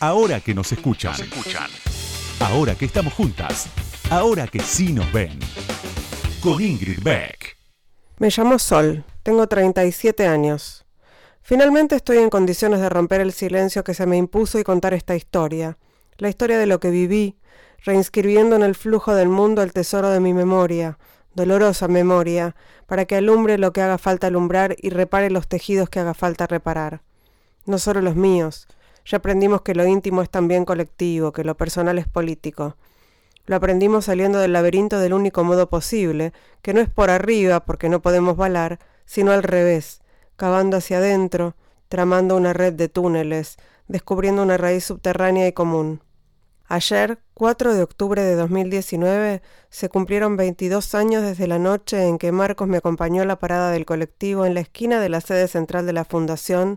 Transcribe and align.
Ahora 0.00 0.40
que 0.40 0.54
nos 0.54 0.70
escuchan. 0.72 1.14
Ahora 2.40 2.74
que 2.74 2.84
estamos 2.84 3.12
juntas. 3.14 3.68
Ahora 4.10 4.46
que 4.46 4.60
sí 4.60 4.92
nos 4.92 5.10
ven. 5.12 5.38
Con 6.40 6.62
Ingrid 6.62 7.02
Beck. 7.02 7.56
Me 8.18 8.28
llamo 8.30 8.58
Sol, 8.58 9.04
tengo 9.22 9.46
37 9.46 10.26
años. 10.26 10.84
Finalmente 11.42 11.96
estoy 11.96 12.18
en 12.18 12.30
condiciones 12.30 12.80
de 12.80 12.88
romper 12.88 13.20
el 13.20 13.32
silencio 13.32 13.84
que 13.84 13.94
se 13.94 14.06
me 14.06 14.16
impuso 14.16 14.58
y 14.58 14.64
contar 14.64 14.94
esta 14.94 15.14
historia, 15.14 15.78
la 16.18 16.28
historia 16.28 16.58
de 16.58 16.66
lo 16.66 16.80
que 16.80 16.90
viví, 16.90 17.36
reinscribiendo 17.84 18.56
en 18.56 18.62
el 18.62 18.74
flujo 18.74 19.14
del 19.14 19.28
mundo 19.28 19.62
el 19.62 19.72
tesoro 19.72 20.10
de 20.10 20.20
mi 20.20 20.34
memoria, 20.34 20.98
dolorosa 21.34 21.88
memoria, 21.88 22.56
para 22.86 23.04
que 23.04 23.16
alumbre 23.16 23.58
lo 23.58 23.72
que 23.72 23.82
haga 23.82 23.98
falta 23.98 24.26
alumbrar 24.26 24.76
y 24.80 24.90
repare 24.90 25.30
los 25.30 25.46
tejidos 25.46 25.88
que 25.88 26.00
haga 26.00 26.14
falta 26.14 26.46
reparar. 26.46 27.02
No 27.64 27.78
solo 27.78 28.00
los 28.00 28.16
míos, 28.16 28.66
ya 29.06 29.18
aprendimos 29.18 29.62
que 29.62 29.74
lo 29.74 29.86
íntimo 29.86 30.20
es 30.20 30.28
también 30.28 30.64
colectivo, 30.64 31.32
que 31.32 31.44
lo 31.44 31.56
personal 31.56 31.98
es 31.98 32.08
político. 32.08 32.76
Lo 33.46 33.54
aprendimos 33.54 34.06
saliendo 34.06 34.40
del 34.40 34.52
laberinto 34.52 34.98
del 34.98 35.12
único 35.12 35.44
modo 35.44 35.70
posible, 35.70 36.32
que 36.62 36.74
no 36.74 36.80
es 36.80 36.90
por 36.90 37.10
arriba 37.10 37.60
porque 37.60 37.88
no 37.88 38.02
podemos 38.02 38.36
balar, 38.36 38.80
sino 39.04 39.30
al 39.30 39.44
revés, 39.44 40.00
cavando 40.34 40.76
hacia 40.76 40.98
adentro, 40.98 41.54
tramando 41.88 42.36
una 42.36 42.52
red 42.52 42.72
de 42.72 42.88
túneles, 42.88 43.58
descubriendo 43.86 44.42
una 44.42 44.56
raíz 44.56 44.84
subterránea 44.84 45.46
y 45.46 45.52
común. 45.52 46.02
Ayer, 46.68 47.20
4 47.34 47.74
de 47.74 47.84
octubre 47.84 48.20
de 48.22 48.34
2019, 48.34 49.40
se 49.70 49.88
cumplieron 49.88 50.36
22 50.36 50.96
años 50.96 51.22
desde 51.22 51.46
la 51.46 51.60
noche 51.60 52.08
en 52.08 52.18
que 52.18 52.32
Marcos 52.32 52.66
me 52.66 52.78
acompañó 52.78 53.22
a 53.22 53.26
la 53.26 53.38
parada 53.38 53.70
del 53.70 53.86
colectivo 53.86 54.44
en 54.44 54.54
la 54.54 54.60
esquina 54.60 54.98
de 54.98 55.08
la 55.08 55.20
sede 55.20 55.46
central 55.46 55.86
de 55.86 55.92
la 55.92 56.04
Fundación, 56.04 56.76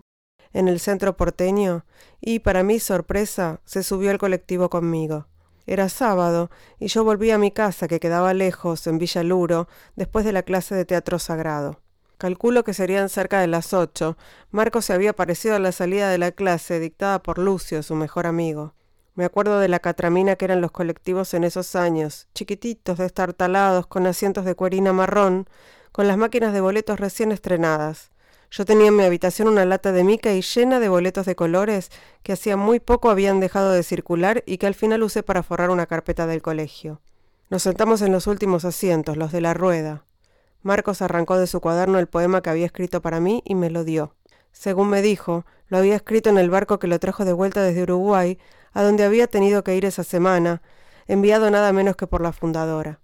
en 0.52 0.68
el 0.68 0.80
centro 0.80 1.16
porteño, 1.16 1.84
y, 2.20 2.40
para 2.40 2.62
mi 2.62 2.80
sorpresa, 2.80 3.60
se 3.64 3.82
subió 3.82 4.10
al 4.10 4.18
colectivo 4.18 4.70
conmigo. 4.70 5.26
Era 5.66 5.88
sábado 5.88 6.50
y 6.78 6.88
yo 6.88 7.04
volví 7.04 7.30
a 7.30 7.38
mi 7.38 7.52
casa 7.52 7.86
que 7.86 8.00
quedaba 8.00 8.34
lejos, 8.34 8.86
en 8.86 8.98
Villa 8.98 9.22
Luro, 9.22 9.68
después 9.94 10.24
de 10.24 10.32
la 10.32 10.42
clase 10.42 10.74
de 10.74 10.84
teatro 10.84 11.18
sagrado. 11.18 11.80
Calculo 12.18 12.64
que 12.64 12.74
serían 12.74 13.08
cerca 13.08 13.40
de 13.40 13.46
las 13.46 13.72
ocho. 13.72 14.18
Marco 14.50 14.82
se 14.82 14.92
había 14.92 15.10
aparecido 15.10 15.54
a 15.54 15.58
la 15.58 15.72
salida 15.72 16.10
de 16.10 16.18
la 16.18 16.32
clase, 16.32 16.80
dictada 16.80 17.22
por 17.22 17.38
Lucio, 17.38 17.82
su 17.82 17.94
mejor 17.94 18.26
amigo. 18.26 18.74
Me 19.14 19.24
acuerdo 19.24 19.58
de 19.58 19.68
la 19.68 19.78
catramina 19.78 20.36
que 20.36 20.44
eran 20.44 20.60
los 20.60 20.70
colectivos 20.70 21.34
en 21.34 21.44
esos 21.44 21.76
años, 21.76 22.28
chiquititos, 22.34 22.98
destartalados, 22.98 23.86
con 23.86 24.06
asientos 24.06 24.44
de 24.44 24.54
cuerina 24.54 24.92
marrón, 24.92 25.48
con 25.92 26.08
las 26.08 26.16
máquinas 26.16 26.52
de 26.52 26.60
boletos 26.60 27.00
recién 27.00 27.32
estrenadas. 27.32 28.09
Yo 28.50 28.64
tenía 28.64 28.88
en 28.88 28.96
mi 28.96 29.04
habitación 29.04 29.46
una 29.46 29.64
lata 29.64 29.92
de 29.92 30.02
mica 30.02 30.32
y 30.32 30.42
llena 30.42 30.80
de 30.80 30.88
boletos 30.88 31.24
de 31.24 31.36
colores 31.36 31.90
que 32.24 32.32
hacía 32.32 32.56
muy 32.56 32.80
poco 32.80 33.08
habían 33.08 33.38
dejado 33.38 33.70
de 33.70 33.84
circular 33.84 34.42
y 34.44 34.58
que 34.58 34.66
al 34.66 34.74
final 34.74 35.04
usé 35.04 35.22
para 35.22 35.44
forrar 35.44 35.70
una 35.70 35.86
carpeta 35.86 36.26
del 36.26 36.42
colegio. 36.42 37.00
Nos 37.48 37.62
sentamos 37.62 38.02
en 38.02 38.10
los 38.10 38.26
últimos 38.26 38.64
asientos, 38.64 39.16
los 39.16 39.30
de 39.30 39.40
la 39.40 39.54
rueda. 39.54 40.04
Marcos 40.62 41.00
arrancó 41.00 41.38
de 41.38 41.46
su 41.46 41.60
cuaderno 41.60 42.00
el 42.00 42.08
poema 42.08 42.42
que 42.42 42.50
había 42.50 42.66
escrito 42.66 43.00
para 43.00 43.20
mí 43.20 43.40
y 43.44 43.54
me 43.54 43.70
lo 43.70 43.84
dio. 43.84 44.16
Según 44.50 44.90
me 44.90 45.00
dijo, 45.00 45.46
lo 45.68 45.78
había 45.78 45.94
escrito 45.94 46.28
en 46.28 46.38
el 46.38 46.50
barco 46.50 46.80
que 46.80 46.88
lo 46.88 46.98
trajo 46.98 47.24
de 47.24 47.32
vuelta 47.32 47.62
desde 47.62 47.84
Uruguay, 47.84 48.36
a 48.72 48.82
donde 48.82 49.04
había 49.04 49.28
tenido 49.28 49.62
que 49.62 49.76
ir 49.76 49.84
esa 49.84 50.02
semana, 50.02 50.60
enviado 51.06 51.50
nada 51.52 51.72
menos 51.72 51.94
que 51.94 52.08
por 52.08 52.20
la 52.20 52.32
fundadora. 52.32 53.00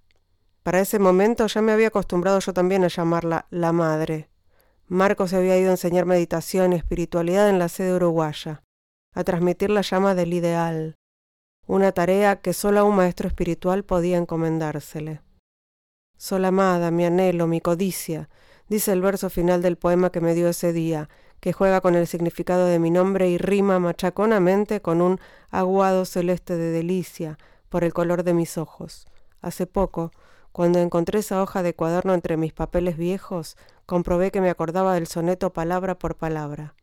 Para 0.65 0.81
ese 0.81 0.99
momento 0.99 1.47
ya 1.47 1.63
me 1.63 1.71
había 1.71 1.89
acostumbrado 1.89 2.41
yo 2.41 2.53
también 2.53 2.83
a 2.83 2.89
llamarla 2.89 3.47
la 3.51 3.71
madre. 3.71 4.29
Marcos 4.89 5.31
se 5.31 5.37
había 5.37 5.59
ido 5.59 5.71
a 5.71 5.73
enseñar 5.73 6.07
meditación 6.07 6.73
y 6.73 6.77
espiritualidad 6.77 7.51
en 7.51 7.59
la 7.59 7.69
sede 7.69 7.95
uruguaya, 7.95 8.63
a 9.15 9.25
transmitir 9.25 9.71
la 9.71 9.81
llama 9.81 10.15
del 10.15 10.33
ideal, 10.33 10.95
una 11.67 11.91
tarea 11.91 12.41
que 12.41 12.53
solo 12.53 12.79
a 12.81 12.85
un 12.85 12.95
maestro 12.95 13.27
espiritual 13.27 13.85
podía 13.85 14.17
encomendársele. 14.17 15.23
Sol 16.17 16.45
amada, 16.45 16.93
mi 16.93 17.05
anhelo, 17.05 17.49
mi 17.49 17.61
codicia, 17.61 18.29
dice 18.69 18.93
el 18.93 19.03
verso 19.03 19.29
final 19.29 19.61
del 19.61 19.77
poema 19.77 20.11
que 20.11 20.21
me 20.21 20.35
dio 20.35 20.49
ese 20.49 20.73
día, 20.73 21.09
que 21.41 21.53
juega 21.53 21.81
con 21.81 21.97
el 21.97 22.07
significado 22.07 22.67
de 22.67 22.79
mi 22.79 22.91
nombre 22.91 23.29
y 23.29 23.39
rima 23.39 23.81
machaconamente 23.81 24.81
con 24.81 25.03
un 25.03 25.19
aguado 25.51 26.05
celeste 26.05 26.57
de 26.57 26.71
delicia 26.71 27.39
por 27.69 27.83
el 27.83 27.93
color 27.93 28.23
de 28.23 28.35
mis 28.35 28.57
ojos. 28.57 29.07
Hace 29.41 29.67
poco, 29.67 30.13
cuando 30.57 30.79
encontré 30.79 31.19
esa 31.19 31.43
hoja 31.43 31.63
de 31.63 31.75
cuaderno 31.75 32.15
entre 32.15 32.39
mis 32.39 32.55
papeles 32.55 32.97
viejos, 32.97 33.59
comprobé 33.85 34.31
que 34.31 34.41
me 34.41 34.49
acordaba 34.49 34.95
del 34.95 35.07
soneto 35.07 35.53
palabra 35.53 35.99
por 35.99 36.17
palabra, 36.17 36.75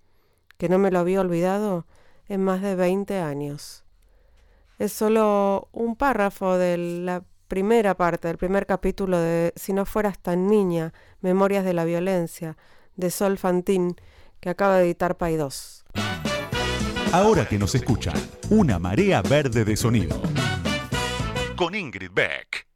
que 0.59 0.69
no 0.69 0.77
me 0.77 0.91
lo 0.91 0.99
había 0.99 1.21
olvidado 1.21 1.87
en 2.27 2.43
más 2.43 2.61
de 2.61 2.75
veinte 2.75 3.17
años. 3.17 3.83
Es 4.77 4.93
solo 4.93 5.69
un 5.71 5.95
párrafo 5.95 6.55
de 6.55 6.77
la 6.77 7.23
primera 7.47 7.97
parte, 7.97 8.27
del 8.27 8.37
primer 8.37 8.67
capítulo 8.67 9.17
de 9.17 9.53
Si 9.55 9.73
no 9.73 9.87
fueras 9.87 10.19
tan 10.19 10.45
niña, 10.45 10.93
Memorias 11.21 11.65
de 11.65 11.73
la 11.73 11.83
Violencia, 11.83 12.57
de 12.95 13.09
Sol 13.09 13.39
Fantín, 13.39 13.95
que 14.39 14.51
acaba 14.51 14.77
de 14.77 14.85
editar 14.85 15.17
Paidós. 15.17 15.83
Ahora 17.11 17.47
que 17.47 17.57
nos 17.57 17.73
escuchan, 17.73 18.13
una 18.51 18.77
marea 18.77 19.23
verde 19.23 19.65
de 19.65 19.75
sonido. 19.75 20.21
Con 21.55 21.73
Ingrid 21.73 22.11
Beck. 22.13 22.72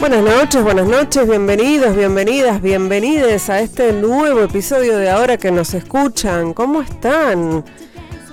Buenas 0.00 0.22
noches, 0.22 0.62
buenas 0.62 0.86
noches, 0.86 1.28
bienvenidos, 1.28 1.96
bienvenidas, 1.96 2.62
bienvenides 2.62 3.50
a 3.50 3.60
este 3.60 3.92
nuevo 3.92 4.42
episodio 4.42 4.96
de 4.96 5.10
Ahora 5.10 5.36
que 5.38 5.50
nos 5.50 5.74
escuchan. 5.74 6.54
¿Cómo 6.54 6.82
están? 6.82 7.64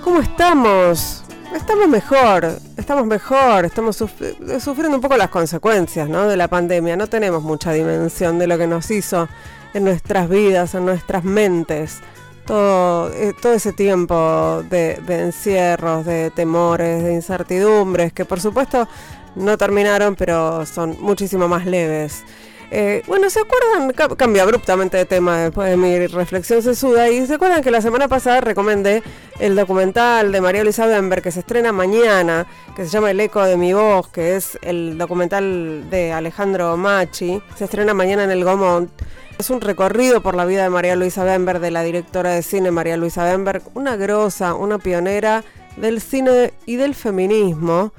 ¿Cómo 0.03 0.21
estamos? 0.21 1.23
Estamos 1.55 1.87
mejor, 1.87 2.59
estamos 2.77 3.07
mejor, 3.07 3.65
estamos 3.65 3.95
sufriendo 3.95 4.95
un 4.95 5.01
poco 5.01 5.17
las 5.17 5.29
consecuencias 5.29 6.07
¿no? 6.07 6.27
de 6.27 6.37
la 6.37 6.47
pandemia. 6.47 6.95
No 6.95 7.07
tenemos 7.07 7.41
mucha 7.41 7.73
dimensión 7.73 8.37
de 8.37 8.45
lo 8.45 8.59
que 8.59 8.67
nos 8.67 8.91
hizo 8.91 9.27
en 9.73 9.85
nuestras 9.85 10.29
vidas, 10.29 10.75
en 10.75 10.85
nuestras 10.85 11.23
mentes. 11.23 11.99
Todo, 12.45 13.11
eh, 13.11 13.33
todo 13.41 13.53
ese 13.53 13.73
tiempo 13.73 14.63
de 14.69 15.01
encierros, 15.07 16.05
de 16.05 16.29
temores, 16.29 17.03
de 17.03 17.11
incertidumbres, 17.11 18.13
que 18.13 18.23
por 18.23 18.39
supuesto 18.39 18.87
no 19.35 19.57
terminaron, 19.57 20.15
pero 20.15 20.65
son 20.65 20.97
muchísimo 20.99 21.47
más 21.47 21.65
leves. 21.65 22.23
Eh, 22.71 23.03
bueno, 23.07 23.29
¿se 23.29 23.39
acuerdan? 23.39 23.91
Cambio 24.17 24.41
abruptamente 24.41 24.97
de 24.97 25.05
tema 25.05 25.37
después 25.43 25.69
de 25.69 25.77
mi 25.77 26.07
reflexión 26.07 26.61
sesuda. 26.61 27.09
Y 27.09 27.25
se 27.25 27.35
acuerdan 27.35 27.61
que 27.61 27.71
la 27.71 27.81
semana 27.81 28.07
pasada 28.07 28.41
recomendé 28.41 29.03
el 29.39 29.55
documental 29.55 30.31
de 30.31 30.41
María 30.41 30.63
Luisa 30.63 30.85
Bember 30.85 31.21
que 31.21 31.31
se 31.31 31.41
estrena 31.41 31.71
mañana, 31.71 32.47
que 32.75 32.83
se 32.83 32.89
llama 32.89 33.11
El 33.11 33.19
eco 33.19 33.43
de 33.43 33.57
mi 33.57 33.73
voz, 33.73 34.07
que 34.09 34.35
es 34.35 34.57
el 34.61 34.97
documental 34.97 35.89
de 35.89 36.11
Alejandro 36.11 36.75
Machi. 36.75 37.41
Se 37.55 37.65
estrena 37.65 37.93
mañana 37.93 38.23
en 38.23 38.31
el 38.31 38.43
Gomont. 38.43 38.89
Es 39.37 39.49
un 39.49 39.61
recorrido 39.61 40.21
por 40.21 40.35
la 40.35 40.45
vida 40.45 40.63
de 40.63 40.69
María 40.69 40.95
Luisa 40.95 41.23
Bember, 41.23 41.59
de 41.59 41.69
la 41.69 41.83
directora 41.83 42.31
de 42.31 42.41
cine 42.41 42.71
María 42.71 42.97
Luisa 42.97 43.25
Bember, 43.25 43.61
una 43.73 43.95
grosa, 43.97 44.53
una 44.53 44.79
pionera 44.79 45.43
del 45.75 46.01
cine 46.01 46.53
y 46.65 46.77
del 46.77 46.95
feminismo. 46.95 47.91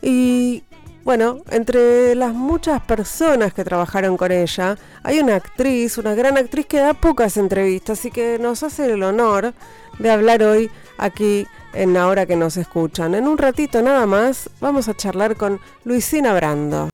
Y 0.00 0.64
bueno, 1.08 1.38
entre 1.50 2.14
las 2.14 2.34
muchas 2.34 2.82
personas 2.82 3.54
que 3.54 3.64
trabajaron 3.64 4.18
con 4.18 4.30
ella, 4.30 4.76
hay 5.02 5.20
una 5.20 5.36
actriz, 5.36 5.96
una 5.96 6.12
gran 6.12 6.36
actriz 6.36 6.66
que 6.66 6.80
da 6.80 6.92
pocas 6.92 7.38
entrevistas 7.38 8.04
y 8.04 8.10
que 8.10 8.38
nos 8.38 8.62
hace 8.62 8.92
el 8.92 9.02
honor 9.02 9.54
de 9.98 10.10
hablar 10.10 10.42
hoy 10.42 10.70
aquí 10.98 11.46
en 11.72 11.96
Ahora 11.96 12.26
que 12.26 12.36
nos 12.36 12.58
escuchan. 12.58 13.14
En 13.14 13.26
un 13.26 13.38
ratito 13.38 13.80
nada 13.80 14.04
más 14.04 14.50
vamos 14.60 14.86
a 14.88 14.94
charlar 14.94 15.36
con 15.36 15.58
Luisina 15.82 16.34
Brando. 16.34 16.90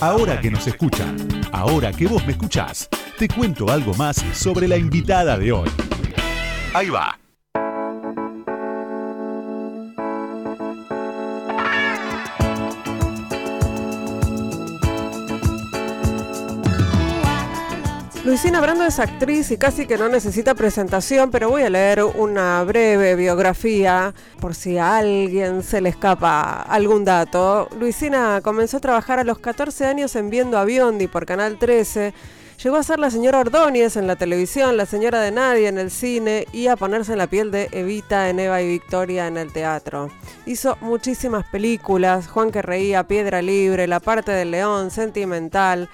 Ahora 0.00 0.40
que 0.40 0.50
nos 0.50 0.66
escuchan, 0.66 1.18
ahora 1.52 1.92
que 1.92 2.06
vos 2.06 2.24
me 2.24 2.32
escuchás, 2.32 2.88
te 3.18 3.28
cuento 3.28 3.68
algo 3.68 3.92
más 3.92 4.24
sobre 4.32 4.66
la 4.66 4.78
invitada 4.78 5.36
de 5.36 5.52
hoy. 5.52 5.68
Ahí 6.72 6.88
va. 6.88 7.18
Luisina 18.28 18.60
Brando 18.60 18.84
es 18.84 18.98
actriz 18.98 19.50
y 19.52 19.56
casi 19.56 19.86
que 19.86 19.96
no 19.96 20.10
necesita 20.10 20.54
presentación, 20.54 21.30
pero 21.30 21.48
voy 21.48 21.62
a 21.62 21.70
leer 21.70 22.04
una 22.04 22.62
breve 22.62 23.14
biografía 23.14 24.12
por 24.38 24.54
si 24.54 24.76
a 24.76 24.98
alguien 24.98 25.62
se 25.62 25.80
le 25.80 25.88
escapa 25.88 26.60
algún 26.60 27.06
dato. 27.06 27.70
Luisina 27.80 28.42
comenzó 28.42 28.76
a 28.76 28.80
trabajar 28.80 29.18
a 29.18 29.24
los 29.24 29.38
14 29.38 29.86
años 29.86 30.14
en 30.14 30.28
Viendo 30.28 30.58
a 30.58 30.66
Biondi 30.66 31.06
por 31.06 31.24
Canal 31.24 31.58
13. 31.58 32.12
Llegó 32.62 32.76
a 32.76 32.82
ser 32.82 32.98
la 32.98 33.10
señora 33.10 33.38
Ordóñez 33.38 33.96
en 33.96 34.06
la 34.06 34.16
televisión, 34.16 34.76
la 34.76 34.84
señora 34.84 35.22
de 35.22 35.30
Nadie 35.30 35.66
en 35.66 35.78
el 35.78 35.90
cine 35.90 36.46
y 36.52 36.66
a 36.66 36.76
ponerse 36.76 37.12
en 37.12 37.18
la 37.18 37.28
piel 37.28 37.50
de 37.50 37.70
Evita 37.72 38.28
en 38.28 38.40
Eva 38.40 38.60
y 38.60 38.68
Victoria 38.68 39.26
en 39.26 39.38
el 39.38 39.54
teatro. 39.54 40.10
Hizo 40.44 40.76
muchísimas 40.82 41.46
películas, 41.46 42.28
Juan 42.28 42.50
que 42.50 42.60
reía, 42.60 43.08
Piedra 43.08 43.40
Libre, 43.40 43.86
La 43.86 44.00
parte 44.00 44.32
del 44.32 44.50
león, 44.50 44.90
Sentimental. 44.90 45.88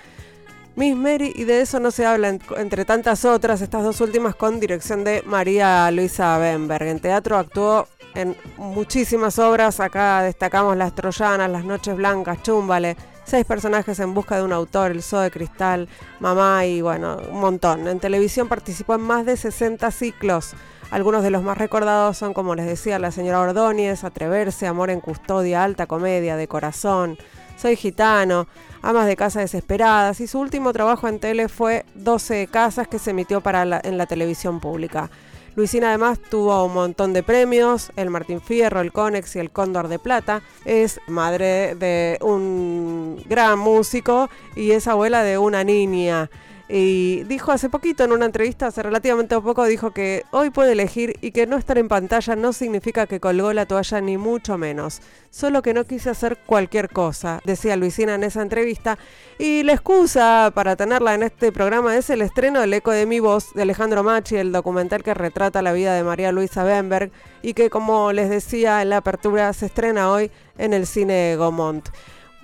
Miss 0.76 0.96
Mary 0.96 1.32
y 1.36 1.44
de 1.44 1.60
eso 1.60 1.78
no 1.78 1.92
se 1.92 2.04
habla 2.04 2.36
entre 2.56 2.84
tantas 2.84 3.24
otras, 3.24 3.60
estas 3.60 3.84
dos 3.84 4.00
últimas 4.00 4.34
con 4.34 4.58
dirección 4.58 5.04
de 5.04 5.22
María 5.24 5.88
Luisa 5.92 6.36
Benberg. 6.38 6.88
En 6.88 6.98
teatro 6.98 7.36
actuó 7.36 7.86
en 8.16 8.36
muchísimas 8.56 9.38
obras, 9.38 9.78
acá 9.78 10.22
destacamos 10.22 10.76
Las 10.76 10.92
Troyanas, 10.94 11.48
Las 11.48 11.64
Noches 11.64 11.94
Blancas, 11.94 12.42
Chúmbale, 12.42 12.96
seis 13.24 13.44
personajes 13.44 14.00
en 14.00 14.14
busca 14.14 14.36
de 14.36 14.42
un 14.42 14.52
autor, 14.52 14.90
El 14.90 15.02
Zoo 15.04 15.20
de 15.20 15.30
Cristal, 15.30 15.88
Mamá 16.18 16.66
y 16.66 16.80
bueno, 16.80 17.18
un 17.30 17.40
montón. 17.40 17.86
En 17.86 18.00
televisión 18.00 18.48
participó 18.48 18.96
en 18.96 19.02
más 19.02 19.26
de 19.26 19.36
60 19.36 19.88
ciclos. 19.92 20.54
Algunos 20.90 21.22
de 21.22 21.30
los 21.30 21.44
más 21.44 21.56
recordados 21.56 22.18
son, 22.18 22.34
como 22.34 22.56
les 22.56 22.66
decía, 22.66 22.98
La 22.98 23.12
Señora 23.12 23.40
Ordóñez, 23.40 24.02
Atreverse, 24.02 24.66
Amor 24.66 24.90
en 24.90 25.00
Custodia, 25.00 25.62
Alta 25.62 25.86
Comedia, 25.86 26.36
De 26.36 26.48
Corazón, 26.48 27.16
Soy 27.64 27.76
Gitano, 27.76 28.46
Amas 28.82 29.06
de 29.06 29.16
Casa 29.16 29.40
Desesperadas 29.40 30.20
y 30.20 30.26
su 30.26 30.38
último 30.38 30.74
trabajo 30.74 31.08
en 31.08 31.18
tele 31.18 31.48
fue 31.48 31.86
12 31.94 32.46
Casas 32.48 32.88
que 32.88 32.98
se 32.98 33.12
emitió 33.12 33.40
para 33.40 33.80
en 33.82 33.96
la 33.96 34.04
televisión 34.04 34.60
pública. 34.60 35.10
Luisina 35.56 35.88
además 35.88 36.18
tuvo 36.20 36.62
un 36.62 36.74
montón 36.74 37.14
de 37.14 37.22
premios, 37.22 37.90
el 37.96 38.10
Martín 38.10 38.42
Fierro, 38.42 38.82
el 38.82 38.92
Conex 38.92 39.36
y 39.36 39.38
el 39.38 39.50
Cóndor 39.50 39.88
de 39.88 39.98
Plata. 39.98 40.42
Es 40.66 41.00
madre 41.06 41.74
de 41.74 42.18
un 42.20 43.24
gran 43.30 43.58
músico 43.58 44.28
y 44.54 44.72
es 44.72 44.86
abuela 44.86 45.22
de 45.22 45.38
una 45.38 45.64
niña. 45.64 46.28
Y 46.66 47.24
dijo 47.24 47.52
hace 47.52 47.68
poquito 47.68 48.04
en 48.04 48.12
una 48.12 48.24
entrevista, 48.24 48.68
hace 48.68 48.82
relativamente 48.82 49.38
poco, 49.38 49.66
dijo 49.66 49.90
que 49.90 50.24
hoy 50.30 50.48
puede 50.48 50.72
elegir 50.72 51.18
y 51.20 51.32
que 51.32 51.46
no 51.46 51.58
estar 51.58 51.76
en 51.76 51.88
pantalla 51.88 52.36
no 52.36 52.54
significa 52.54 53.06
que 53.06 53.20
colgó 53.20 53.52
la 53.52 53.66
toalla 53.66 54.00
ni 54.00 54.16
mucho 54.16 54.56
menos. 54.56 55.02
Solo 55.30 55.60
que 55.60 55.74
no 55.74 55.84
quise 55.84 56.08
hacer 56.08 56.38
cualquier 56.46 56.88
cosa, 56.88 57.40
decía 57.44 57.76
Luisina 57.76 58.14
en 58.14 58.24
esa 58.24 58.40
entrevista. 58.40 58.98
Y 59.38 59.62
la 59.62 59.74
excusa 59.74 60.52
para 60.54 60.74
tenerla 60.74 61.14
en 61.14 61.24
este 61.24 61.52
programa 61.52 61.96
es 61.96 62.08
el 62.08 62.22
estreno 62.22 62.60
del 62.60 62.72
Eco 62.72 62.92
de 62.92 63.04
mi 63.04 63.20
voz 63.20 63.52
de 63.52 63.62
Alejandro 63.62 64.02
Machi, 64.02 64.36
el 64.36 64.52
documental 64.52 65.02
que 65.02 65.12
retrata 65.12 65.60
la 65.60 65.72
vida 65.72 65.94
de 65.94 66.02
María 66.02 66.32
Luisa 66.32 66.64
Benberg 66.64 67.10
y 67.42 67.52
que 67.52 67.68
como 67.68 68.12
les 68.12 68.30
decía 68.30 68.80
en 68.80 68.88
la 68.88 68.98
apertura 68.98 69.52
se 69.52 69.66
estrena 69.66 70.10
hoy 70.10 70.30
en 70.56 70.72
el 70.72 70.86
cine 70.86 71.36
Gomont. 71.36 71.88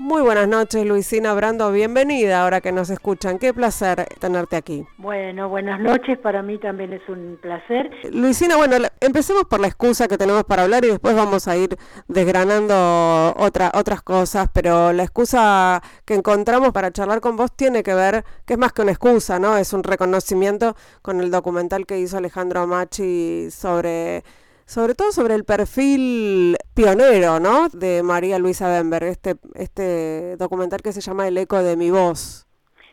Muy 0.00 0.22
buenas 0.22 0.48
noches, 0.48 0.86
Luisina 0.86 1.34
Brando. 1.34 1.70
Bienvenida 1.70 2.42
ahora 2.42 2.62
que 2.62 2.72
nos 2.72 2.88
escuchan. 2.88 3.38
Qué 3.38 3.52
placer 3.52 4.06
tenerte 4.18 4.56
aquí. 4.56 4.86
Bueno, 4.96 5.50
buenas 5.50 5.78
noches. 5.78 6.16
Para 6.16 6.40
mí 6.40 6.56
también 6.56 6.94
es 6.94 7.06
un 7.06 7.38
placer. 7.38 7.90
Luisina, 8.10 8.56
bueno, 8.56 8.76
empecemos 8.98 9.44
por 9.44 9.60
la 9.60 9.66
excusa 9.66 10.08
que 10.08 10.16
tenemos 10.16 10.44
para 10.44 10.62
hablar 10.62 10.86
y 10.86 10.88
después 10.88 11.14
vamos 11.14 11.46
a 11.48 11.56
ir 11.58 11.76
desgranando 12.08 13.34
otra, 13.36 13.72
otras 13.74 14.00
cosas. 14.00 14.48
Pero 14.54 14.94
la 14.94 15.02
excusa 15.02 15.82
que 16.06 16.14
encontramos 16.14 16.72
para 16.72 16.90
charlar 16.90 17.20
con 17.20 17.36
vos 17.36 17.54
tiene 17.54 17.82
que 17.82 17.92
ver, 17.92 18.24
que 18.46 18.54
es 18.54 18.58
más 18.58 18.72
que 18.72 18.80
una 18.80 18.92
excusa, 18.92 19.38
¿no? 19.38 19.58
Es 19.58 19.74
un 19.74 19.84
reconocimiento 19.84 20.76
con 21.02 21.20
el 21.20 21.30
documental 21.30 21.84
que 21.84 21.98
hizo 21.98 22.16
Alejandro 22.16 22.66
Machi 22.66 23.50
sobre 23.50 24.24
sobre 24.70 24.94
todo 24.94 25.10
sobre 25.10 25.34
el 25.34 25.44
perfil 25.44 26.56
pionero, 26.74 27.40
¿no? 27.40 27.68
De 27.70 28.04
María 28.04 28.38
Luisa 28.38 28.68
Benberg, 28.68 29.06
este, 29.06 29.36
este 29.54 30.36
documental 30.36 30.80
que 30.80 30.92
se 30.92 31.00
llama 31.00 31.26
El 31.26 31.38
eco 31.38 31.60
de 31.60 31.76
mi 31.76 31.90
voz. 31.90 32.46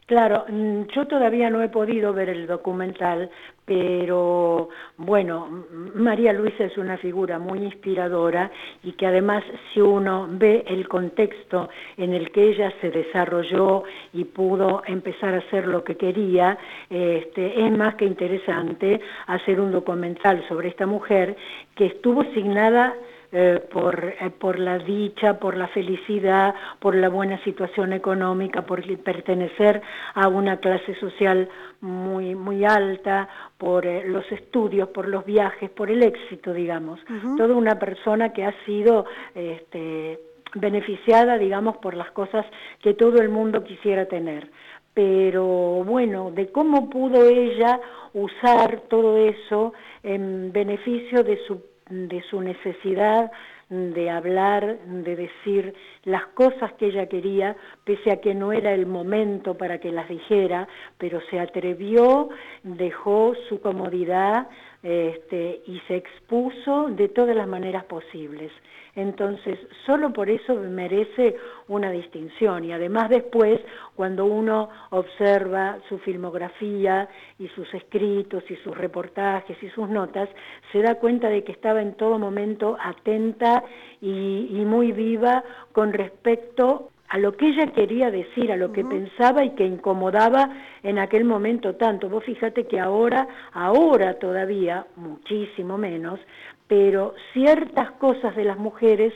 Claro, 0.07 0.45
mm, 0.47 0.83
yo 0.95 1.05
todavía 1.05 1.49
no 1.49 1.61
he 1.61 1.67
podido 1.67 2.13
ver 2.13 2.29
el 2.29 2.47
documental, 2.47 3.29
pero 3.65 4.69
bueno, 4.95 5.65
María 5.95 6.31
Luisa 6.31 6.63
es 6.63 6.77
una 6.77 6.97
figura 6.97 7.39
muy 7.39 7.59
inspiradora 7.59 8.49
y 8.83 8.93
que 8.93 9.05
además 9.05 9.43
si 9.73 9.81
uno 9.81 10.25
ve 10.29 10.63
el 10.65 10.87
contexto 10.87 11.67
en 11.97 12.13
el 12.13 12.31
que 12.31 12.51
ella 12.51 12.71
se 12.79 12.89
desarrolló 12.89 13.83
y 14.13 14.23
pudo 14.23 14.81
empezar 14.85 15.33
a 15.33 15.39
hacer 15.39 15.67
lo 15.67 15.83
que 15.83 15.97
quería, 15.97 16.57
este, 16.89 17.65
es 17.65 17.77
más 17.77 17.95
que 17.95 18.05
interesante 18.05 19.01
hacer 19.25 19.59
un 19.59 19.73
documental 19.73 20.41
sobre 20.47 20.69
esta 20.69 20.85
mujer 20.85 21.35
que 21.75 21.87
estuvo 21.87 22.23
signada 22.33 22.95
eh, 23.33 23.61
por, 23.73 24.05
eh, 24.05 24.29
por 24.39 24.57
la 24.57 24.79
dicha, 24.79 25.37
por 25.37 25.57
la 25.57 25.67
felicidad, 25.67 26.55
por 26.79 26.95
la 26.95 27.09
buena 27.09 27.37
situación 27.43 27.91
económica, 27.91 28.61
por 28.61 28.81
pertenecer 28.99 29.81
a 30.13 30.29
una 30.29 30.57
clase 30.57 30.95
social 30.95 31.49
muy, 31.81 32.35
muy 32.35 32.63
alta, 32.63 33.27
por 33.57 33.85
eh, 33.85 34.07
los 34.07 34.31
estudios, 34.31 34.87
por 34.89 35.09
los 35.09 35.25
viajes, 35.25 35.69
por 35.71 35.91
el 35.91 36.03
éxito, 36.03 36.53
digamos. 36.53 37.01
Toda 37.35 37.53
una 37.53 37.77
persona 37.77 38.31
que 38.31 38.45
ha 38.45 38.53
sido 38.65 39.05
este, 39.35 40.21
beneficiada, 40.55 41.37
digamos, 41.37 41.75
por 41.77 41.95
las 41.95 42.11
cosas 42.11 42.45
que 42.81 42.93
todo 42.93 43.21
el 43.21 43.27
mundo 43.27 43.61
quisiera 43.65 44.05
tener. 44.05 44.49
Pero 44.93 45.83
bueno, 45.83 46.31
de 46.31 46.49
cómo 46.49 46.89
pudo 46.89 47.27
ella 47.27 47.81
usar 48.13 48.83
todo 48.89 49.17
eso 49.17 49.73
en 50.01 50.53
beneficio 50.53 51.23
de 51.23 51.37
su 51.45 51.61
de 51.89 52.21
su 52.29 52.41
necesidad 52.41 53.31
de 53.69 54.09
hablar, 54.09 54.79
de 54.85 55.15
decir 55.15 55.73
las 56.05 56.25
cosas 56.27 56.71
que 56.73 56.87
ella 56.87 57.07
quería, 57.07 57.55
pese 57.83 58.11
a 58.11 58.21
que 58.21 58.33
no 58.33 58.53
era 58.53 58.73
el 58.73 58.85
momento 58.85 59.57
para 59.57 59.79
que 59.79 59.91
las 59.91 60.07
dijera, 60.07 60.67
pero 60.97 61.19
se 61.29 61.39
atrevió, 61.39 62.29
dejó 62.63 63.33
su 63.49 63.59
comodidad 63.59 64.47
este, 64.89 65.63
y 65.67 65.81
se 65.81 65.97
expuso 65.97 66.87
de 66.91 67.09
todas 67.09 67.35
las 67.35 67.45
maneras 67.45 67.83
posibles. 67.83 68.53
Entonces, 68.95 69.59
solo 69.85 70.13
por 70.13 70.29
eso 70.29 70.55
merece 70.55 71.35
una 71.67 71.91
distinción 71.91 72.63
y 72.63 72.71
además 72.71 73.09
después, 73.09 73.59
cuando 73.97 74.23
uno 74.23 74.69
observa 74.91 75.77
su 75.89 75.99
filmografía 75.99 77.09
y 77.37 77.49
sus 77.49 77.71
escritos 77.73 78.49
y 78.49 78.55
sus 78.63 78.77
reportajes 78.77 79.61
y 79.61 79.69
sus 79.71 79.89
notas, 79.89 80.29
se 80.71 80.81
da 80.81 80.95
cuenta 80.95 81.27
de 81.27 81.43
que 81.43 81.51
estaba 81.51 81.81
en 81.81 81.95
todo 81.95 82.17
momento 82.17 82.77
atenta 82.79 83.65
y, 83.99 84.63
muy 84.65 84.93
viva 84.93 85.43
con 85.73 85.91
respecto 85.91 86.91
a 87.09 87.17
lo 87.17 87.37
que 87.37 87.47
ella 87.47 87.67
quería 87.67 88.11
decir, 88.11 88.51
a 88.51 88.57
lo 88.57 88.71
que 88.71 88.83
pensaba 88.83 89.43
y 89.43 89.51
que 89.51 89.65
incomodaba 89.65 90.49
en 90.83 90.99
aquel 90.99 91.23
momento 91.23 91.75
tanto. 91.75 92.09
Vos 92.09 92.23
fíjate 92.25 92.65
que 92.65 92.79
ahora, 92.79 93.27
ahora 93.53 94.15
todavía, 94.15 94.85
muchísimo 94.95 95.77
menos, 95.77 96.19
pero 96.67 97.15
ciertas 97.33 97.91
cosas 97.91 98.35
de 98.35 98.43
las 98.43 98.57
mujeres 98.57 99.13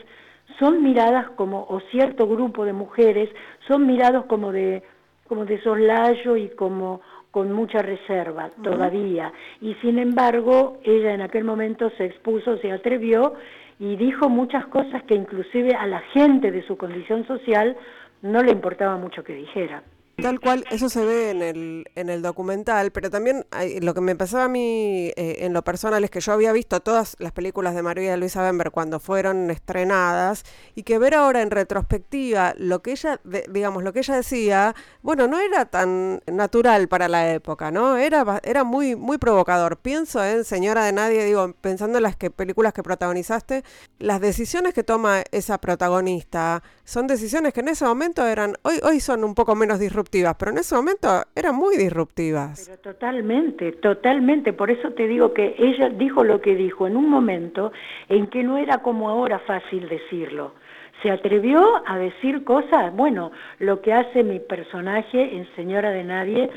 son 0.59 0.83
miradas 0.83 1.29
como, 1.31 1.65
o 1.69 1.81
cierto 1.91 2.27
grupo 2.27 2.65
de 2.65 2.73
mujeres 2.73 3.29
son 3.67 3.85
mirados 3.85 4.25
como 4.25 4.51
de, 4.51 4.83
como 5.27 5.45
de 5.45 5.61
soslayo 5.61 6.37
y 6.37 6.49
como 6.49 7.01
con 7.31 7.51
mucha 7.51 7.81
reserva 7.81 8.49
todavía. 8.61 9.31
Y 9.61 9.73
sin 9.75 9.99
embargo, 9.99 10.79
ella 10.83 11.13
en 11.13 11.21
aquel 11.21 11.45
momento 11.45 11.89
se 11.97 12.05
expuso, 12.05 12.57
se 12.57 12.71
atrevió 12.71 13.33
y 13.81 13.95
dijo 13.95 14.29
muchas 14.29 14.67
cosas 14.67 15.01
que 15.05 15.15
inclusive 15.15 15.73
a 15.73 15.87
la 15.87 16.01
gente 16.13 16.51
de 16.51 16.61
su 16.67 16.77
condición 16.77 17.25
social 17.25 17.75
no 18.21 18.43
le 18.43 18.51
importaba 18.51 18.95
mucho 18.95 19.23
que 19.23 19.33
dijera. 19.33 19.81
Tal 20.21 20.39
cual, 20.39 20.65
eso 20.69 20.87
se 20.87 21.03
ve 21.03 21.31
en 21.31 21.41
el, 21.41 21.85
en 21.95 22.09
el 22.09 22.21
documental, 22.21 22.91
pero 22.91 23.09
también 23.09 23.45
lo 23.81 23.93
que 23.95 24.01
me 24.01 24.15
pasaba 24.15 24.43
a 24.43 24.47
mí 24.47 25.11
eh, 25.15 25.37
en 25.39 25.53
lo 25.53 25.63
personal 25.63 26.03
es 26.03 26.11
que 26.11 26.19
yo 26.19 26.31
había 26.31 26.51
visto 26.51 26.79
todas 26.79 27.15
las 27.17 27.31
películas 27.31 27.73
de 27.73 27.81
María 27.81 28.15
Luisa 28.17 28.43
Bember 28.43 28.69
cuando 28.69 28.99
fueron 28.99 29.49
estrenadas 29.49 30.43
y 30.75 30.83
que 30.83 30.99
ver 30.99 31.15
ahora 31.15 31.41
en 31.41 31.49
retrospectiva 31.49 32.53
lo 32.57 32.83
que 32.83 32.91
ella, 32.91 33.19
digamos, 33.49 33.83
lo 33.83 33.93
que 33.93 33.99
ella 33.99 34.15
decía, 34.15 34.75
bueno, 35.01 35.27
no 35.27 35.39
era 35.39 35.65
tan 35.65 36.21
natural 36.27 36.87
para 36.87 37.07
la 37.07 37.33
época, 37.33 37.71
¿no? 37.71 37.97
Era, 37.97 38.39
era 38.43 38.63
muy, 38.63 38.95
muy 38.95 39.17
provocador. 39.17 39.77
Pienso 39.77 40.23
en 40.23 40.45
Señora 40.45 40.85
de 40.85 40.93
Nadie, 40.93 41.25
digo, 41.25 41.53
pensando 41.61 41.97
en 41.97 42.03
las 42.03 42.15
que, 42.15 42.29
películas 42.29 42.73
que 42.73 42.83
protagonizaste, 42.83 43.63
las 43.97 44.21
decisiones 44.21 44.75
que 44.75 44.83
toma 44.83 45.23
esa 45.31 45.59
protagonista 45.59 46.61
son 46.83 47.07
decisiones 47.07 47.53
que 47.53 47.61
en 47.61 47.69
ese 47.69 47.85
momento 47.85 48.27
eran, 48.27 48.55
hoy, 48.61 48.79
hoy 48.83 48.99
son 48.99 49.23
un 49.23 49.33
poco 49.33 49.55
menos 49.55 49.79
disruptivas 49.79 50.10
pero 50.11 50.51
en 50.51 50.57
ese 50.57 50.75
momento 50.75 51.07
eran 51.35 51.55
muy 51.55 51.77
disruptivas. 51.77 52.67
Pero 52.69 52.93
totalmente, 52.93 53.71
totalmente. 53.73 54.53
Por 54.53 54.69
eso 54.69 54.91
te 54.91 55.07
digo 55.07 55.33
que 55.33 55.55
ella 55.57 55.89
dijo 55.89 56.23
lo 56.23 56.41
que 56.41 56.55
dijo 56.55 56.85
en 56.87 56.97
un 56.97 57.09
momento 57.09 57.71
en 58.09 58.27
que 58.27 58.43
no 58.43 58.57
era 58.57 58.79
como 58.79 59.09
ahora 59.09 59.39
fácil 59.39 59.87
decirlo. 59.87 60.53
Se 61.01 61.09
atrevió 61.09 61.81
a 61.87 61.97
decir 61.97 62.43
cosas, 62.43 62.93
bueno, 62.95 63.31
lo 63.59 63.81
que 63.81 63.93
hace 63.93 64.23
mi 64.23 64.39
personaje 64.39 65.35
en 65.35 65.47
Señora 65.55 65.89
de 65.89 66.03
Nadie, 66.03 66.49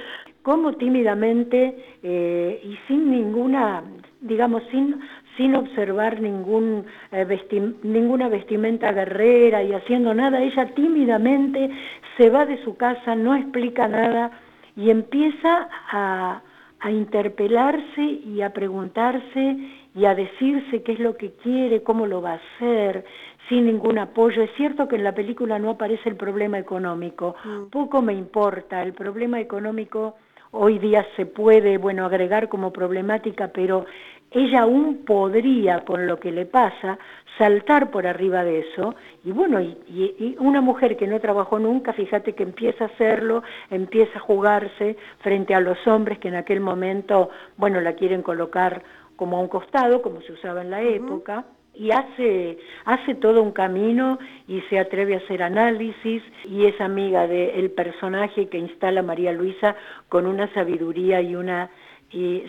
cómo 0.42 0.74
tímidamente 0.74 1.96
eh, 2.02 2.60
y 2.62 2.76
sin 2.86 3.10
ninguna, 3.10 3.82
digamos, 4.20 4.62
sin, 4.70 5.00
sin 5.36 5.54
observar 5.56 6.20
ningún, 6.20 6.86
eh, 7.12 7.72
ninguna 7.82 8.28
vestimenta 8.28 8.92
guerrera 8.92 9.62
y 9.62 9.72
haciendo 9.72 10.14
nada, 10.14 10.42
ella 10.42 10.66
tímidamente 10.74 11.70
se 12.16 12.30
va 12.30 12.46
de 12.46 12.62
su 12.64 12.76
casa, 12.76 13.14
no 13.14 13.34
explica 13.34 13.88
nada 13.88 14.30
y 14.76 14.90
empieza 14.90 15.68
a, 15.90 16.42
a 16.80 16.90
interpelarse 16.90 18.02
y 18.02 18.42
a 18.42 18.52
preguntarse 18.52 19.56
y 19.94 20.04
a 20.04 20.14
decirse 20.14 20.82
qué 20.82 20.92
es 20.92 20.98
lo 20.98 21.16
que 21.16 21.32
quiere, 21.42 21.82
cómo 21.82 22.06
lo 22.06 22.20
va 22.20 22.32
a 22.32 22.40
hacer, 22.56 23.04
sin 23.48 23.66
ningún 23.66 23.98
apoyo. 23.98 24.42
Es 24.42 24.50
cierto 24.56 24.88
que 24.88 24.96
en 24.96 25.04
la 25.04 25.14
película 25.14 25.58
no 25.58 25.70
aparece 25.70 26.08
el 26.08 26.16
problema 26.16 26.58
económico, 26.58 27.36
mm. 27.44 27.70
poco 27.70 28.02
me 28.02 28.12
importa, 28.12 28.82
el 28.82 28.92
problema 28.92 29.40
económico 29.40 30.16
hoy 30.56 30.78
día 30.78 31.04
se 31.16 31.26
puede, 31.26 31.78
bueno, 31.78 32.06
agregar 32.06 32.48
como 32.48 32.72
problemática, 32.72 33.48
pero 33.48 33.86
ella 34.34 34.62
aún 34.62 35.04
podría, 35.04 35.84
con 35.84 36.06
lo 36.06 36.18
que 36.18 36.32
le 36.32 36.44
pasa, 36.44 36.98
saltar 37.38 37.90
por 37.90 38.06
arriba 38.06 38.44
de 38.44 38.60
eso. 38.60 38.94
Y 39.24 39.30
bueno, 39.30 39.60
y, 39.60 40.36
una 40.38 40.60
mujer 40.60 40.96
que 40.96 41.06
no 41.06 41.20
trabajó 41.20 41.58
nunca, 41.58 41.92
fíjate 41.92 42.34
que 42.34 42.42
empieza 42.42 42.84
a 42.84 42.88
hacerlo, 42.88 43.42
empieza 43.70 44.18
a 44.18 44.22
jugarse 44.22 44.96
frente 45.20 45.54
a 45.54 45.60
los 45.60 45.78
hombres 45.86 46.18
que 46.18 46.28
en 46.28 46.34
aquel 46.34 46.60
momento, 46.60 47.30
bueno, 47.56 47.80
la 47.80 47.94
quieren 47.94 48.22
colocar 48.22 48.82
como 49.16 49.36
a 49.36 49.40
un 49.40 49.48
costado, 49.48 50.02
como 50.02 50.20
se 50.22 50.32
usaba 50.32 50.62
en 50.62 50.70
la 50.70 50.82
época 50.82 51.44
y 51.74 51.90
hace, 51.90 52.58
hace 52.84 53.14
todo 53.16 53.42
un 53.42 53.52
camino 53.52 54.18
y 54.46 54.60
se 54.62 54.78
atreve 54.78 55.14
a 55.14 55.18
hacer 55.18 55.42
análisis 55.42 56.22
y 56.44 56.66
es 56.66 56.80
amiga 56.80 57.26
del 57.26 57.70
personaje 57.70 58.48
que 58.48 58.58
instala 58.58 59.02
María 59.02 59.32
Luisa 59.32 59.76
con 60.08 60.26
una 60.26 60.52
sabiduría 60.54 61.20
y 61.20 61.34
una 61.34 61.70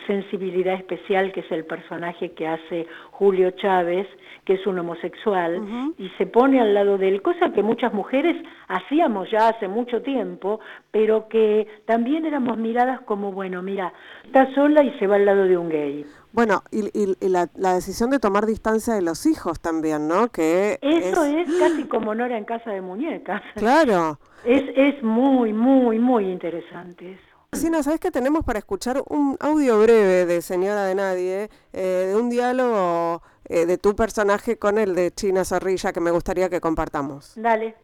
sensibilidad 0.05 0.75
especial 0.75 1.31
que 1.31 1.39
es 1.41 1.51
el 1.51 1.65
personaje 1.65 2.31
que 2.33 2.47
hace 2.47 2.87
Julio 3.11 3.51
Chávez, 3.51 4.07
que 4.45 4.53
es 4.53 4.67
un 4.67 4.77
homosexual, 4.77 5.93
y 5.97 6.09
se 6.17 6.27
pone 6.27 6.61
al 6.61 6.73
lado 6.73 6.97
de 6.97 7.09
él, 7.09 7.21
cosa 7.21 7.51
que 7.51 7.63
muchas 7.63 7.93
mujeres 7.93 8.35
hacíamos 8.67 9.29
ya 9.31 9.49
hace 9.49 9.67
mucho 9.67 10.01
tiempo, 10.01 10.59
pero 10.91 11.27
que 11.27 11.67
también 11.85 12.25
éramos 12.25 12.57
miradas 12.57 13.01
como, 13.01 13.31
bueno, 13.31 13.61
mira, 13.61 13.91
está 14.23 14.53
sola 14.53 14.83
y 14.83 14.91
se 14.99 15.07
va 15.07 15.15
al 15.15 15.25
lado 15.25 15.45
de 15.45 15.57
un 15.57 15.69
gay. 15.69 16.05
Bueno, 16.31 16.63
y, 16.71 17.15
la, 17.27 17.47
decisión 17.73 18.09
de 18.09 18.19
tomar 18.19 18.45
distancia 18.45 18.93
de 18.93 19.01
los 19.01 19.25
hijos 19.25 19.59
también, 19.59 20.07
¿no? 20.07 20.27
Que 20.27 20.77
Eso 20.81 21.23
es, 21.23 21.49
casi 21.57 21.85
como 21.85 22.13
Nora 22.13 22.37
en 22.37 22.45
casa 22.45 22.71
de 22.71 22.81
muñecas. 22.81 23.41
Claro. 23.55 24.19
Es, 24.43 24.63
es 24.75 25.01
muy, 25.01 25.53
muy, 25.53 25.97
muy 25.97 26.25
interesante 26.29 27.17
Cristina, 27.55 27.83
¿sabes 27.83 28.01
que 28.01 28.11
tenemos 28.11 28.43
para 28.43 28.59
escuchar 28.59 29.01
un 29.07 29.37
audio 29.39 29.79
breve 29.79 30.25
de 30.25 30.41
Señora 30.41 30.83
de 30.83 30.93
Nadie, 30.93 31.49
eh, 31.71 32.07
de 32.09 32.13
un 32.13 32.29
diálogo 32.29 33.23
eh, 33.45 33.65
de 33.65 33.77
tu 33.77 33.95
personaje 33.95 34.57
con 34.57 34.77
el 34.77 34.93
de 34.93 35.13
China 35.15 35.45
Zorrilla 35.45 35.93
que 35.93 36.01
me 36.01 36.11
gustaría 36.11 36.49
que 36.49 36.59
compartamos? 36.59 37.31
Dale. 37.37 37.75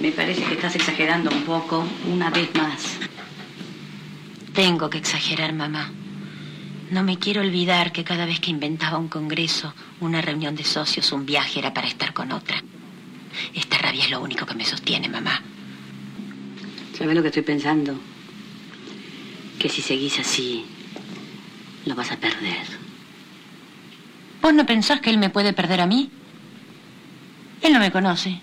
Me 0.00 0.12
parece 0.12 0.42
que 0.44 0.54
estás 0.54 0.76
exagerando 0.76 1.28
un 1.28 1.42
poco, 1.42 1.84
una 2.10 2.30
vez 2.30 2.54
más. 2.54 2.96
Tengo 4.54 4.88
que 4.88 4.96
exagerar, 4.96 5.52
mamá. 5.52 5.92
No 6.90 7.02
me 7.02 7.18
quiero 7.18 7.42
olvidar 7.42 7.92
que 7.92 8.02
cada 8.02 8.24
vez 8.24 8.40
que 8.40 8.50
inventaba 8.50 8.96
un 8.96 9.08
congreso, 9.08 9.74
una 10.00 10.22
reunión 10.22 10.56
de 10.56 10.64
socios, 10.64 11.12
un 11.12 11.26
viaje 11.26 11.58
era 11.58 11.74
para 11.74 11.86
estar 11.86 12.14
con 12.14 12.32
otra. 12.32 12.56
Esta 13.54 13.76
rabia 13.76 14.04
es 14.04 14.10
lo 14.10 14.22
único 14.22 14.46
que 14.46 14.54
me 14.54 14.64
sostiene, 14.64 15.10
mamá. 15.10 15.42
¿Sabes 16.96 17.14
lo 17.14 17.20
que 17.20 17.28
estoy 17.28 17.42
pensando? 17.42 17.94
Que 19.60 19.68
si 19.68 19.82
seguís 19.82 20.18
así, 20.18 20.64
lo 21.84 21.94
vas 21.94 22.10
a 22.10 22.16
perder. 22.16 22.66
¿Vos 24.40 24.54
no 24.54 24.64
pensás 24.64 25.02
que 25.02 25.10
él 25.10 25.18
me 25.18 25.28
puede 25.28 25.52
perder 25.52 25.82
a 25.82 25.86
mí? 25.86 26.10
Él 27.60 27.74
no 27.74 27.78
me 27.78 27.92
conoce. 27.92 28.40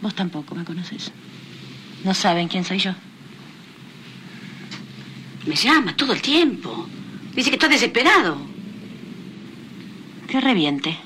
Vos 0.00 0.14
tampoco 0.14 0.54
me 0.54 0.64
conoces. 0.64 1.12
No 2.04 2.14
saben 2.14 2.48
quién 2.48 2.64
soy 2.64 2.78
yo. 2.78 2.92
Me 5.44 5.54
llama 5.54 5.94
todo 5.94 6.14
el 6.14 6.22
tiempo. 6.22 6.88
Dice 7.34 7.50
que 7.50 7.56
está 7.56 7.68
desesperado. 7.68 8.38
Que 10.26 10.40
reviente. 10.40 10.96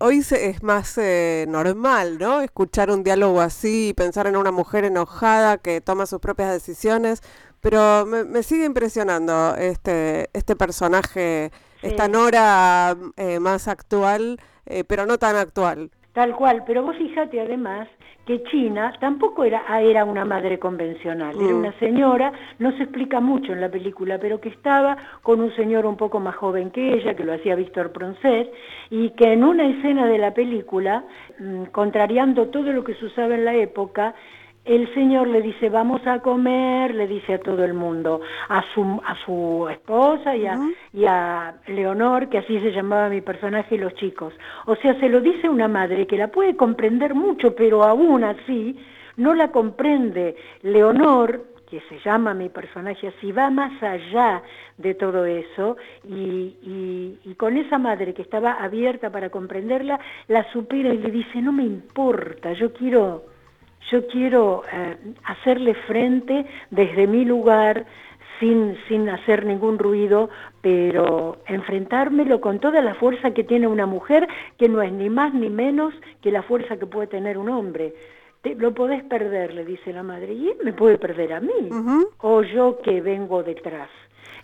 Hoy 0.00 0.24
es 0.28 0.62
más 0.62 0.98
eh, 0.98 1.46
normal, 1.48 2.18
¿no? 2.18 2.40
Escuchar 2.40 2.90
un 2.90 3.04
diálogo 3.04 3.40
así 3.40 3.88
y 3.88 3.92
pensar 3.94 4.26
en 4.26 4.36
una 4.36 4.50
mujer 4.50 4.84
enojada 4.84 5.58
que 5.58 5.80
toma 5.80 6.06
sus 6.06 6.18
propias 6.18 6.52
decisiones, 6.52 7.22
pero 7.60 8.04
me, 8.04 8.42
sigue 8.42 8.64
impresionando 8.64 9.54
este, 9.56 10.30
este 10.32 10.56
personaje, 10.56 11.52
esta 11.80 12.08
Nora 12.08 12.96
eh, 13.16 13.38
más 13.38 13.68
actual, 13.68 14.40
eh, 14.66 14.82
pero 14.82 15.06
no 15.06 15.18
tan 15.18 15.36
actual. 15.36 15.92
Tal 16.14 16.36
cual, 16.36 16.62
pero 16.64 16.84
vos 16.84 16.96
fíjate 16.96 17.40
además 17.40 17.88
que 18.24 18.44
China 18.44 18.92
tampoco 19.00 19.42
era, 19.42 19.64
ah, 19.66 19.82
era 19.82 20.04
una 20.04 20.24
madre 20.24 20.60
convencional, 20.60 21.34
era 21.34 21.52
mm. 21.52 21.58
una 21.58 21.72
señora, 21.80 22.32
no 22.60 22.70
se 22.76 22.84
explica 22.84 23.18
mucho 23.18 23.52
en 23.52 23.60
la 23.60 23.68
película, 23.68 24.18
pero 24.18 24.40
que 24.40 24.48
estaba 24.48 24.96
con 25.22 25.40
un 25.40 25.52
señor 25.56 25.86
un 25.86 25.96
poco 25.96 26.20
más 26.20 26.36
joven 26.36 26.70
que 26.70 26.94
ella, 26.94 27.14
que 27.14 27.24
lo 27.24 27.34
hacía 27.34 27.56
Víctor 27.56 27.90
Proncet, 27.90 28.48
y 28.90 29.10
que 29.10 29.32
en 29.32 29.42
una 29.42 29.66
escena 29.66 30.06
de 30.06 30.18
la 30.18 30.32
película, 30.32 31.02
mm, 31.40 31.64
contrariando 31.72 32.46
todo 32.46 32.72
lo 32.72 32.84
que 32.84 32.94
se 32.94 33.06
usaba 33.06 33.34
en 33.34 33.44
la 33.44 33.56
época, 33.56 34.14
el 34.64 34.92
Señor 34.94 35.28
le 35.28 35.42
dice, 35.42 35.68
vamos 35.68 36.06
a 36.06 36.20
comer, 36.20 36.94
le 36.94 37.06
dice 37.06 37.34
a 37.34 37.38
todo 37.38 37.64
el 37.64 37.74
mundo, 37.74 38.20
a 38.48 38.64
su, 38.72 38.82
a 39.04 39.14
su 39.24 39.68
esposa 39.70 40.34
y 40.34 40.46
a, 40.46 40.58
y 40.92 41.04
a 41.04 41.54
Leonor, 41.66 42.28
que 42.30 42.38
así 42.38 42.58
se 42.60 42.72
llamaba 42.72 43.10
mi 43.10 43.20
personaje, 43.20 43.74
y 43.74 43.78
los 43.78 43.94
chicos. 43.94 44.32
O 44.66 44.74
sea, 44.76 44.98
se 45.00 45.08
lo 45.08 45.20
dice 45.20 45.48
una 45.48 45.68
madre 45.68 46.06
que 46.06 46.16
la 46.16 46.28
puede 46.28 46.56
comprender 46.56 47.14
mucho, 47.14 47.54
pero 47.54 47.84
aún 47.84 48.24
así 48.24 48.78
no 49.16 49.34
la 49.34 49.50
comprende. 49.50 50.34
Leonor, 50.62 51.44
que 51.68 51.80
se 51.88 51.98
llama 51.98 52.32
mi 52.32 52.48
personaje 52.48 53.08
así, 53.08 53.32
va 53.32 53.50
más 53.50 53.82
allá 53.82 54.42
de 54.78 54.94
todo 54.94 55.26
eso 55.26 55.76
y, 56.08 56.56
y, 56.62 57.18
y, 57.24 57.34
con 57.34 57.56
esa 57.56 57.78
madre 57.78 58.14
que 58.14 58.22
estaba 58.22 58.52
abierta 58.52 59.10
para 59.10 59.28
comprenderla, 59.28 60.00
la 60.28 60.50
supera 60.52 60.92
y 60.92 60.98
le 60.98 61.10
dice, 61.10 61.42
no 61.42 61.52
me 61.52 61.64
importa, 61.64 62.52
yo 62.54 62.72
quiero 62.72 63.33
yo 63.90 64.06
quiero 64.06 64.62
eh, 64.72 64.96
hacerle 65.24 65.74
frente 65.74 66.46
desde 66.70 67.06
mi 67.06 67.24
lugar, 67.24 67.86
sin, 68.40 68.76
sin 68.88 69.08
hacer 69.08 69.44
ningún 69.44 69.78
ruido, 69.78 70.30
pero 70.60 71.38
enfrentármelo 71.46 72.40
con 72.40 72.58
toda 72.58 72.82
la 72.82 72.94
fuerza 72.94 73.32
que 73.32 73.44
tiene 73.44 73.66
una 73.66 73.86
mujer, 73.86 74.26
que 74.58 74.68
no 74.68 74.82
es 74.82 74.92
ni 74.92 75.08
más 75.08 75.34
ni 75.34 75.48
menos 75.48 75.94
que 76.20 76.30
la 76.30 76.42
fuerza 76.42 76.76
que 76.76 76.86
puede 76.86 77.06
tener 77.06 77.38
un 77.38 77.48
hombre. 77.48 77.94
lo 78.56 78.74
podés 78.74 79.02
perder, 79.04 79.54
le 79.54 79.64
dice 79.64 79.92
la 79.92 80.02
madre, 80.02 80.32
y 80.34 80.48
él 80.48 80.56
me 80.64 80.72
puede 80.72 80.98
perder 80.98 81.32
a 81.32 81.40
mí, 81.40 81.70
o 82.18 82.42
yo 82.42 82.78
que 82.82 83.00
vengo 83.00 83.42
detrás. 83.42 83.88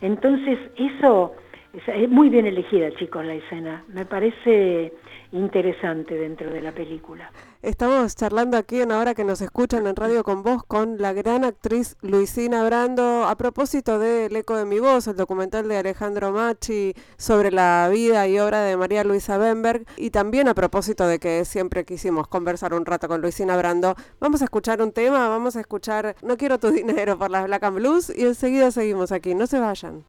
Entonces, 0.01 0.59
eso 0.77 1.35
es 1.73 2.09
muy 2.09 2.29
bien 2.29 2.47
elegida, 2.47 2.91
chicos, 2.97 3.25
la 3.25 3.35
escena. 3.35 3.85
Me 3.89 4.05
parece 4.05 4.93
interesante 5.33 6.15
dentro 6.15 6.51
de 6.51 6.61
la 6.61 6.73
película. 6.73 7.31
Estamos 7.63 8.17
charlando 8.17 8.57
aquí 8.57 8.81
en 8.81 8.91
Ahora 8.91 9.15
que 9.15 9.23
nos 9.23 9.41
escuchan 9.41 9.87
en 9.87 9.95
Radio 9.95 10.25
con 10.25 10.43
Vos 10.43 10.65
con 10.65 10.99
la 10.99 11.13
gran 11.13 11.45
actriz 11.45 11.97
Luisina 12.01 12.65
Brando 12.65 13.25
a 13.25 13.37
propósito 13.37 13.99
del 13.99 14.35
Eco 14.35 14.57
de 14.57 14.65
mi 14.65 14.81
Voz, 14.81 15.07
el 15.07 15.17
documental 15.17 15.69
de 15.69 15.77
Alejandro 15.77 16.33
Machi 16.33 16.95
sobre 17.17 17.53
la 17.53 17.89
vida 17.93 18.27
y 18.27 18.39
obra 18.39 18.63
de 18.63 18.77
María 18.77 19.05
Luisa 19.05 19.39
Benberg 19.39 19.85
y 19.97 20.11
también 20.11 20.49
a 20.49 20.55
propósito 20.55 21.07
de 21.07 21.19
que 21.19 21.45
siempre 21.45 21.85
quisimos 21.85 22.27
conversar 22.27 22.75
un 22.75 22.87
rato 22.87 23.07
con 23.09 23.21
Luisina 23.21 23.57
Brando. 23.57 23.95
Vamos 24.19 24.41
a 24.41 24.45
escuchar 24.45 24.83
un 24.83 24.93
tema, 24.93 25.29
vamos 25.29 25.55
a 25.57 25.61
escuchar 25.61 26.17
No 26.23 26.37
quiero 26.37 26.59
tu 26.59 26.71
dinero 26.71 27.19
por 27.19 27.31
las 27.31 27.45
Black 27.45 27.63
and 27.63 27.77
Blues 27.77 28.11
y 28.17 28.25
enseguida 28.25 28.71
seguimos 28.71 29.13
aquí, 29.13 29.35
no 29.35 29.47
se 29.47 29.61
vayan. 29.61 30.05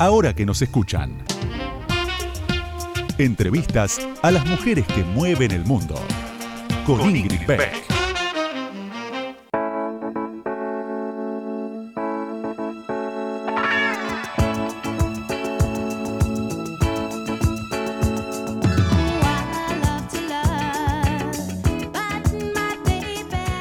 Ahora 0.00 0.34
que 0.34 0.46
nos 0.46 0.62
escuchan. 0.62 1.12
Entrevistas 3.18 4.00
a 4.22 4.30
las 4.30 4.46
mujeres 4.46 4.86
que 4.86 5.04
mueven 5.04 5.50
el 5.50 5.64
mundo. 5.66 5.94
Con, 6.86 7.14
Ingrid 7.14 7.46
Beck. 7.46 7.99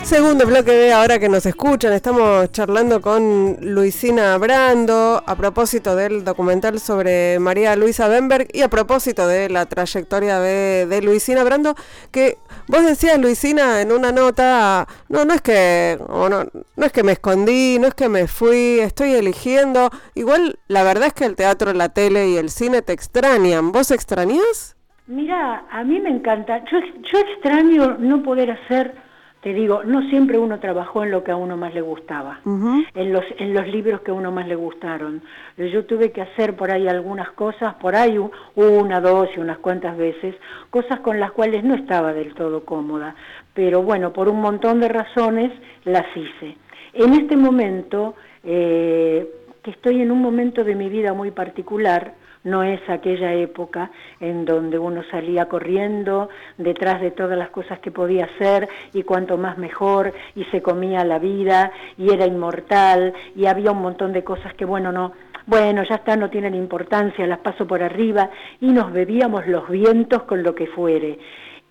Segundo 0.09 0.47
bloque 0.47 0.71
de 0.71 0.91
ahora 0.91 1.19
que 1.19 1.29
nos 1.29 1.45
escuchan, 1.45 1.93
estamos 1.93 2.51
charlando 2.51 2.99
con 2.99 3.57
Luisina 3.61 4.35
Brando 4.39 5.21
a 5.23 5.35
propósito 5.35 5.95
del 5.95 6.23
documental 6.23 6.79
sobre 6.79 7.37
María 7.37 7.75
Luisa 7.75 8.07
Benberg 8.07 8.47
y 8.51 8.63
a 8.63 8.69
propósito 8.69 9.27
de 9.27 9.49
la 9.49 9.67
trayectoria 9.67 10.39
de, 10.39 11.01
Luisina 11.03 11.43
Brando, 11.43 11.75
que 12.11 12.37
vos 12.67 12.83
decías 12.83 13.19
Luisina 13.19 13.81
en 13.81 13.91
una 13.91 14.11
nota, 14.11 14.87
no, 15.09 15.25
no 15.25 15.33
es 15.35 15.41
que, 15.43 15.99
no, 16.09 16.27
no 16.27 16.85
es 16.85 16.91
que 16.91 17.03
me 17.03 17.11
escondí, 17.11 17.77
no 17.79 17.85
es 17.85 17.93
que 17.93 18.09
me 18.09 18.25
fui, 18.25 18.79
estoy 18.79 19.13
eligiendo, 19.13 19.91
igual 20.15 20.57
la 20.67 20.81
verdad 20.81 21.09
es 21.09 21.13
que 21.13 21.25
el 21.25 21.35
teatro, 21.35 21.71
la 21.73 21.89
tele 21.89 22.29
y 22.29 22.37
el 22.37 22.49
cine 22.49 22.81
te 22.81 22.93
extrañan, 22.93 23.71
¿vos 23.71 23.91
extrañas? 23.91 24.75
Mira, 25.05 25.65
a 25.69 25.83
mí 25.83 25.99
me 25.99 26.09
encanta, 26.09 26.63
yo, 26.65 26.79
yo 26.79 27.19
extraño 27.19 27.97
no 27.99 28.23
poder 28.23 28.49
hacer 28.49 29.07
te 29.41 29.53
digo, 29.53 29.83
no 29.83 30.01
siempre 30.09 30.37
uno 30.37 30.59
trabajó 30.59 31.03
en 31.03 31.11
lo 31.11 31.23
que 31.23 31.31
a 31.31 31.37
uno 31.37 31.55
más 31.55 31.73
le 31.73 31.81
gustaba, 31.81 32.41
en, 32.45 33.13
los, 33.13 33.23
en 33.37 33.53
los 33.53 33.67
libros 33.67 34.01
que 34.01 34.11
a 34.11 34.13
uno 34.13 34.31
más 34.31 34.47
le 34.47 34.55
gustaron. 34.55 35.21
Yo 35.57 35.85
tuve 35.85 36.11
que 36.11 36.21
hacer 36.21 36.57
por 36.57 36.71
ahí 36.71 36.89
algunas 36.89 37.31
cosas, 37.31 37.75
por 37.75 37.95
ahí 37.95 38.19
una, 38.55 38.99
dos 38.99 39.29
y 39.35 39.39
unas 39.39 39.59
cuantas 39.59 39.97
veces, 39.97 40.35
cosas 40.69 40.99
con 40.99 41.21
las 41.21 41.31
cuales 41.31 41.63
no 41.63 41.75
estaba 41.75 42.11
del 42.11 42.33
todo 42.33 42.65
cómoda, 42.65 43.15
pero 43.53 43.81
bueno, 43.81 44.11
por 44.11 44.27
un 44.27 44.41
montón 44.41 44.81
de 44.81 44.89
razones 44.89 45.53
las 45.85 46.05
hice. 46.15 46.57
En 46.93 47.13
este 47.13 47.37
momento, 47.37 48.15
eh, 48.43 49.25
que 49.63 49.71
estoy 49.71 50.01
en 50.01 50.11
un 50.11 50.21
momento 50.21 50.65
de 50.65 50.75
mi 50.75 50.89
vida 50.89 51.13
muy 51.13 51.31
particular, 51.31 52.13
no 52.43 52.63
es 52.63 52.79
aquella 52.89 53.33
época 53.33 53.91
en 54.19 54.45
donde 54.45 54.79
uno 54.79 55.03
salía 55.11 55.47
corriendo 55.47 56.29
detrás 56.57 57.01
de 57.01 57.11
todas 57.11 57.37
las 57.37 57.49
cosas 57.49 57.79
que 57.79 57.91
podía 57.91 58.25
hacer 58.25 58.67
y 58.93 59.03
cuanto 59.03 59.37
más 59.37 59.57
mejor 59.57 60.13
y 60.35 60.45
se 60.45 60.61
comía 60.61 61.03
la 61.03 61.19
vida 61.19 61.71
y 61.97 62.13
era 62.13 62.25
inmortal 62.25 63.13
y 63.35 63.45
había 63.45 63.71
un 63.71 63.81
montón 63.81 64.13
de 64.13 64.23
cosas 64.23 64.53
que 64.53 64.65
bueno 64.65 64.91
no 64.91 65.13
bueno, 65.45 65.83
ya 65.83 65.95
está, 65.95 66.15
no 66.15 66.29
tienen 66.29 66.53
importancia, 66.53 67.25
las 67.25 67.39
paso 67.39 67.65
por 67.65 67.81
arriba 67.81 68.29
y 68.61 68.67
nos 68.67 68.91
bebíamos 68.91 69.47
los 69.47 69.67
vientos 69.67 70.23
con 70.23 70.43
lo 70.43 70.53
que 70.53 70.67
fuere. 70.67 71.17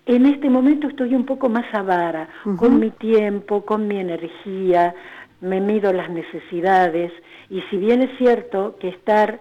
En 0.05 0.25
este 0.25 0.49
momento 0.49 0.89
estoy 0.89 1.15
un 1.15 1.25
poco 1.25 1.47
más 1.47 1.73
avara, 1.73 2.27
con 2.57 2.77
mi 2.77 2.89
tiempo, 2.89 3.63
con 3.63 3.87
mi 3.87 3.97
energía, 3.97 4.93
me 5.39 5.61
mido 5.61 5.93
las 5.93 6.09
necesidades 6.09 7.13
y 7.49 7.61
si 7.69 7.77
bien 7.77 8.01
es 8.01 8.17
cierto 8.17 8.75
que 8.81 8.89
estar, 8.89 9.39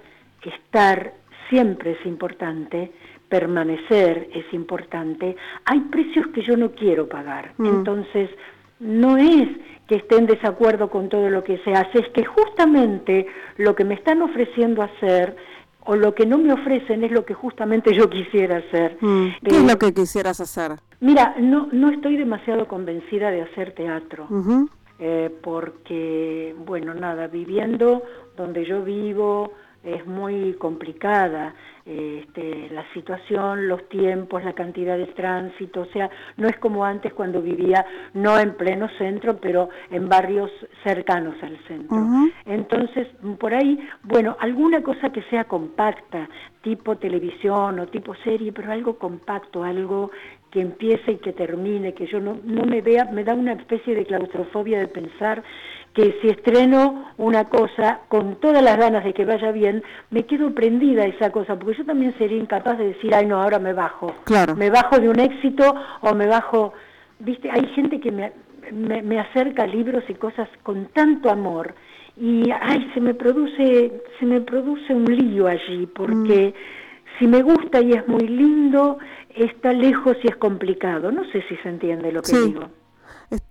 estar 0.68 1.14
siempre 1.48 1.92
es 1.92 2.06
importante, 2.06 2.92
permanecer 3.28 4.28
es 4.32 4.52
importante, 4.52 5.36
hay 5.64 5.80
precios 5.80 6.26
que 6.28 6.42
yo 6.42 6.56
no 6.56 6.72
quiero 6.72 7.08
pagar. 7.08 7.52
Mm. 7.58 7.66
Entonces, 7.66 8.30
no 8.80 9.16
es 9.16 9.48
que 9.86 9.96
esté 9.96 10.16
en 10.16 10.26
desacuerdo 10.26 10.90
con 10.90 11.08
todo 11.08 11.28
lo 11.30 11.42
que 11.44 11.58
se 11.58 11.72
hace, 11.72 11.98
es 11.98 12.08
que 12.10 12.24
justamente 12.24 13.26
lo 13.56 13.74
que 13.74 13.84
me 13.84 13.94
están 13.94 14.22
ofreciendo 14.22 14.82
hacer 14.82 15.36
o 15.80 15.96
lo 15.96 16.14
que 16.14 16.26
no 16.26 16.36
me 16.36 16.52
ofrecen 16.52 17.02
es 17.02 17.10
lo 17.10 17.24
que 17.24 17.32
justamente 17.32 17.94
yo 17.94 18.10
quisiera 18.10 18.58
hacer. 18.58 18.98
Mm. 19.00 19.28
¿Qué 19.42 19.56
es 19.56 19.64
lo 19.64 19.78
que 19.78 19.94
quisieras 19.94 20.40
hacer? 20.40 20.72
Mira, 21.00 21.34
no, 21.40 21.68
no 21.72 21.90
estoy 21.90 22.16
demasiado 22.16 22.68
convencida 22.68 23.30
de 23.30 23.42
hacer 23.42 23.72
teatro, 23.72 24.28
eh, 24.98 25.30
porque, 25.42 26.54
bueno, 26.66 26.92
nada, 26.92 27.28
viviendo 27.28 28.02
donde 28.36 28.66
yo 28.66 28.82
vivo, 28.82 29.52
es 29.94 30.06
muy 30.06 30.54
complicada 30.54 31.54
este, 31.84 32.68
la 32.70 32.84
situación, 32.92 33.66
los 33.66 33.88
tiempos, 33.88 34.44
la 34.44 34.52
cantidad 34.52 34.98
de 34.98 35.06
tránsito, 35.06 35.80
o 35.80 35.86
sea, 35.86 36.10
no 36.36 36.46
es 36.46 36.58
como 36.58 36.84
antes 36.84 37.14
cuando 37.14 37.40
vivía 37.40 37.86
no 38.12 38.38
en 38.38 38.54
pleno 38.56 38.88
centro, 38.98 39.38
pero 39.38 39.70
en 39.90 40.08
barrios 40.08 40.50
cercanos 40.84 41.34
al 41.42 41.56
centro. 41.66 41.96
Entonces, 42.44 43.08
por 43.38 43.54
ahí, 43.54 43.78
bueno, 44.02 44.36
alguna 44.40 44.82
cosa 44.82 45.10
que 45.10 45.22
sea 45.30 45.44
compacta, 45.44 46.28
tipo 46.60 46.96
televisión 46.96 47.78
o 47.80 47.86
tipo 47.86 48.14
serie, 48.16 48.52
pero 48.52 48.70
algo 48.70 48.98
compacto, 48.98 49.64
algo 49.64 50.10
que 50.50 50.60
empiece 50.60 51.12
y 51.12 51.16
que 51.16 51.32
termine, 51.32 51.94
que 51.94 52.06
yo 52.06 52.20
no, 52.20 52.38
no 52.44 52.64
me 52.64 52.80
vea, 52.80 53.04
me 53.06 53.24
da 53.24 53.34
una 53.34 53.52
especie 53.52 53.94
de 53.94 54.06
claustrofobia 54.06 54.78
de 54.78 54.88
pensar 54.88 55.42
que 55.94 56.16
si 56.22 56.28
estreno 56.28 57.06
una 57.16 57.48
cosa 57.48 58.00
con 58.08 58.36
todas 58.36 58.62
las 58.62 58.76
ganas 58.76 59.04
de 59.04 59.12
que 59.12 59.24
vaya 59.24 59.50
bien, 59.50 59.82
me 60.10 60.24
quedo 60.26 60.54
prendida 60.54 61.02
a 61.02 61.06
esa 61.06 61.30
cosa, 61.30 61.58
porque 61.58 61.78
yo 61.78 61.84
también 61.84 62.16
sería 62.18 62.38
incapaz 62.38 62.78
de 62.78 62.88
decir, 62.88 63.14
ay 63.14 63.26
no, 63.26 63.42
ahora 63.42 63.58
me 63.58 63.72
bajo. 63.72 64.14
Claro. 64.24 64.54
Me 64.54 64.70
bajo 64.70 64.98
de 64.98 65.08
un 65.08 65.18
éxito 65.18 65.74
o 66.00 66.14
me 66.14 66.26
bajo, 66.26 66.72
viste, 67.18 67.50
hay 67.50 67.66
gente 67.74 67.98
que 68.00 68.12
me, 68.12 68.32
me, 68.72 69.18
acerca 69.18 69.66
libros 69.66 70.04
y 70.08 70.14
cosas 70.14 70.48
con 70.62 70.86
tanto 70.86 71.30
amor 71.30 71.74
y 72.16 72.50
ay, 72.60 72.90
se 72.94 73.00
me 73.00 73.14
produce, 73.14 73.92
se 74.18 74.26
me 74.26 74.40
produce 74.40 74.94
un 74.94 75.04
lío 75.04 75.46
allí, 75.46 75.86
porque 75.86 76.54
mm. 76.54 77.18
si 77.18 77.26
me 77.26 77.42
gusta 77.42 77.80
y 77.80 77.92
es 77.92 78.06
muy 78.06 78.26
lindo, 78.26 78.98
está 79.44 79.72
lejos 79.72 80.16
y 80.22 80.28
es 80.28 80.36
complicado. 80.36 81.10
No 81.12 81.24
sé 81.30 81.42
si 81.48 81.56
se 81.56 81.68
entiende 81.68 82.12
lo 82.12 82.22
que 82.22 82.38
digo 82.38 82.68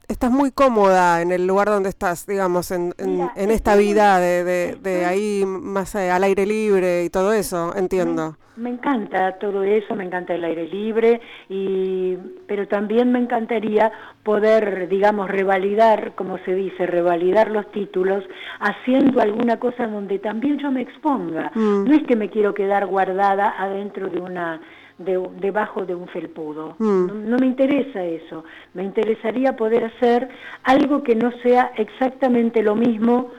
estás 0.08 0.32
muy 0.32 0.52
cómoda 0.52 1.21
en 1.21 1.32
el 1.32 1.45
lugar 1.45 1.67
donde 1.67 1.89
estás, 1.89 2.26
digamos, 2.26 2.71
en, 2.71 2.93
en, 2.97 3.52
esta 3.52 3.76
vida 3.76 4.19
de, 4.19 4.76
de, 4.76 5.06
ahí 5.06 5.43
más 5.45 5.93
eh, 5.95 6.10
al 6.10 6.23
aire 6.23 6.45
libre 6.45 7.04
y 7.04 7.10
todo 7.10 7.34
eso, 7.34 7.76
entiendo. 7.76 8.38
Me, 8.56 8.71
encanta 8.71 9.38
todo 9.38 9.62
eso, 9.63 9.93
me 9.93 10.04
encanta 10.04 10.34
el 10.34 10.43
aire 10.43 10.67
libre, 10.67 11.21
y, 11.47 12.17
pero 12.47 12.67
también 12.67 13.12
me 13.12 13.19
encantaría 13.19 13.91
poder, 14.23 14.89
digamos, 14.89 15.30
revalidar, 15.30 16.15
como 16.15 16.39
se 16.39 16.56
dice, 16.56 16.88
revalidar 16.88 17.52
los 17.52 17.71
títulos, 17.71 18.23
haciendo 18.60 19.21
alguna 19.21 19.60
cosa 19.60 19.86
donde 19.86 20.17
también 20.17 20.58
yo 20.58 20.71
me 20.71 20.82
exponga. 20.82 21.52
Mm. 21.54 21.84
No 21.84 21.93
es 21.93 22.04
que 22.08 22.15
me 22.15 22.30
quiero 22.32 22.56
quedar 22.56 22.88
guardada 22.88 23.54
adentro 23.60 24.10
de 24.10 24.19
una 24.19 24.60
debajo 24.97 25.86
de 25.86 25.93
un 25.93 26.07
felpudo. 26.07 26.75
Mm. 26.79 27.29
No, 27.29 27.38
me 27.38 27.45
interesa 27.45 28.03
eso. 28.03 28.43
Me 28.73 28.83
interesaría 28.83 29.55
poder 29.55 29.86
hacer 29.86 30.27
algo 30.63 31.03
que 31.03 31.15
no 31.15 31.31
sea 31.43 31.71
exactamente 31.77 32.63
lo 32.63 32.75
mismo 32.75 33.31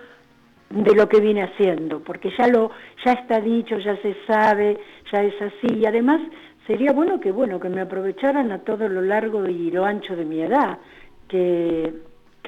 de 0.70 0.94
lo 0.94 1.08
que 1.08 1.20
vine 1.20 1.42
haciendo, 1.42 2.00
porque 2.00 2.30
ya 2.38 2.46
lo 2.46 2.70
ya 3.04 3.12
está 3.12 3.40
dicho, 3.40 3.78
ya 3.78 3.96
se 4.02 4.14
sabe, 4.26 4.78
ya 5.10 5.22
es 5.22 5.34
así 5.40 5.78
y 5.78 5.86
además 5.86 6.20
sería 6.66 6.92
bueno 6.92 7.20
que 7.20 7.32
bueno 7.32 7.58
que 7.58 7.70
me 7.70 7.80
aprovecharan 7.80 8.52
a 8.52 8.58
todo 8.58 8.86
lo 8.86 9.00
largo 9.00 9.48
y 9.48 9.70
lo 9.70 9.86
ancho 9.86 10.14
de 10.14 10.26
mi 10.26 10.42
edad, 10.42 10.78
que 11.26 11.94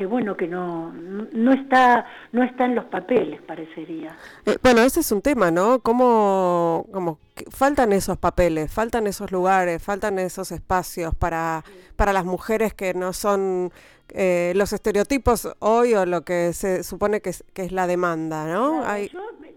que 0.01 0.07
bueno 0.07 0.35
que 0.35 0.49
no 0.49 0.91
no 0.95 1.53
está 1.53 2.07
no 2.33 2.43
está 2.43 2.65
en 2.65 2.75
los 2.75 2.87
papeles 2.87 3.39
parecería. 3.43 4.17
Eh, 4.47 4.57
bueno 4.63 4.81
ese 4.81 5.01
es 5.01 5.13
un 5.13 5.21
tema 5.21 5.51
no 5.51 5.81
cómo 5.81 6.87
como 6.91 7.19
faltan 7.51 7.93
esos 7.93 8.17
papeles 8.17 8.73
faltan 8.73 9.07
esos 9.07 9.31
lugares 9.31 9.83
faltan 9.83 10.19
esos 10.19 10.53
espacios 10.53 11.15
para 11.15 11.65
para 11.97 12.15
las 12.15 12.25
mujeres 12.25 12.73
que 12.73 12.95
no 12.95 13.13
son 13.13 13.73
eh, 14.09 14.55
los 14.57 14.73
estereotipos 14.73 15.55
hoy 15.59 15.93
o 15.93 16.07
lo 16.07 16.23
que 16.23 16.55
se 16.55 16.83
supone 16.83 17.21
que 17.21 17.29
es, 17.29 17.45
que 17.53 17.65
es 17.65 17.71
la 17.73 17.87
demanda 17.87 18.47
no 18.47 18.83
Hay... 18.87 19.11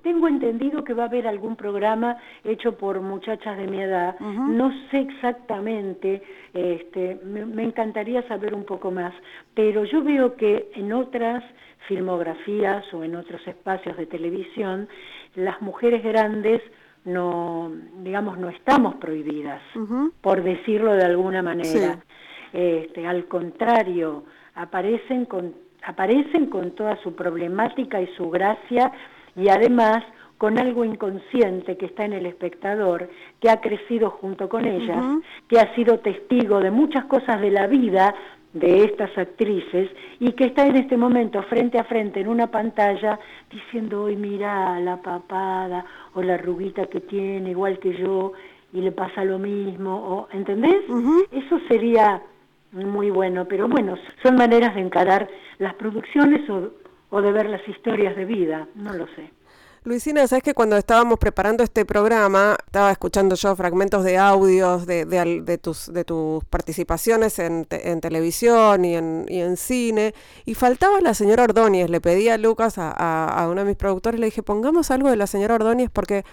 Tengo 0.03 0.27
entendido 0.27 0.83
que 0.83 0.93
va 0.93 1.03
a 1.03 1.07
haber 1.07 1.27
algún 1.27 1.55
programa 1.55 2.17
hecho 2.43 2.77
por 2.77 2.99
muchachas 2.99 3.57
de 3.57 3.67
mi 3.67 3.81
edad. 3.81 4.19
No 4.19 4.69
sé 4.91 4.99
exactamente, 4.99 6.21
este, 6.53 7.19
me, 7.23 7.63
encantaría 7.63 8.21
saber 8.27 8.53
un 8.53 8.65
poco 8.65 8.91
más, 8.91 9.13
pero 9.53 9.85
yo 9.85 10.03
veo 10.03 10.35
que 10.35 10.69
en 10.75 10.91
otras 10.91 11.41
filmografías 11.87 12.93
o 12.93 13.05
en 13.05 13.15
otros 13.15 13.47
espacios 13.47 13.95
de 13.95 14.05
televisión, 14.05 14.89
las 15.35 15.61
mujeres 15.61 16.03
grandes 16.03 16.61
no, 17.05 17.71
digamos, 18.03 18.37
no 18.37 18.49
estamos 18.49 18.95
prohibidas, 18.95 19.61
por 20.19 20.43
decirlo 20.43 20.93
de 20.93 21.05
alguna 21.05 21.41
manera. 21.41 21.99
Este, 22.51 23.07
al 23.07 23.25
contrario, 23.25 24.25
aparecen 24.55 25.25
con, 25.25 25.53
aparecen 25.83 26.47
con 26.47 26.71
toda 26.71 26.97
su 26.97 27.15
problemática 27.15 28.01
y 28.01 28.07
su 28.15 28.29
gracia 28.29 28.91
y 29.36 29.50
además 29.50 30.04
con 30.38 30.60
algo 30.60 30.84
inconsciente 30.84 31.78
que 31.78 31.86
está 31.86 32.04
en 32.06 32.13
el 32.13 32.26
espectador, 32.26 33.10
que 33.39 33.50
ha 33.50 33.62
crecido 33.62 34.10
junto 34.10 34.50
con 34.50 34.65
ellas, 34.65 35.02
que 35.48 35.60
ha 35.60 35.74
sido 35.76 36.00
testigo 36.00 36.60
de 36.60 36.69
muchas 36.69 37.06
cosas 37.06 37.39
de 37.39 37.50
la 37.50 37.67
vida 37.67 38.13
de 38.52 38.84
estas 38.84 39.17
actrices 39.17 39.89
y 40.19 40.34
que 40.34 40.46
está 40.46 40.67
en 40.67 40.76
este 40.76 40.96
momento 40.98 41.41
frente 41.43 41.80
a 41.80 41.86
frente 41.86 42.19
en 42.19 42.28
una 42.28 42.48
pantalla 42.48 43.19
diciendo, 43.50 44.04
hoy 44.04 44.15
mira 44.15 44.80
la 44.80 44.98
papada 44.98 45.86
o 46.13 46.22
la 46.22 46.38
ruguita 46.38 46.86
que 46.88 47.00
tiene 47.00 47.52
igual 47.52 47.80
que 47.80 47.93
yo 47.98 48.34
y 48.74 48.82
le 48.82 48.91
pasa 48.91 49.24
lo 49.24 49.39
mismo, 49.39 49.96
o, 49.96 50.28
¿entendés? 50.32 50.84
Eso 51.32 51.60
sería 51.67 52.22
muy 52.74 53.12
bueno, 53.12 53.46
pero 53.46 53.67
bueno, 53.67 53.96
son 54.22 54.36
maneras 54.36 54.76
de 54.76 54.82
encarar 54.82 55.30
las 55.60 55.74
producciones 55.76 56.50
o, 56.50 56.72
o 57.13 57.21
de 57.21 57.32
ver 57.32 57.47
las 57.47 57.65
historias 57.67 58.15
de 58.15 58.26
vida, 58.26 58.67
no 58.73 58.91
lo 58.91 59.06
sé. 59.15 59.32
Luisina, 59.84 60.26
sabes 60.26 60.43
que 60.43 60.56
cuando 60.56 60.78
estábamos 60.78 61.19
preparando 61.19 61.63
este 61.63 61.86
programa, 61.86 62.58
estaba 62.65 62.89
escuchando 62.91 63.36
yo 63.36 63.56
fragmentos 63.56 64.04
de 64.04 64.17
audios 64.17 64.88
de, 64.88 65.06
de, 65.06 65.58
tus, 65.60 65.93
de 65.93 66.06
tus 66.06 66.43
participaciones 66.45 67.38
en, 67.38 67.67
en 67.69 68.02
televisión 68.02 68.84
y 68.84 68.95
en, 68.95 69.26
y 69.28 69.41
en, 69.41 69.58
cine, 69.58 70.15
y 70.45 70.56
faltaba 70.56 71.02
la 71.02 71.13
señora 71.13 71.43
Ordóñez. 71.43 71.89
Le 71.91 72.02
pedí 72.02 72.30
a 72.30 72.38
Lucas, 72.39 72.80
a, 72.80 72.89
a, 72.89 73.43
a 73.43 73.47
uno 73.47 73.62
de 73.62 73.67
mis 73.67 73.78
productores, 73.78 74.19
le 74.19 74.28
dije, 74.28 74.41
pongamos 74.41 74.89
algo 74.89 75.12
de 75.12 75.17
la 75.17 75.28
señora 75.28 75.56
Ordóñez 75.56 75.91
porque 75.93 76.23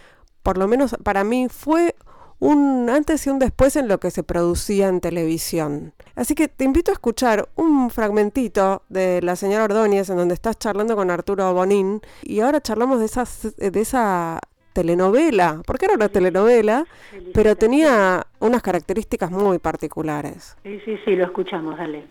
por 0.43 0.57
lo 0.57 0.67
menos 0.67 0.97
para 1.05 1.25
mí 1.25 1.49
fue 1.51 1.95
un 2.41 2.89
antes 2.91 3.27
y 3.27 3.31
un 3.31 3.39
después 3.39 3.77
en 3.77 3.87
lo 3.87 4.01
que 4.01 4.11
se 4.11 4.23
producía 4.23 4.89
en 4.89 5.01
televisión. 5.01 5.93
Así 6.17 6.35
que 6.35 6.49
te 6.49 6.65
invito 6.65 6.91
a 6.91 6.95
escuchar 6.95 7.49
un 7.55 7.91
fragmentito 7.91 8.83
de 8.89 9.23
La 9.23 9.37
señora 9.37 9.65
Ordóñez 9.65 10.11
en 10.11 10.17
donde 10.17 10.35
estás 10.35 10.59
charlando 10.59 10.97
con 10.97 11.11
Arturo 11.11 11.53
Bonín 11.55 12.01
y 12.23 12.41
ahora 12.41 12.61
charlamos 12.61 12.99
de, 12.99 13.07
esas, 13.07 13.55
de 13.57 13.81
esa 13.81 14.41
telenovela, 14.73 15.63
porque 15.67 15.85
era 15.87 15.95
una 15.95 16.09
telenovela, 16.09 16.87
pero 17.35 17.57
tenía 17.57 18.27
unas 18.41 18.63
características 18.63 19.31
muy 19.31 19.59
particulares. 19.59 20.57
Sí, 20.63 20.81
sí, 20.85 20.97
sí, 21.05 21.17
lo 21.17 21.25
escuchamos, 21.25 21.77
dale. 21.77 22.05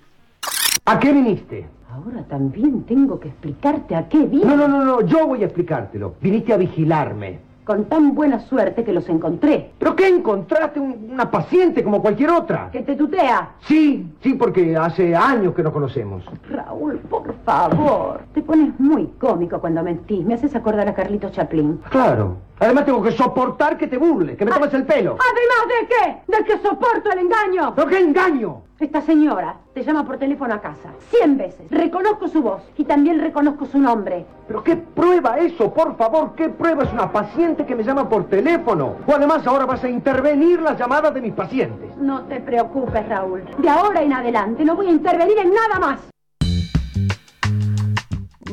¿A 0.86 1.00
qué 1.00 1.12
viniste? 1.12 1.68
Ahora 1.90 2.24
también 2.28 2.84
tengo 2.84 3.20
que 3.20 3.30
explicarte 3.30 3.96
a 3.96 4.08
qué 4.08 4.20
vine. 4.20 4.46
No, 4.46 4.56
no, 4.56 4.68
no, 4.68 4.86
no, 4.86 5.02
yo 5.02 5.28
voy 5.28 5.42
a 5.42 5.46
explicártelo. 5.46 6.16
Viniste 6.22 6.54
a 6.54 6.58
vigilarme 6.58 7.49
con 7.70 7.86
tan 7.86 8.16
buena 8.16 8.40
suerte 8.40 8.84
que 8.84 8.92
los 8.92 9.08
encontré. 9.10 9.74
¿Pero 9.78 9.96
qué 9.96 10.08
encontraste? 10.08 10.80
una 10.80 11.30
paciente 11.30 11.84
como 11.84 12.02
cualquier 12.02 12.32
otra. 12.32 12.72
¿Que 12.72 12.82
te 12.82 12.96
tutea? 12.96 13.52
Sí, 13.60 14.12
sí, 14.24 14.34
porque 14.34 14.76
hace 14.76 15.16
años 15.16 15.54
que 15.54 15.62
nos 15.62 15.72
conocemos. 15.72 16.24
Raúl, 16.50 16.98
por 16.98 17.32
favor. 17.46 18.22
Te 18.34 18.42
pones 18.42 18.72
muy 18.80 19.06
cómico 19.20 19.60
cuando 19.60 19.84
mentís. 19.84 20.26
Me 20.26 20.34
haces 20.34 20.56
acordar 20.56 20.88
a 20.88 20.96
Carlitos 20.96 21.32
Chaplin. 21.32 21.80
Claro. 21.92 22.38
Además 22.60 22.86
tengo 22.86 23.04
que 23.04 23.12
soportar 23.12 23.78
que 23.78 23.86
te 23.86 24.00
burles, 24.00 24.36
que 24.36 24.46
me 24.46 24.52
tomes 24.52 24.74
el 24.74 24.86
pelo. 24.86 25.18
¿Además 25.20 25.68
de 25.68 25.88
qué? 25.88 26.38
¿De 26.38 26.44
que 26.46 26.68
soporto 26.68 27.12
el 27.12 27.20
engaño? 27.20 27.76
¿Pero 27.76 27.88
qué 27.88 28.00
engaño? 28.00 28.64
Esta 28.80 29.02
señora 29.02 29.58
te 29.74 29.84
llama 29.84 30.06
por 30.06 30.18
teléfono 30.18 30.54
a 30.54 30.62
casa. 30.62 30.94
Cien 31.12 31.36
veces. 31.38 31.70
Reconozco 31.70 32.30
su 32.30 32.42
voz 32.42 32.62
y 32.78 32.86
también 32.86 33.20
reconozco 33.20 33.66
su 33.66 33.78
nombre. 33.78 34.26
¿Pero 34.48 34.64
qué 34.64 34.78
prueba 34.78 35.38
eso? 35.38 35.74
Por 35.74 35.98
favor, 35.98 36.34
¿qué 36.36 36.48
prueba 36.48 36.84
es 36.84 36.94
una 36.94 37.12
paciente 37.12 37.66
que 37.66 37.76
me 37.76 37.84
llama 37.84 38.08
por 38.08 38.30
teléfono? 38.30 38.96
O 39.06 39.14
además 39.14 39.46
ahora 39.46 39.66
vas 39.66 39.84
a 39.84 39.90
intervenir 39.90 40.62
las 40.62 40.80
llamadas 40.80 41.14
de 41.14 41.20
mis 41.20 41.34
pacientes. 41.34 41.94
No 41.98 42.24
te 42.24 42.40
preocupes, 42.40 43.06
Raúl. 43.10 43.44
De 43.58 43.70
ahora 43.70 44.02
en 44.02 44.14
adelante 44.14 44.64
no 44.64 44.78
voy 44.78 44.88
a 44.88 44.92
intervenir 44.92 45.38
en 45.40 45.54
nada 45.54 45.80
más. 45.80 46.00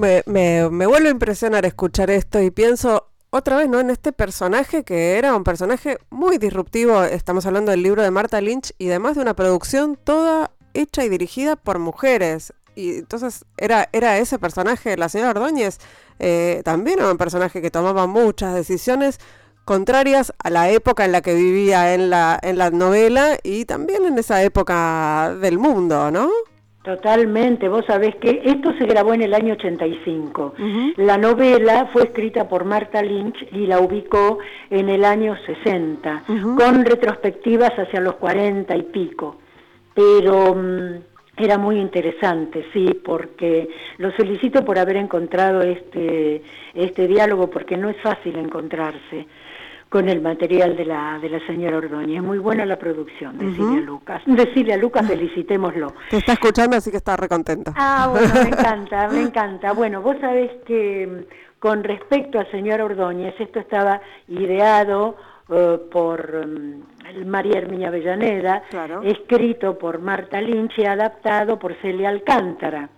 Me, 0.01 0.25
me, 0.27 0.69
me 0.71 0.87
vuelve 0.87 1.09
a 1.09 1.13
impresionar 1.13 1.65
escuchar 1.67 2.11
esto 2.11 2.43
y 2.43 2.51
pienso, 2.51 3.11
otra 3.37 3.57
vez, 3.57 3.69
¿no? 3.69 3.81
En 3.81 3.91
este 3.91 4.13
personaje 4.13 4.83
que 4.83 5.19
era 5.19 5.35
un 5.35 5.45
personaje 5.45 5.99
muy 6.11 6.39
disruptivo. 6.39 7.03
Estamos 7.05 7.47
hablando 7.47 7.71
del 7.71 7.83
libro 7.83 8.03
de 8.03 8.11
Marta 8.11 8.41
Lynch 8.41 8.73
y 8.79 8.89
además 8.89 9.17
de 9.17 9.23
una 9.23 9.35
producción 9.35 9.97
toda 10.03 10.51
hecha 10.75 11.05
y 11.05 11.09
dirigida 11.09 11.57
por 11.57 11.79
mujeres. 11.79 12.53
Y 12.75 12.99
entonces 12.99 13.45
era, 13.57 13.89
era 13.93 14.19
ese 14.19 14.39
personaje, 14.39 14.97
la 14.97 15.09
señora 15.09 15.31
Ordóñez, 15.31 15.79
eh, 16.19 16.61
también 16.65 16.99
era 16.99 17.11
un 17.11 17.17
personaje 17.17 17.63
que 17.63 17.71
tomaba 17.71 18.07
muchas 18.07 18.55
decisiones 18.55 19.19
contrarias 19.65 20.33
a 20.43 20.51
la 20.51 20.71
época 20.71 21.05
en 21.05 21.13
la 21.13 21.23
que 21.23 21.35
vivía 21.35 21.95
en 21.95 22.11
la, 22.11 22.39
en 22.43 22.59
la 22.59 22.71
novela 22.71 23.39
y 23.43 23.65
también 23.65 24.05
en 24.05 24.19
esa 24.19 24.43
época 24.43 25.35
del 25.41 25.59
mundo, 25.59 26.11
¿no? 26.11 26.31
Totalmente, 26.87 27.69
vos 27.69 27.85
sabés 27.85 28.15
que 28.15 28.43
esto 28.45 28.73
se 28.79 28.87
grabó 28.87 29.13
en 29.13 29.23
el 29.23 29.35
año 29.35 29.55
85. 29.55 30.55
La 30.99 31.19
novela 31.19 31.91
fue 31.93 32.05
escrita 32.05 32.49
por 32.49 32.65
Marta 32.65 33.03
Lynch 33.03 33.45
y 33.51 33.67
la 33.67 33.81
ubicó 33.81 34.39
en 34.71 34.89
el 34.89 35.05
año 35.05 35.35
60, 35.47 36.23
con 36.57 36.85
retrospectivas 36.85 37.73
hacia 37.77 38.01
los 38.01 38.15
40 38.15 38.77
y 38.77 38.83
pico. 38.85 39.35
Pero 39.95 40.55
mm, 40.55 41.43
era 41.43 41.59
muy 41.59 41.81
interesante, 41.81 42.65
sí, 42.73 42.87
porque 43.05 43.69
lo 43.99 44.13
felicito 44.13 44.65
por 44.65 44.79
haber 44.79 44.95
encontrado 44.95 45.63
este, 45.63 46.41
este 46.73 47.09
diálogo, 47.09 47.51
porque 47.51 47.77
no 47.77 47.91
es 47.91 48.01
fácil 48.01 48.37
encontrarse 48.37 49.27
con 49.97 50.11
el 50.11 50.21
material 50.21 50.77
de 50.77 50.85
la, 50.85 51.19
de 51.23 51.31
la 51.31 51.41
señora 51.47 51.79
Ordóñez. 51.79 52.23
Muy 52.23 52.37
buena 52.37 52.67
la 52.67 52.79
producción 52.79 53.39
de 53.39 53.47
Silvia 53.55 53.81
Lucas. 53.81 54.23
De 54.27 54.53
Silvia 54.53 54.77
Lucas, 54.77 55.07
felicitémoslo. 55.07 55.95
Te 56.11 56.19
está 56.19 56.35
escuchando, 56.35 56.77
así 56.77 56.91
que 56.91 56.99
está 56.99 57.17
recontenta. 57.17 57.73
Ah, 57.75 58.09
bueno, 58.11 58.29
me 58.35 58.41
encanta, 58.51 59.09
me 59.09 59.23
encanta. 59.23 59.73
Bueno, 59.73 60.03
vos 60.03 60.19
sabés 60.21 60.51
que 60.67 61.07
mm, 61.07 61.59
con 61.59 61.83
respecto 61.83 62.39
a 62.39 62.45
señora 62.51 62.85
Ordóñez, 62.85 63.41
esto 63.41 63.59
estaba 63.59 64.03
ideado 64.29 65.17
eh, 65.49 65.79
por 65.91 66.47
mm, 66.47 67.25
María 67.25 67.57
Herminia 67.57 67.89
Avellaneda, 67.89 68.65
escrito 69.03 69.79
por 69.79 70.01
Marta 70.01 70.43
Lynch 70.43 70.79
y 70.79 70.85
adaptado 70.85 71.59
por 71.59 71.75
Celia 71.81 72.11
Alcántara. 72.11 72.91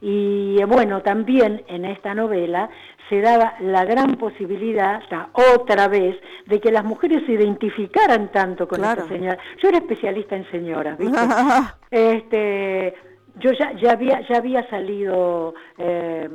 Y 0.00 0.62
bueno, 0.64 1.02
también 1.02 1.62
en 1.68 1.84
esta 1.84 2.14
novela 2.14 2.70
se 3.08 3.20
daba 3.20 3.54
la 3.60 3.84
gran 3.84 4.16
posibilidad, 4.16 5.02
otra 5.32 5.88
vez, 5.88 6.16
de 6.46 6.60
que 6.60 6.70
las 6.70 6.84
mujeres 6.84 7.22
se 7.26 7.32
identificaran 7.32 8.30
tanto 8.30 8.68
con 8.68 8.84
esta 8.84 9.06
señora. 9.08 9.38
Yo 9.62 9.68
era 9.68 9.78
especialista 9.78 10.36
en 10.36 10.50
señoras, 10.50 10.98
¿viste? 10.98 11.18
este, 11.90 12.94
yo 13.36 13.52
ya, 13.52 13.72
ya, 13.72 13.92
había, 13.92 14.20
ya 14.28 14.36
había 14.36 14.68
salido... 14.68 15.54
Eh, 15.78 16.28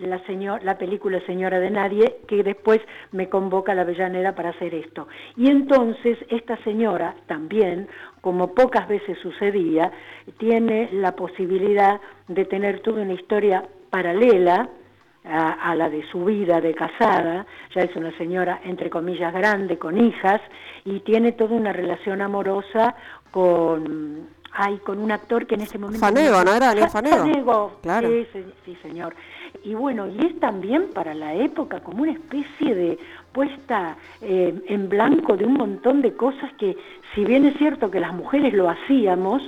la, 0.00 0.24
señor, 0.26 0.62
la 0.64 0.78
película 0.78 1.20
Señora 1.26 1.60
de 1.60 1.70
Nadie, 1.70 2.16
que 2.26 2.42
después 2.42 2.80
me 3.12 3.28
convoca 3.28 3.72
a 3.72 3.74
la 3.74 3.82
Avellaneda 3.82 4.34
para 4.34 4.50
hacer 4.50 4.74
esto. 4.74 5.08
Y 5.36 5.50
entonces 5.50 6.18
esta 6.28 6.56
señora 6.64 7.14
también, 7.26 7.88
como 8.20 8.54
pocas 8.54 8.88
veces 8.88 9.18
sucedía, 9.18 9.92
tiene 10.38 10.88
la 10.92 11.14
posibilidad 11.16 12.00
de 12.28 12.44
tener 12.44 12.80
toda 12.80 13.02
una 13.02 13.12
historia 13.12 13.64
paralela 13.90 14.70
a, 15.24 15.74
la 15.74 15.90
de 15.90 16.02
su 16.10 16.24
vida 16.24 16.60
de 16.60 16.74
casada, 16.74 17.46
ya 17.74 17.82
es 17.82 17.94
una 17.94 18.16
señora 18.16 18.60
entre 18.64 18.88
comillas 18.88 19.32
grande, 19.32 19.78
con 19.78 19.98
hijas, 20.00 20.40
y 20.84 21.00
tiene 21.00 21.32
toda 21.32 21.54
una 21.54 21.72
relación 21.72 22.22
amorosa 22.22 22.94
con, 23.30 24.28
ay, 24.52 24.78
con 24.78 24.98
un 24.98 25.12
actor 25.12 25.46
que 25.46 25.56
en 25.56 25.62
ese 25.62 25.78
momento... 25.78 26.00
Fanego, 26.00 26.42
¿no 26.42 26.54
era 26.54 26.72
Fanego? 26.88 27.18
Fanego, 27.18 27.72
claro. 27.82 28.08
sí, 28.08 28.44
sí, 28.64 28.78
señor. 28.82 29.14
Y 29.62 29.74
bueno, 29.74 30.08
y 30.08 30.24
es 30.24 30.40
también 30.40 30.90
para 30.94 31.12
la 31.12 31.34
época 31.34 31.80
como 31.80 32.02
una 32.02 32.12
especie 32.12 32.74
de 32.74 32.98
puesta 33.32 33.96
eh, 34.22 34.54
en 34.68 34.88
blanco 34.88 35.36
de 35.36 35.44
un 35.44 35.54
montón 35.54 36.00
de 36.00 36.14
cosas 36.14 36.50
que, 36.54 36.76
si 37.14 37.24
bien 37.24 37.44
es 37.44 37.56
cierto 37.58 37.90
que 37.90 38.00
las 38.00 38.14
mujeres 38.14 38.54
lo 38.54 38.70
hacíamos, 38.70 39.42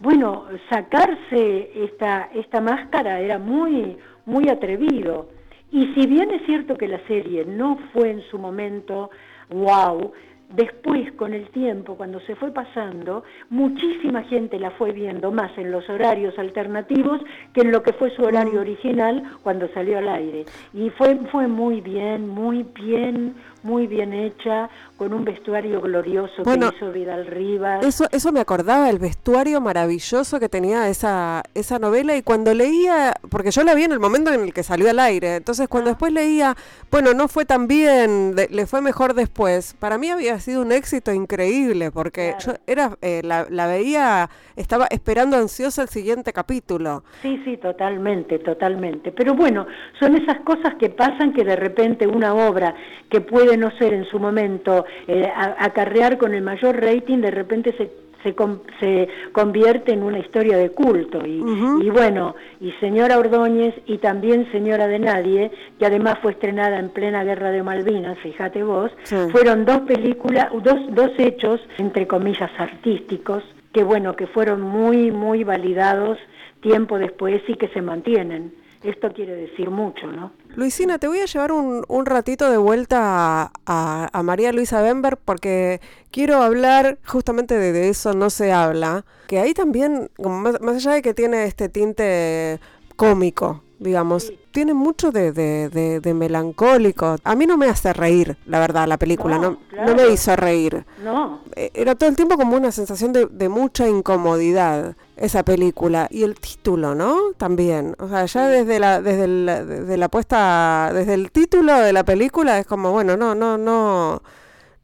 bueno, 0.00 0.46
sacarse 0.68 1.70
esta, 1.84 2.28
esta 2.34 2.60
máscara 2.60 3.20
era 3.20 3.38
muy 3.38 3.96
muy 4.26 4.48
atrevido. 4.48 5.28
Y 5.70 5.92
si 5.94 6.06
bien 6.06 6.30
es 6.30 6.44
cierto 6.46 6.76
que 6.76 6.88
la 6.88 7.04
serie 7.06 7.44
no 7.44 7.78
fue 7.92 8.10
en 8.10 8.22
su 8.30 8.38
momento 8.38 9.10
wow, 9.50 10.12
después 10.50 11.10
con 11.12 11.34
el 11.34 11.48
tiempo, 11.48 11.96
cuando 11.96 12.20
se 12.20 12.36
fue 12.36 12.52
pasando, 12.52 13.24
muchísima 13.50 14.22
gente 14.24 14.58
la 14.58 14.70
fue 14.72 14.92
viendo 14.92 15.32
más 15.32 15.56
en 15.58 15.70
los 15.70 15.88
horarios 15.88 16.38
alternativos 16.38 17.20
que 17.52 17.62
en 17.62 17.72
lo 17.72 17.82
que 17.82 17.92
fue 17.92 18.10
su 18.10 18.22
horario 18.22 18.60
original 18.60 19.22
cuando 19.42 19.68
salió 19.74 19.98
al 19.98 20.08
aire. 20.08 20.44
Y 20.72 20.90
fue, 20.90 21.16
fue 21.32 21.48
muy 21.48 21.80
bien, 21.80 22.28
muy 22.28 22.64
bien, 22.74 23.34
muy 23.62 23.86
bien 23.86 24.12
hecha, 24.12 24.68
con 24.96 25.12
un 25.12 25.24
vestuario 25.24 25.80
glorioso 25.80 26.44
que 26.44 26.76
hizo 26.76 26.92
Vidal 26.92 27.26
Rivas. 27.26 27.84
Eso, 27.84 28.06
eso 28.12 28.30
me 28.30 28.40
acordaba, 28.40 28.88
el 28.88 28.98
vestuario 28.98 29.60
maravilloso 29.60 30.38
que 30.38 30.48
tenía 30.48 30.88
esa, 30.88 31.42
esa 31.54 31.80
novela 31.80 32.16
y 32.16 32.22
cuando 32.22 32.54
leía, 32.54 33.14
porque 33.28 33.50
yo 33.50 33.64
la 33.64 33.74
vi 33.74 33.84
en 33.84 33.92
el 33.92 33.98
momento 33.98 34.32
en 34.32 34.42
el 34.42 34.54
que 34.54 34.62
salió 34.62 34.88
al 34.88 35.00
aire, 35.00 35.36
entonces 35.36 35.68
cuando 35.68 35.90
ah. 35.90 35.92
después 35.94 36.12
leía, 36.12 36.54
bueno, 36.92 37.12
no 37.12 37.26
fue 37.26 37.44
tan 37.44 37.66
bien, 37.66 38.36
le 38.36 38.66
fue 38.66 38.80
mejor 38.80 39.14
después, 39.14 39.74
para 39.80 39.98
mí 39.98 40.10
había 40.10 40.38
sido 40.38 40.62
un 40.62 40.70
éxito 40.70 41.12
increíble, 41.12 41.90
porque 41.90 42.36
yo 42.44 42.52
era 42.66 42.96
eh, 43.02 43.20
la, 43.24 43.46
la 43.50 43.66
veía, 43.66 44.30
estaba 44.54 44.86
esperando 44.90 45.36
ansiosa 45.36 45.82
el 45.82 45.88
siguiente 45.88 46.32
capítulo. 46.32 47.02
Sí, 47.20 47.42
sí, 47.44 47.56
totalmente, 47.56 48.38
totalmente. 48.38 49.10
Pero 49.10 49.34
bueno, 49.34 49.66
son 49.98 50.14
esas 50.14 50.40
cosas 50.40 50.76
que 50.76 50.90
pasan 50.90 51.32
que 51.32 51.44
de 51.44 51.56
repente 51.56 52.06
una 52.06 52.34
obra 52.34 52.74
que 53.10 53.20
puede 53.20 53.56
no 53.56 53.70
ser 53.72 53.92
en 53.92 54.04
su 54.04 54.18
momento 54.18 54.84
eh, 55.06 55.30
acarrear 55.34 56.18
con 56.18 56.34
el 56.34 56.42
mayor 56.42 56.80
rating, 56.80 57.18
de 57.18 57.30
repente 57.30 57.74
se, 57.76 57.90
se, 58.22 58.34
se, 58.80 59.08
convierte 59.32 59.92
en 59.92 60.02
una 60.02 60.18
historia 60.18 60.56
de 60.56 60.70
culto. 60.70 61.24
Y, 61.26 61.42
y, 61.82 61.90
bueno, 61.90 62.34
y 62.60 62.72
Señora 62.80 63.18
Ordóñez 63.18 63.74
y 63.86 63.98
también 63.98 64.50
Señora 64.50 64.86
de 64.86 64.98
Nadie, 64.98 65.50
que 65.78 65.86
además 65.86 66.18
fue 66.22 66.32
estrenada 66.32 66.78
en 66.78 66.88
plena 66.88 67.24
guerra 67.24 67.50
de 67.50 67.62
Malvinas, 67.62 68.18
fíjate 68.18 68.62
vos, 68.62 68.90
fueron 69.30 69.64
dos 69.64 69.80
películas, 69.80 70.48
dos, 70.62 70.80
dos 70.90 71.10
hechos, 71.18 71.60
entre 71.78 72.06
comillas, 72.06 72.50
artísticos, 72.58 73.44
que 73.72 73.84
bueno, 73.84 74.16
que 74.16 74.26
fueron 74.26 74.62
muy, 74.62 75.10
muy 75.10 75.44
validados 75.44 76.18
tiempo 76.60 76.98
después 76.98 77.42
y 77.46 77.54
que 77.54 77.68
se 77.68 77.82
mantienen 77.82 78.63
Esto 78.84 79.10
quiere 79.14 79.34
decir 79.34 79.70
mucho, 79.70 80.06
¿no? 80.06 80.32
Luisina, 80.56 80.98
te 80.98 81.08
voy 81.08 81.18
a 81.20 81.24
llevar 81.24 81.52
un, 81.52 81.84
un 81.88 82.06
ratito 82.06 82.50
de 82.50 82.58
vuelta 82.58 83.50
a, 83.66 84.10
a, 84.12 84.22
María 84.22 84.52
Luisa 84.52 84.82
Bember 84.82 85.16
porque 85.16 85.80
quiero 86.10 86.42
hablar 86.42 86.98
justamente 87.06 87.56
de, 87.56 87.72
de, 87.72 87.88
eso, 87.88 88.12
no 88.12 88.28
se 88.28 88.52
habla, 88.52 89.06
que 89.26 89.38
ahí 89.38 89.54
también, 89.54 90.10
como 90.16 90.38
más, 90.38 90.60
más 90.60 90.76
allá 90.76 90.92
de 90.92 91.02
que 91.02 91.14
tiene 91.14 91.44
este 91.44 91.70
tinte 91.70 92.60
cómico, 92.96 93.62
digamos. 93.78 94.24
Sí. 94.24 94.38
Tiene 94.50 94.74
mucho 94.74 95.10
de, 95.10 95.32
de, 95.32 95.68
de, 95.68 96.00
de, 96.00 96.14
melancólico. 96.14 97.16
A 97.24 97.34
mí 97.34 97.46
no 97.46 97.56
me 97.56 97.66
hace 97.66 97.92
reír, 97.92 98.36
la 98.46 98.60
verdad, 98.60 98.86
la 98.86 98.98
película. 98.98 99.38
No, 99.38 99.50
no, 99.50 99.58
claro. 99.68 99.94
no 99.94 100.02
me 100.02 100.12
hizo 100.12 100.36
reír. 100.36 100.84
No. 101.02 101.40
Era 101.56 101.94
todo 101.94 102.08
el 102.08 102.16
tiempo 102.16 102.36
como 102.36 102.56
una 102.56 102.70
sensación 102.70 103.12
de, 103.12 103.48
mucha 103.48 103.88
incomodidad 103.88 104.96
esa 105.16 105.44
película. 105.44 106.08
Y 106.10 106.22
el 106.22 106.34
título, 106.38 106.94
¿no? 106.94 107.32
También. 107.36 107.96
O 107.98 108.08
sea, 108.08 108.26
ya 108.26 108.48
desde 108.48 108.78
la, 108.78 109.00
desde, 109.00 109.24
el, 109.24 109.46
desde 109.46 109.96
la 109.96 110.08
puesta, 110.08 110.90
desde 110.92 111.14
el 111.14 111.30
título 111.32 111.78
de 111.78 111.92
la 111.92 112.04
película 112.04 112.58
es 112.58 112.66
como, 112.66 112.92
bueno, 112.92 113.16
no, 113.16 113.34
no, 113.34 113.58
no 113.58 114.22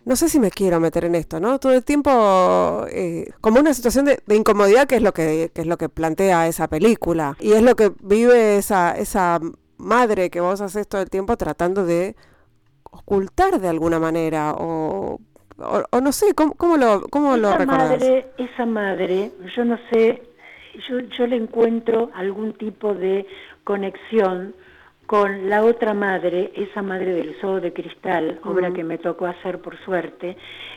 no 0.04 0.16
sé 0.16 0.28
si 0.28 0.40
me 0.40 0.50
quiero 0.50 0.80
meter 0.80 1.04
en 1.04 1.14
esto, 1.14 1.40
¿no? 1.40 1.58
Todo 1.58 1.72
el 1.72 1.84
tiempo 1.84 2.86
eh, 2.90 3.30
como 3.40 3.60
una 3.60 3.74
situación 3.74 4.06
de, 4.06 4.22
incomodidad 4.34 4.86
que 4.86 4.96
es 4.96 5.02
lo 5.02 5.12
que, 5.12 5.50
que, 5.54 5.60
es 5.62 5.66
lo 5.66 5.76
que 5.78 5.88
plantea 5.88 6.48
esa 6.48 6.68
película 6.68 7.36
y 7.40 7.52
es 7.52 7.62
lo 7.62 7.76
que 7.76 7.92
vive 8.02 8.56
esa 8.58 8.92
esa 8.92 9.40
madre 9.76 10.30
que 10.30 10.40
vos 10.40 10.60
haces 10.60 10.88
todo 10.88 11.02
el 11.02 11.10
tiempo 11.10 11.36
tratando 11.36 11.84
de 11.84 12.16
ocultar 12.90 13.60
de 13.60 13.68
alguna 13.68 13.98
manera 13.98 14.54
o, 14.58 15.20
o, 15.60 15.84
o 15.90 16.00
no 16.00 16.12
sé 16.12 16.34
cómo, 16.34 16.54
cómo 16.54 16.76
lo 16.76 17.02
cómo 17.08 17.36
esa 17.36 17.36
lo 17.36 17.52
recordás? 17.56 17.90
madre 17.90 18.26
esa 18.38 18.66
madre 18.66 19.30
yo 19.56 19.64
no 19.64 19.78
sé 19.90 20.22
yo 20.88 21.00
yo 21.00 21.26
le 21.26 21.36
encuentro 21.36 22.10
algún 22.14 22.54
tipo 22.54 22.94
de 22.94 23.26
conexión 23.64 24.54
con 25.10 25.50
la 25.50 25.64
otra 25.64 25.92
madre, 25.92 26.52
esa 26.54 26.82
madre 26.82 27.12
del 27.12 27.34
zoo 27.40 27.60
de 27.60 27.72
cristal, 27.72 28.38
obra 28.44 28.70
que 28.70 28.84
me 28.84 28.96
tocó 28.96 29.26
hacer 29.26 29.60
por 29.60 29.76
suerte, 29.78 30.36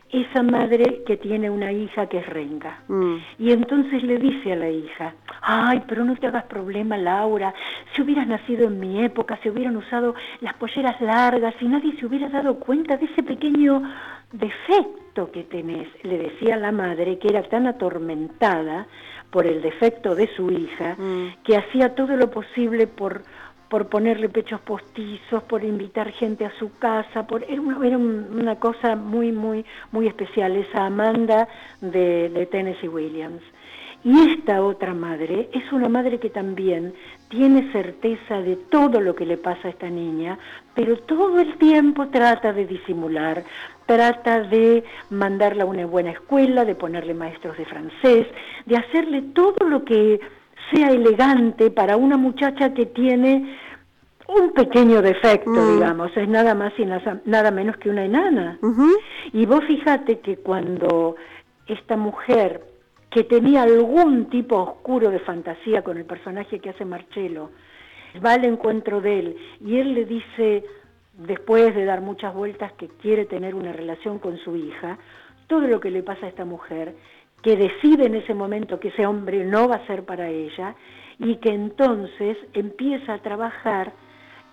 esa 0.10 0.42
madre 0.42 1.04
que 1.06 1.18
tiene 1.18 1.52
una 1.52 1.72
hija 1.72 2.08
que 2.08 2.18
es 2.18 2.26
renga. 2.26 2.80
Mm. 2.88 3.18
Y 3.38 3.52
entonces 3.52 4.02
le 4.02 4.18
dice 4.18 4.54
a 4.54 4.56
la 4.56 4.72
hija, 4.72 5.14
ay, 5.44 5.84
pero 5.88 6.04
no 6.04 6.16
te 6.16 6.26
hagas 6.26 6.46
problema, 6.46 6.98
Laura, 6.98 7.54
si 7.94 8.02
hubieras 8.02 8.26
nacido 8.26 8.66
en 8.70 8.80
mi 8.80 9.06
época, 9.06 9.38
si 9.44 9.50
hubieran 9.50 9.78
usado 9.78 10.16
las 10.42 10.56
polleras 10.56 11.00
largas, 11.00 11.54
y 11.62 11.68
nadie 11.68 11.96
se 12.00 12.08
hubiera 12.08 12.28
dado 12.28 12.56
cuenta 12.56 12.98
de 12.98 13.06
ese 13.06 13.22
pequeño 13.22 13.84
defecto 14.32 15.32
que 15.32 15.44
tenés, 15.44 15.88
le 16.02 16.18
decía 16.18 16.58
la 16.58 16.72
madre, 16.72 17.20
que 17.20 17.28
era 17.28 17.44
tan 17.44 17.68
atormentada 17.68 18.88
por 19.30 19.46
el 19.46 19.62
defecto 19.62 20.16
de 20.16 20.28
su 20.36 20.52
hija, 20.52 20.96
mm. 20.98 21.44
que 21.44 21.56
hacía 21.56 21.94
todo 21.94 22.16
lo 22.16 22.32
posible 22.32 22.88
por 22.88 23.24
por 23.74 23.88
ponerle 23.88 24.30
pechos 24.30 24.62
postizos, 24.62 25.42
por 25.46 25.64
invitar 25.64 26.12
gente 26.12 26.46
a 26.46 26.52
su 26.60 26.78
casa, 26.78 27.26
por 27.26 27.42
era 27.42 27.60
una, 27.60 27.88
era 27.88 27.98
una 27.98 28.60
cosa 28.60 28.96
muy 28.96 29.32
muy 29.32 29.66
muy 29.92 30.06
especial 30.06 30.56
esa 30.56 30.86
Amanda 30.86 31.48
de, 31.82 32.30
de 32.30 32.46
Tennessee 32.46 32.88
Williams. 32.88 33.42
Y 34.04 34.30
esta 34.30 34.62
otra 34.62 34.94
madre 34.94 35.50
es 35.54 35.72
una 35.72 35.90
madre 35.90 36.20
que 36.20 36.30
también 36.30 36.94
tiene 37.30 37.72
certeza 37.72 38.44
de 38.44 38.58
todo 38.58 39.02
lo 39.02 39.16
que 39.16 39.26
le 39.26 39.38
pasa 39.38 39.70
a 39.70 39.72
esta 39.72 39.90
niña, 39.90 40.38
pero 40.76 40.96
todo 40.98 41.40
el 41.40 41.58
tiempo 41.58 42.10
trata 42.10 42.54
de 42.54 42.68
disimular, 42.68 43.44
trata 43.88 44.42
de 44.42 44.84
mandarla 45.10 45.64
a 45.64 45.66
una 45.66 45.88
buena 45.88 46.12
escuela, 46.12 46.64
de 46.64 46.76
ponerle 46.76 47.16
maestros 47.16 47.58
de 47.58 47.66
francés, 47.66 48.28
de 48.68 48.78
hacerle 48.78 49.24
todo 49.34 49.68
lo 49.68 49.84
que 49.84 50.20
sea 50.72 50.90
elegante 50.90 51.72
para 51.72 51.98
una 51.98 52.18
muchacha 52.18 52.74
que 52.74 52.86
tiene 52.86 53.58
un 54.28 54.54
pequeño 54.54 55.02
defecto, 55.02 55.52
mm. 55.52 55.74
digamos, 55.76 56.16
es 56.16 56.28
nada 56.28 56.56
más 56.56 56.74
y 56.78 56.86
nada, 56.86 57.52
menos 57.52 57.78
que 57.78 57.90
una 57.90 58.06
enana. 58.06 58.58
Uh 58.62 58.68
-huh. 58.68 58.98
Y 59.34 59.46
vos 59.46 59.64
fíjate 59.66 60.20
que 60.20 60.38
cuando 60.38 61.16
esta 61.68 61.98
mujer, 61.98 62.64
que 63.10 63.24
tenía 63.24 63.64
algún 63.64 64.30
tipo 64.30 64.58
oscuro 64.58 65.12
de 65.12 65.20
fantasía 65.20 65.84
con 65.84 65.98
el 65.98 66.06
personaje 66.06 66.60
que 66.60 66.70
hace 66.70 66.86
Marcelo, 66.86 67.52
va 68.26 68.34
al 68.34 68.46
encuentro 68.46 69.02
de 69.02 69.20
él 69.20 69.38
y 69.66 69.78
él 69.78 69.94
le 69.94 70.06
dice, 70.06 70.64
después 71.14 71.76
de 71.76 71.86
dar 71.86 72.02
muchas 72.02 72.34
vueltas, 72.34 72.72
que 72.74 72.88
quiere 72.88 73.26
tener 73.26 73.56
una 73.56 73.74
relación 73.74 74.20
con 74.20 74.38
su 74.38 74.56
hija, 74.56 74.98
todo 75.48 75.68
lo 75.68 75.80
que 75.80 75.92
le 75.92 76.04
pasa 76.04 76.26
a 76.26 76.30
esta 76.30 76.46
mujer, 76.46 76.96
que 77.44 77.58
decide 77.58 78.06
en 78.06 78.16
ese 78.16 78.34
momento 78.34 78.80
que 78.80 78.88
ese 78.88 79.06
hombre 79.06 79.46
no 79.46 79.68
va 79.68 79.76
a 79.76 79.86
ser 79.86 80.06
para 80.06 80.30
ella 80.30 80.76
y 81.20 81.36
que 81.36 81.50
entonces 81.50 82.38
empieza 82.54 83.16
a 83.16 83.22
trabajar 83.22 83.94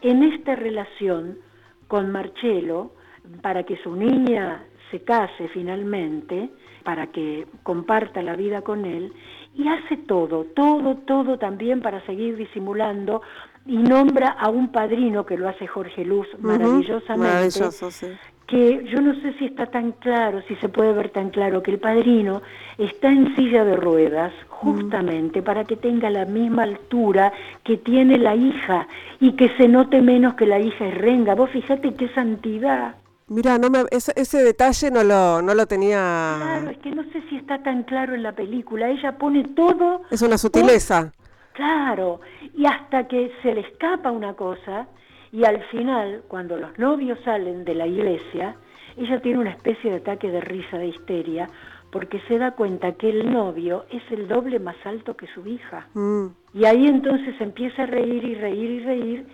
en 0.03 0.25
esta 0.25 0.57
relación 0.57 1.39
con 1.87 2.11
Marcelo 2.11 2.93
para 3.43 3.63
que 3.63 3.77
su 3.79 3.95
niña 3.95 4.65
se 4.91 5.03
case 5.05 5.49
finalmente, 5.55 6.51
para 6.83 7.07
que 7.09 7.47
comparta 7.63 8.23
la 8.23 8.35
vida 8.35 8.63
con 8.63 8.85
él, 8.85 9.13
y 9.55 9.69
hace 9.69 9.97
todo, 9.97 10.45
todo, 10.57 10.97
todo 10.97 11.39
también 11.39 11.81
para 11.81 12.05
seguir 12.07 12.37
disimulando 12.37 13.23
y 13.67 13.77
nombra 13.77 14.31
a 14.31 14.49
un 14.49 14.73
padrino 14.73 15.27
que 15.27 15.37
lo 15.37 15.49
hace 15.49 15.67
Jorge 15.67 16.05
Luz 16.05 16.27
maravillosamente, 16.39 17.07
uh 17.07 17.15
-huh. 17.15 17.19
Maravilloso, 17.19 17.91
sí 17.91 18.09
que 18.51 18.85
yo 18.91 19.01
no 19.01 19.15
sé 19.21 19.33
si 19.39 19.45
está 19.45 19.67
tan 19.67 19.93
claro, 19.93 20.43
si 20.49 20.57
se 20.57 20.69
puede 20.69 20.93
ver 20.93 21.11
tan 21.11 21.31
claro, 21.31 21.63
que 21.63 21.71
el 21.71 21.79
padrino 21.79 22.43
está 22.79 23.09
en 23.09 23.37
silla 23.37 23.65
de 23.65 23.77
ruedas 23.77 24.33
justamente 24.49 25.41
mm. 25.41 25.45
para 25.45 25.65
que 25.65 25.77
tenga 25.77 26.11
la 26.11 26.25
misma 26.25 26.65
altura 26.65 27.33
que 27.63 27.77
tiene 27.77 28.19
la 28.19 28.35
hija 28.35 28.89
y 29.21 29.37
que 29.37 29.51
se 29.57 29.69
note 29.69 30.03
menos 30.03 30.35
que 30.35 30.47
la 30.47 30.59
hija 30.59 30.85
es 30.89 30.99
renga. 30.99 31.37
Vos 31.37 31.51
fíjate 31.51 31.95
qué 31.95 32.09
santidad. 32.09 32.97
Mira, 33.29 33.57
no 33.59 33.71
me, 33.71 33.85
ese, 33.93 34.13
ese, 34.17 34.43
detalle 34.43 34.91
no 34.91 35.05
lo, 35.05 35.41
no 35.41 35.55
lo 35.55 35.67
tenía... 35.67 36.35
Claro, 36.39 36.71
es 36.71 36.79
que 36.79 36.91
no 36.91 37.05
sé 37.05 37.23
si 37.31 37.37
está 37.37 37.63
tan 37.63 37.85
claro 37.85 38.17
en 38.17 38.25
la 38.25 38.33
película. 38.33 38.89
Ella 38.89 39.17
pone 39.17 39.45
todo... 39.45 40.03
Es 40.11 40.23
una 40.23 40.37
sutileza. 40.37 41.03
Todo, 41.03 41.13
claro, 41.53 42.21
y 42.57 42.67
hasta 42.67 43.07
que 43.07 43.31
se 43.43 43.55
le 43.55 43.61
escapa 43.61 44.11
una 44.11 44.35
cosa 44.35 44.89
y 45.33 45.45
al 45.45 45.63
final, 45.65 46.23
cuando 46.27 46.57
los 46.57 46.77
novios 46.79 47.19
salen 47.25 47.65
de 47.65 47.75
la 47.75 47.87
iglesia, 47.87 48.57
ella 48.97 49.21
tiene 49.21 49.39
una 49.39 49.51
especie 49.51 49.91
de 49.91 49.99
ataque 49.99 50.31
de 50.31 50.41
risa, 50.41 50.77
de 50.77 50.89
histeria, 50.89 51.49
porque 51.93 52.21
se 52.29 52.39
da 52.39 52.53
cuenta 52.53 52.93
que 52.93 53.11
el 53.11 53.33
novio 53.33 53.85
es 53.91 54.03
el 54.11 54.29
doble 54.29 54.59
más 54.59 54.77
alto 54.85 55.17
que 55.17 55.27
su 55.29 55.47
hija. 55.47 55.87
Mm. 55.95 56.27
Y 56.55 56.65
ahí 56.65 56.87
entonces 56.87 57.41
empieza 57.41 57.85
a 57.85 57.87
reír 57.87 58.25
y 58.25 58.35
reír 58.35 58.71
y 58.71 58.81
reír, 58.81 59.27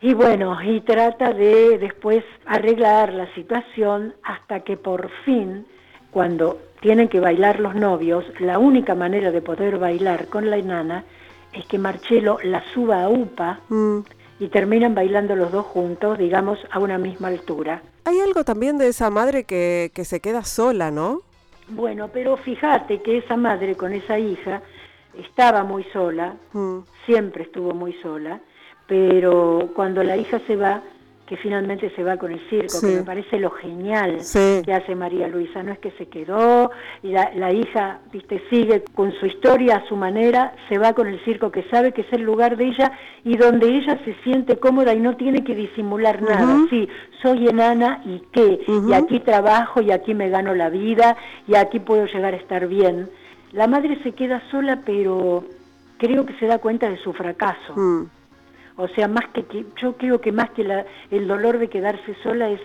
y 0.00 0.14
bueno, 0.14 0.56
y 0.62 0.80
trata 0.80 1.32
de 1.32 1.78
después 1.78 2.24
arreglar 2.46 3.12
la 3.12 3.32
situación 3.34 4.14
hasta 4.22 4.60
que 4.60 4.76
por 4.76 5.10
fin, 5.24 5.66
cuando 6.12 6.58
tienen 6.80 7.08
que 7.08 7.18
bailar 7.18 7.58
los 7.58 7.74
novios, 7.74 8.24
la 8.38 8.58
única 8.58 8.94
manera 8.94 9.32
de 9.32 9.42
poder 9.42 9.78
bailar 9.78 10.28
con 10.28 10.50
la 10.50 10.56
enana 10.56 11.04
es 11.52 11.66
que 11.66 11.78
Marcelo 11.78 12.38
la 12.44 12.62
suba 12.72 13.02
a 13.02 13.08
UPA, 13.08 13.60
mm 13.68 14.00
y 14.40 14.48
terminan 14.48 14.94
bailando 14.94 15.34
los 15.34 15.50
dos 15.50 15.66
juntos, 15.66 16.18
digamos, 16.18 16.58
a 16.70 16.78
una 16.78 16.98
misma 16.98 17.28
altura. 17.28 17.82
Hay 18.04 18.20
algo 18.20 18.44
también 18.44 18.78
de 18.78 18.88
esa 18.88 19.10
madre 19.10 19.44
que, 19.44 19.90
que 19.94 20.04
se 20.04 20.20
queda 20.20 20.44
sola, 20.44 20.90
¿no? 20.90 21.22
Bueno, 21.68 22.08
pero 22.08 22.36
fíjate 22.36 23.02
que 23.02 23.18
esa 23.18 23.36
madre 23.36 23.74
con 23.74 23.92
esa 23.92 24.18
hija 24.18 24.62
estaba 25.18 25.64
muy 25.64 25.84
sola, 25.92 26.36
mm. 26.52 26.78
siempre 27.04 27.42
estuvo 27.44 27.74
muy 27.74 27.92
sola, 27.94 28.40
pero 28.86 29.70
cuando 29.74 30.02
la 30.02 30.16
hija 30.16 30.40
se 30.46 30.56
va, 30.56 30.82
que 31.28 31.36
finalmente 31.36 31.92
se 31.94 32.02
va 32.02 32.16
con 32.16 32.32
el 32.32 32.40
circo, 32.48 32.78
sí. 32.78 32.86
que 32.86 32.96
me 32.96 33.02
parece 33.02 33.38
lo 33.38 33.50
genial 33.50 34.20
sí. 34.20 34.62
que 34.64 34.72
hace 34.72 34.94
María 34.94 35.28
Luisa, 35.28 35.62
no 35.62 35.72
es 35.72 35.78
que 35.78 35.90
se 35.92 36.06
quedó, 36.06 36.70
y 37.02 37.08
la, 37.08 37.30
la, 37.34 37.52
hija, 37.52 38.00
viste, 38.10 38.42
sigue 38.48 38.82
con 38.94 39.12
su 39.12 39.26
historia 39.26 39.76
a 39.76 39.88
su 39.88 39.96
manera, 39.96 40.54
se 40.70 40.78
va 40.78 40.94
con 40.94 41.06
el 41.06 41.22
circo 41.26 41.52
que 41.52 41.64
sabe 41.64 41.92
que 41.92 42.00
es 42.00 42.12
el 42.12 42.22
lugar 42.22 42.56
de 42.56 42.68
ella 42.68 42.92
y 43.24 43.36
donde 43.36 43.68
ella 43.68 43.98
se 44.06 44.14
siente 44.24 44.56
cómoda 44.58 44.94
y 44.94 45.00
no 45.00 45.16
tiene 45.16 45.44
que 45.44 45.54
disimular 45.54 46.22
nada, 46.22 46.46
uh 46.46 46.60
-huh. 46.60 46.70
sí, 46.70 46.88
soy 47.22 47.46
enana 47.46 48.00
y 48.06 48.22
qué, 48.32 48.60
uh 48.66 48.72
-huh. 48.72 48.90
y 48.90 48.94
aquí 48.94 49.20
trabajo 49.20 49.82
y 49.82 49.90
aquí 49.90 50.14
me 50.14 50.30
gano 50.30 50.54
la 50.54 50.70
vida 50.70 51.16
y 51.46 51.56
aquí 51.56 51.78
puedo 51.78 52.06
llegar 52.06 52.32
a 52.32 52.38
estar 52.38 52.66
bien. 52.68 53.10
La 53.52 53.66
madre 53.66 53.98
se 54.02 54.12
queda 54.12 54.42
sola, 54.50 54.80
pero 54.86 55.44
creo 55.98 56.24
que 56.24 56.32
se 56.38 56.46
da 56.46 56.58
cuenta 56.58 56.88
de 56.88 56.96
su 56.98 57.12
fracaso. 57.12 57.74
Uh 57.76 58.08
o 58.78 58.86
sea, 58.88 59.08
más 59.08 59.24
que, 59.34 59.44
que 59.44 59.66
yo 59.82 59.96
creo 59.96 60.20
que 60.20 60.32
más 60.32 60.50
que 60.50 60.62
la, 60.62 60.86
el 61.10 61.26
dolor 61.26 61.58
de 61.58 61.68
quedarse 61.68 62.16
sola 62.22 62.48
es 62.48 62.60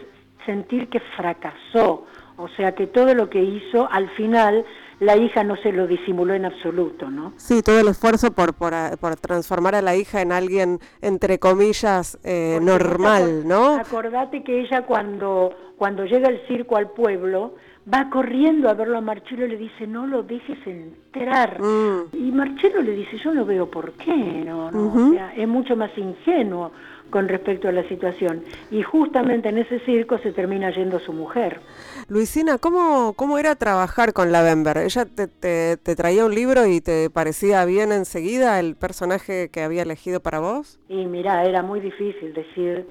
sentir 0.46 0.88
que 0.90 1.00
fracasó, 1.18 2.06
o 2.38 2.48
sea, 2.56 2.74
que 2.74 2.88
todo 2.88 3.14
lo 3.16 3.30
que 3.30 3.42
hizo 3.42 3.90
al 3.92 4.10
final 4.12 4.64
la 5.00 5.18
hija 5.18 5.44
no 5.44 5.56
se 5.58 5.72
lo 5.72 5.88
disimuló 5.88 6.36
en 6.36 6.46
absoluto, 6.46 7.10
¿no? 7.10 7.34
Sí, 7.38 7.62
todo 7.64 7.80
el 7.80 7.88
esfuerzo 7.88 8.32
por, 8.32 8.54
por, 8.54 8.74
por 9.00 9.16
transformar 9.16 9.74
a 9.76 9.82
la 9.82 9.96
hija 9.96 10.22
en 10.22 10.32
alguien, 10.32 10.80
entre 11.02 11.40
comillas, 11.40 12.20
eh, 12.24 12.60
normal, 12.62 13.48
¿no? 13.48 13.76
Acordate 13.76 14.44
que 14.44 14.62
ella 14.62 14.84
cuando, 14.84 15.52
cuando 15.78 16.06
llega 16.06 16.30
el 16.30 16.46
circo 16.48 16.78
al 16.78 16.92
pueblo, 16.92 17.56
va 17.92 18.10
corriendo 18.10 18.70
a 18.70 18.74
verlo 18.74 18.98
a 18.98 19.02
Marcelo 19.02 19.46
y 19.46 19.50
le 19.50 19.58
dice, 19.58 19.88
no 19.88 20.08
lo 20.08 20.24
dejes 20.24 20.58
entrar. 20.66 21.62
Mm. 21.62 22.10
Y 22.14 22.32
Marcelo 22.32 22.82
le 22.82 22.94
dice, 22.94 23.18
yo 23.18 23.34
no 23.34 23.46
veo 23.46 23.70
por 23.70 23.94
qué, 23.94 24.16
no, 24.46 24.72
no, 24.72 24.94
o 24.94 25.12
sea, 25.12 25.34
es 25.36 25.48
mucho 25.48 25.76
más 25.76 25.92
ingenuo 25.98 26.72
con 27.10 27.28
respecto 27.28 27.68
a 27.68 27.72
la 27.72 27.88
situación. 27.88 28.44
Y 28.72 28.82
justamente 28.82 29.50
en 29.50 29.60
ese 29.60 29.80
circo 29.82 30.18
se 30.18 30.32
termina 30.32 30.72
yendo 30.72 31.00
su 31.00 31.14
mujer. 31.14 31.60
Luisina, 32.08 32.58
¿cómo, 32.58 33.14
cómo 33.14 33.38
era 33.38 33.56
trabajar 33.56 34.14
con 34.14 34.32
la 34.32 34.42
Bember? 34.42 34.78
¿Ella 34.78 35.06
te, 35.06 35.28
te, 35.28 35.78
te 35.78 35.96
traía 35.96 36.26
un 36.26 36.34
libro 36.34 36.66
y 36.66 36.82
te 36.82 37.10
parecía 37.10 37.66
bien 37.66 37.92
enseguida 37.92 38.60
el 38.60 38.76
personaje 38.76 39.50
que 39.50 39.62
había 39.62 39.84
elegido 39.84 40.22
para 40.22 40.40
vos? 40.40 40.80
Y 40.90 41.06
mira, 41.06 41.44
era 41.46 41.62
muy 41.62 41.82
difícil 41.82 42.34
decir 42.34 42.88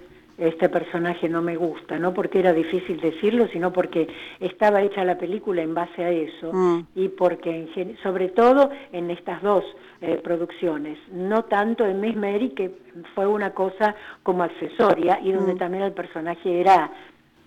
este 0.49 0.69
personaje 0.69 1.29
no 1.29 1.41
me 1.43 1.57
gusta, 1.57 1.99
no 1.99 2.13
porque 2.13 2.41
era 2.41 2.53
difícil 2.53 3.01
decirlo, 3.01 3.47
sino 3.49 3.73
porque 3.73 4.09
estaba 4.41 4.83
hecha 4.83 5.05
la 5.05 5.17
película 5.19 5.63
en 5.63 5.75
base 5.75 6.05
a 6.05 6.11
eso 6.11 6.53
Mm. 6.53 6.87
y 6.97 7.09
porque 7.09 7.69
en 7.77 7.97
sobre 8.03 8.29
todo 8.29 8.71
en 8.93 9.11
estas 9.11 9.43
dos 9.43 9.65
eh, 10.01 10.21
producciones, 10.23 10.99
no 11.13 11.45
tanto 11.45 11.87
en 11.87 12.01
Miss 12.01 12.17
Mary 12.17 12.51
que 12.51 12.73
fue 13.15 13.27
una 13.27 13.51
cosa 13.51 13.95
como 14.25 14.43
accesoria 14.43 15.21
y 15.23 15.31
donde 15.33 15.55
también 15.55 15.85
el 15.85 15.93
personaje 15.93 16.61
era 16.61 16.91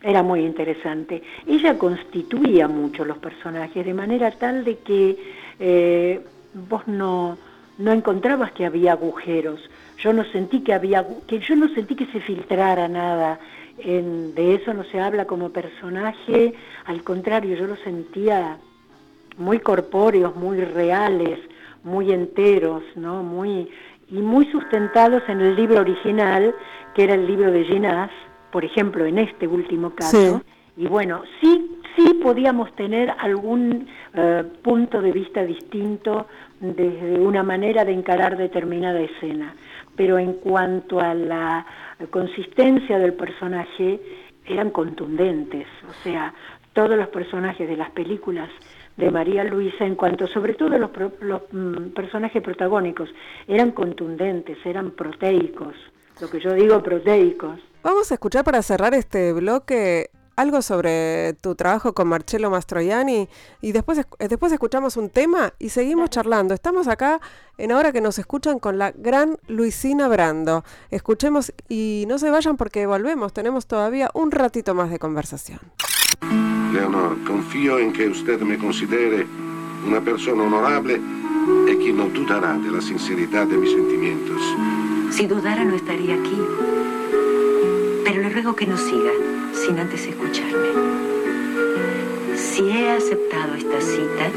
era 0.02 0.22
muy 0.22 0.42
interesante. 0.46 1.24
Ella 1.48 1.78
constituía 1.80 2.68
mucho 2.68 3.04
los 3.06 3.18
personajes 3.18 3.84
de 3.86 3.94
manera 3.94 4.30
tal 4.32 4.64
de 4.64 4.78
que 4.78 5.18
eh, 5.60 6.22
vos 6.70 6.88
no 6.88 7.38
no 7.78 7.92
encontrabas 7.92 8.52
que 8.54 8.66
había 8.66 8.94
agujeros. 8.94 9.60
Yo 10.00 10.14
no 10.14 10.24
sentí 10.26 10.62
que 10.62 10.74
había 10.74 11.06
que 11.28 11.40
yo 11.40 11.56
no 11.56 11.68
sentí 11.70 11.96
que 11.96 12.06
se 12.08 12.20
filtrara 12.22 12.88
nada. 12.88 13.40
En- 13.78 14.34
de 14.36 14.56
eso 14.56 14.74
no 14.74 14.84
se 14.86 15.00
habla 15.00 15.26
como 15.26 15.50
personaje, 15.50 16.54
al 16.86 17.04
contrario, 17.04 17.56
yo 17.58 17.68
lo 17.68 17.76
sentía 17.78 18.58
muy 19.38 19.60
corpóreos, 19.60 20.36
muy 20.36 20.60
reales, 20.62 21.40
muy 21.84 22.12
enteros, 22.12 22.84
¿no? 22.96 23.22
Muy 23.24 23.70
y 24.10 24.16
muy 24.16 24.46
sustentados 24.52 25.24
en 25.28 25.42
el 25.42 25.56
libro 25.56 25.82
original, 25.82 26.54
que 26.94 27.04
era 27.04 27.16
el 27.16 27.26
libro 27.28 27.52
de 27.52 27.64
Ginás, 27.66 28.12
por 28.52 28.64
ejemplo, 28.64 29.06
en 29.06 29.18
este 29.18 29.48
último 29.48 29.90
caso. 29.90 30.12
Y 30.78 30.88
bueno, 30.88 31.22
sí, 31.42 31.80
sí 31.96 32.20
podíamos 32.22 32.76
tener 32.76 33.10
algún 33.18 33.88
eh, 34.14 34.44
punto 34.62 35.02
de 35.02 35.12
vista 35.12 35.44
distinto 35.44 36.28
desde 36.60 37.20
una 37.20 37.44
manera 37.44 37.86
de 37.86 37.94
encarar 37.94 38.36
determinada 38.38 39.00
escena, 39.00 39.56
pero 39.96 40.18
en 40.20 40.34
cuanto 40.34 41.00
a 41.00 41.14
la 41.14 41.66
consistencia 42.10 42.98
del 43.00 43.14
personaje, 43.14 44.00
eran 44.46 44.70
contundentes, 44.72 45.66
o 45.90 45.94
sea, 46.04 46.34
todos 46.74 46.98
los 46.98 47.08
personajes 47.08 47.68
de 47.68 47.78
las 47.78 47.90
películas 47.92 48.50
de 48.98 49.10
María 49.12 49.44
Luisa, 49.44 49.86
en 49.86 49.96
cuanto 49.96 50.28
sobre 50.28 50.54
todo 50.54 50.78
los, 50.78 50.90
pro- 50.92 51.14
los, 51.22 51.42
mm, 51.52 51.90
personajes 51.96 52.42
protagónicos, 52.44 53.10
eran 53.48 53.72
contundentes, 53.72 54.58
eran 54.66 54.92
proteicos, 54.92 55.74
lo 56.22 56.30
que 56.30 56.40
yo 56.40 56.54
digo 56.54 56.82
proteicos. 56.84 57.60
Vamos 57.84 58.12
a 58.12 58.16
escuchar 58.16 58.44
para 58.44 58.62
cerrar 58.62 58.94
este 58.94 59.34
bloque 59.34 60.10
algo 60.36 60.62
sobre 60.62 61.34
tu 61.42 61.56
trabajo 61.56 61.94
con 61.94 62.08
Marcello 62.08 62.50
Mastroianni 62.50 63.30
y 63.62 63.72
después, 63.72 64.00
eh, 64.00 64.28
después 64.28 64.52
escuchamos 64.52 64.98
un 64.98 65.10
tema 65.10 65.54
y 65.60 65.70
seguimos 65.70 66.10
charlando. 66.10 66.54
Estamos 66.54 66.88
acá 66.88 67.20
en 67.58 67.72
ahora 67.72 67.92
que 67.92 68.02
nos 68.02 68.20
escuchan 68.20 68.60
con 68.60 68.78
la 68.78 68.92
gran 68.92 69.38
Luisina 69.48 70.08
Brando. 70.08 70.64
Escuchemos 70.92 71.54
y 71.70 72.06
no 72.08 72.18
se 72.18 72.30
vayan 72.30 72.58
porque 72.58 72.86
volvemos, 72.86 73.34
tenemos 73.34 73.68
todavía 73.68 74.10
un 74.14 74.32
ratito 74.32 74.76
más 74.76 74.90
de 74.90 75.00
conversación. 75.00 75.60
Leonor, 76.74 77.24
confío 77.26 77.80
en 77.80 77.94
que 77.94 78.08
usted 78.08 78.40
me 78.42 78.58
considere 78.58 79.26
una 79.88 80.02
persona 80.02 80.44
honorable 80.44 81.00
y 81.72 81.78
que 81.78 81.94
no 81.94 82.10
dudará 82.10 82.58
de 82.58 82.72
la 82.72 82.82
sinceridad 82.82 83.48
de 83.48 83.58
mis 83.58 83.72
sentimientos. 83.72 84.42
Si 85.12 85.28
dudara 85.28 85.64
no 85.64 85.76
estaría 85.76 86.16
aquí. 86.16 86.75
Ruego 88.36 88.54
que 88.54 88.68
no 88.68 88.76
siga 88.76 89.12
sin 89.54 89.80
antes 89.80 90.06
escucharme. 90.06 90.68
Si 92.36 92.70
he 92.70 92.92
aceptado 92.92 93.54
esta 93.56 93.80
cita 93.80 94.30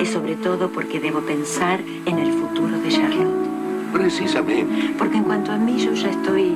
es 0.00 0.10
sobre 0.10 0.36
todo 0.36 0.68
porque 0.70 1.00
debo 1.00 1.18
pensar 1.18 1.80
en 2.06 2.20
el 2.20 2.32
futuro 2.32 2.78
de 2.78 2.88
Charlotte. 2.90 3.48
Precisamente. 3.92 4.94
Porque 4.96 5.16
en 5.16 5.24
cuanto 5.24 5.50
a 5.50 5.56
mí 5.56 5.84
yo 5.84 5.92
ya 5.94 6.10
estoy 6.10 6.54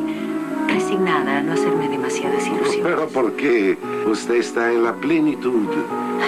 resignada 0.69 1.39
a 1.39 1.43
no 1.43 1.55
hacerme 1.55 1.89
demasiadas 1.89 2.47
ilusiones. 2.47 2.81
Pero 2.85 3.09
porque 3.09 3.77
usted 4.07 4.37
está 4.37 4.73
en 4.73 4.85
la 4.85 4.95
plenitud. 4.95 5.67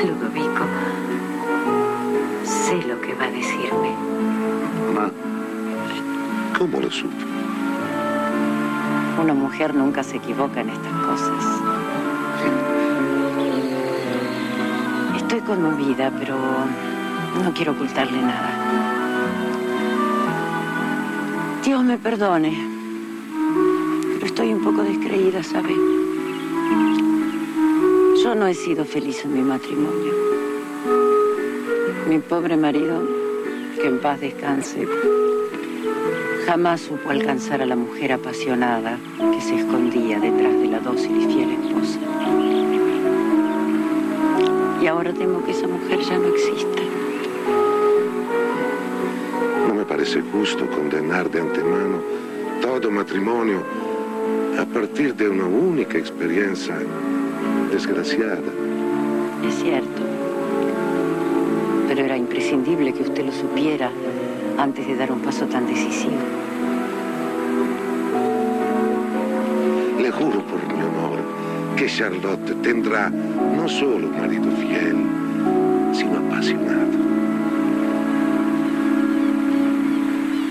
Ludovico, 0.04 0.64
sé 2.42 2.74
lo 2.88 3.00
que 3.00 3.14
va 3.14 3.26
a 3.26 3.30
decirme. 3.30 3.94
Ma, 4.92 5.12
¿cómo 6.58 6.80
lo 6.80 6.90
supo? 6.90 7.35
Una 9.20 9.32
mujer 9.32 9.74
nunca 9.74 10.02
se 10.02 10.16
equivoca 10.16 10.60
en 10.60 10.70
estas 10.70 10.92
cosas. 10.92 11.44
Estoy 15.16 15.40
conmovida, 15.40 16.12
pero 16.18 16.36
no 17.42 17.52
quiero 17.54 17.72
ocultarle 17.72 18.20
nada. 18.20 18.50
Dios 21.64 21.82
me 21.82 21.98
perdone, 21.98 22.56
pero 24.14 24.26
estoy 24.26 24.52
un 24.52 24.62
poco 24.62 24.82
descreída, 24.82 25.42
¿sabe? 25.42 25.74
Yo 28.22 28.34
no 28.34 28.46
he 28.46 28.54
sido 28.54 28.84
feliz 28.84 29.24
en 29.24 29.32
mi 29.32 29.40
matrimonio. 29.40 30.12
Mi 32.08 32.18
pobre 32.18 32.56
marido, 32.56 33.02
que 33.80 33.88
en 33.88 33.98
paz 34.00 34.20
descanse, 34.20 34.86
Jamás 36.46 36.80
supo 36.82 37.10
alcanzar 37.10 37.60
a 37.60 37.66
la 37.66 37.74
mujer 37.74 38.12
apasionada 38.12 39.00
que 39.32 39.40
se 39.40 39.56
escondía 39.56 40.20
detrás 40.20 40.54
de 40.54 40.68
la 40.68 40.78
dócil 40.78 41.16
y 41.20 41.26
fiel 41.26 41.50
esposa. 41.50 41.98
Y 44.80 44.86
ahora 44.86 45.12
temo 45.12 45.44
que 45.44 45.50
esa 45.50 45.66
mujer 45.66 45.98
ya 46.02 46.16
no 46.16 46.28
existe. 46.28 46.82
No 49.66 49.74
me 49.74 49.84
parece 49.84 50.22
justo 50.32 50.70
condenar 50.70 51.28
de 51.32 51.40
antemano 51.40 51.98
todo 52.62 52.92
matrimonio 52.92 53.64
a 54.56 54.64
partir 54.66 55.16
de 55.16 55.28
una 55.28 55.46
única 55.46 55.98
experiencia 55.98 56.76
desgraciada. 57.72 58.52
Es 59.44 59.54
cierto. 59.56 60.02
Pero 61.88 62.04
era 62.04 62.16
imprescindible 62.16 62.92
que 62.92 63.02
usted 63.02 63.24
lo 63.24 63.32
supiera 63.32 63.90
antes 64.58 64.86
de 64.86 64.96
dar 64.96 65.10
un 65.12 65.20
paso 65.20 65.46
tan 65.46 65.66
decisivo. 65.66 66.16
Le 70.00 70.10
juro 70.10 70.40
por 70.46 70.60
mi 70.74 70.82
honor 70.82 71.18
que 71.76 71.86
Charlotte 71.86 72.54
tendrá 72.62 73.10
no 73.10 73.68
solo 73.68 74.08
un 74.08 74.18
marido 74.18 74.50
fiel, 74.52 74.96
sino 75.92 76.18
apasionado. 76.18 76.96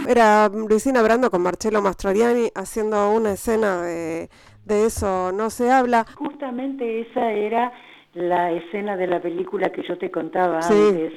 Era 0.08 0.50
Luisina 0.50 1.02
Brando 1.02 1.32
con 1.32 1.42
Marcello 1.42 1.82
Mastroianni 1.82 2.50
haciendo 2.54 3.10
una 3.12 3.32
escena 3.32 3.82
de, 3.82 4.30
de 4.66 4.86
eso 4.86 5.32
no 5.32 5.50
se 5.50 5.72
habla. 5.72 6.06
Justamente 6.16 7.02
esa 7.02 7.32
era 7.32 7.72
la 8.14 8.52
escena 8.52 8.96
de 8.98 9.08
la 9.08 9.20
película 9.20 9.72
que 9.72 9.82
yo 9.88 9.98
te 9.98 10.12
contaba 10.12 10.62
Sí. 10.62 10.74
antes. 10.90 11.14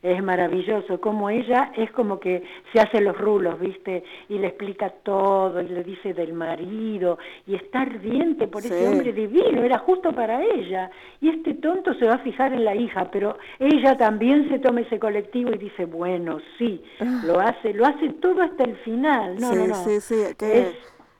Es 0.00 0.22
maravilloso, 0.22 1.00
como 1.00 1.28
ella 1.28 1.72
es 1.76 1.90
como 1.90 2.20
que 2.20 2.44
se 2.72 2.80
hace 2.80 3.00
los 3.00 3.18
rulos, 3.18 3.58
¿viste? 3.58 4.04
Y 4.28 4.38
le 4.38 4.46
explica 4.48 4.90
todo, 4.90 5.60
y 5.60 5.66
le 5.68 5.82
dice 5.82 6.14
del 6.14 6.34
marido, 6.34 7.18
y 7.48 7.56
está 7.56 7.80
ardiente 7.80 8.46
por 8.46 8.62
Sí. 8.62 8.68
ese 8.68 8.86
hombre 8.86 9.12
divino, 9.12 9.60
era 9.62 9.78
justo 9.78 10.12
para 10.12 10.40
ella. 10.40 10.88
Y 11.20 11.30
este 11.30 11.54
tonto 11.54 11.94
se 11.94 12.06
va 12.06 12.14
a 12.14 12.18
fijar 12.18 12.52
en 12.52 12.64
la 12.64 12.76
hija, 12.76 13.10
pero 13.10 13.38
ella 13.58 13.96
también 13.96 14.48
se 14.48 14.60
toma 14.60 14.82
ese 14.82 15.00
colectivo 15.00 15.50
y 15.52 15.58
dice, 15.58 15.84
bueno, 15.84 16.38
sí, 16.58 16.80
lo 17.24 17.40
hace, 17.40 17.74
lo 17.74 17.84
hace 17.84 18.10
todo 18.20 18.40
hasta 18.42 18.62
el 18.64 18.76
final. 18.76 19.34
No, 19.40 19.50
sí, 19.50 19.56
no, 19.56 19.66
no. 19.66 19.74
sí, 19.74 20.00
sí, 20.00 20.14
que 20.38 20.58
Es- 20.60 20.76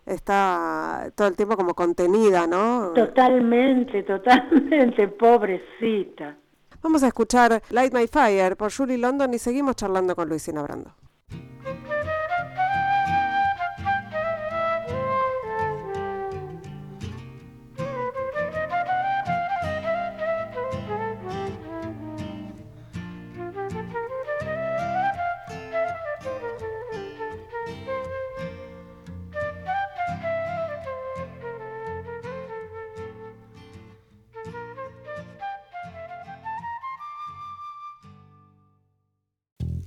está 0.07 1.11
todo 1.17 1.27
el 1.27 1.37
tiempo 1.37 1.57
como 1.57 1.75
contenida, 1.75 2.47
¿no? 2.47 2.93
Totalmente, 2.95 4.03
totalmente, 4.05 5.09
pobrecita. 5.09 6.37
Vamos 6.83 7.03
a 7.03 7.09
escuchar 7.09 7.62
Light 7.71 7.93
My 7.93 8.07
Fire 8.07 8.57
por 8.57 8.73
Julie 8.73 8.99
London 8.99 9.35
y 9.35 9.38
seguimos 9.38 9.77
charlando 9.77 10.14
con 10.14 10.29
Luisina 10.29 10.62
Brando. 10.62 10.95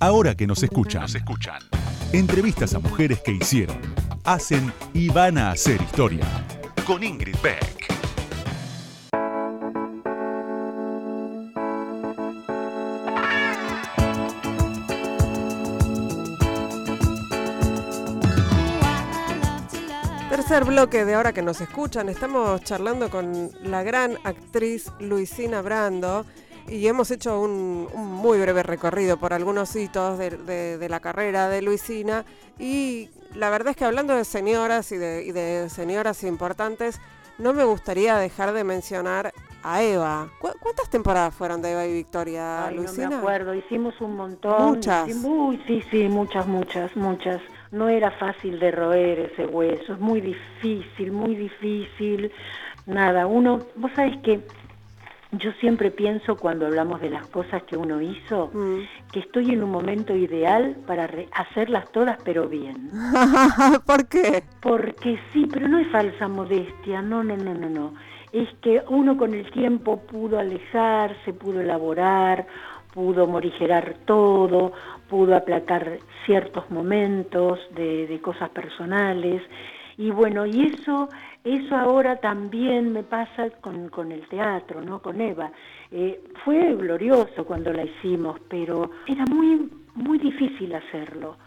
Ahora 0.02 0.34
que 0.34 0.48
nos 0.48 0.64
escuchan, 0.64 1.04
nos 1.04 1.14
escuchan. 1.14 1.62
Entrevistas 2.12 2.74
a 2.74 2.80
mujeres 2.80 3.20
que 3.22 3.34
hicieron, 3.34 3.80
hacen 4.24 4.74
y 4.96 5.10
van 5.10 5.38
a 5.38 5.52
hacer 5.52 5.80
historia. 5.80 6.26
Con 6.88 7.04
Ingrid 7.04 7.36
Beck. 7.44 7.86
Tercer 20.32 20.66
bloque 20.66 21.06
de 21.06 21.14
ahora 21.14 21.32
que 21.32 21.44
nos 21.44 21.62
escuchan, 21.62 22.10
estamos 22.10 22.64
charlando 22.64 23.12
con 23.12 23.52
la 23.62 23.84
gran 23.84 24.18
actriz 24.24 24.92
Luisina 25.00 25.62
Brando 25.62 26.26
y 26.68 26.88
hemos 26.88 27.12
hecho 27.12 27.40
un, 27.40 27.88
muy 27.96 28.40
breve 28.40 28.64
recorrido 28.64 29.18
por 29.18 29.34
algunos 29.34 29.76
hitos 29.76 30.18
de, 30.18 30.88
la 30.90 31.00
carrera 31.00 31.50
de 31.50 31.62
Luisina 31.62 32.26
y 32.60 33.10
la 33.36 33.50
verdad 33.50 33.70
es 33.72 33.78
que 33.78 33.86
hablando 33.86 34.16
de 34.16 34.26
señoras 34.26 34.92
y 34.92 34.98
de, 34.98 35.70
señoras 35.70 36.24
importantes, 36.24 37.00
no 37.38 37.54
me 37.54 37.64
gustaría 37.64 38.18
dejar 38.18 38.54
de 38.54 38.64
mencionar 38.64 39.34
a 39.64 39.84
Eva. 39.84 40.30
¿Cuántas 40.40 40.90
temporadas 40.90 41.34
fueron 41.34 41.62
de 41.62 41.72
Eva 41.72 41.86
y 41.86 41.94
Victoria, 41.94 42.70
Luisina? 42.72 43.06
No 43.06 43.10
me 43.10 43.16
acuerdo, 43.18 43.54
hicimos 43.54 44.00
un 44.02 44.16
montón. 44.16 44.76
Muchas. 44.76 45.10
sí, 45.68 45.84
sí, 45.90 46.08
muchas, 46.08 46.48
muchas, 46.48 46.96
muchas. 46.96 47.42
No 47.72 47.88
era 47.88 48.12
fácil 48.12 48.60
de 48.60 48.72
roer 48.72 49.32
ese 49.32 49.46
hueso, 49.46 49.94
es 49.94 50.00
muy 50.00 50.20
difícil, 50.22 51.12
muy 51.12 51.36
difícil. 51.36 52.32
Nada, 52.86 53.28
uno, 53.28 53.60
vos 53.76 53.92
sabés 53.96 54.18
que 54.18 54.42
yo 55.32 55.52
siempre 55.54 55.92
pienso 55.92 56.36
cuando 56.36 56.66
hablamos 56.66 57.00
de 57.00 57.10
las 57.10 57.26
cosas 57.28 57.64
que 57.64 57.78
uno 57.78 58.02
hizo, 58.02 58.50
mm. 58.54 59.12
que 59.12 59.22
estoy 59.22 59.52
en 59.52 59.64
un 59.64 59.72
momento 59.72 60.16
ideal 60.16 60.76
para 60.86 61.10
hacerlas 61.32 61.90
todas 61.92 62.18
pero 62.24 62.48
bien. 62.50 62.90
¿Por 63.86 64.08
qué? 64.08 64.44
Porque 64.62 65.20
sí, 65.32 65.48
pero 65.52 65.68
no 65.68 65.80
es 65.80 65.88
falsa 65.90 66.28
modestia, 66.28 67.02
no, 67.02 67.24
no, 67.24 67.38
no, 67.38 67.54
no, 67.54 67.70
no. 67.70 67.94
Es 68.34 68.50
que 68.62 68.82
uno 68.90 69.18
con 69.18 69.34
el 69.34 69.50
tiempo 69.52 70.02
pudo 70.02 70.40
alejarse, 70.40 71.34
pudo 71.34 71.62
elaborar, 71.62 72.46
pudo 72.94 73.26
morigerar 73.28 73.96
todo, 74.06 74.74
pudo 75.10 75.36
aplacar 75.36 76.00
ciertos 76.26 76.70
momentos 76.72 77.60
de, 77.76 78.08
de 78.08 78.22
cosas 78.22 78.50
personales. 78.50 79.42
Y 79.98 80.12
bueno, 80.12 80.46
y 80.46 80.68
eso 80.74 81.10
eso 81.44 81.76
ahora 81.76 82.18
también 82.18 82.94
me 82.94 83.04
pasa 83.04 83.50
con, 83.62 84.12
el 84.12 84.28
teatro, 84.28 84.82
¿no? 84.82 85.02
Con 85.02 85.20
Eva. 85.22 85.52
Eh, 85.92 86.24
fue 86.46 86.76
glorioso 86.76 87.46
cuando 87.46 87.74
la 87.74 87.84
hicimos, 87.84 88.40
pero 88.48 88.92
era 89.08 89.26
muy, 89.26 89.70
muy 89.96 90.20
difícil 90.20 90.74
hacerlo 90.76 91.38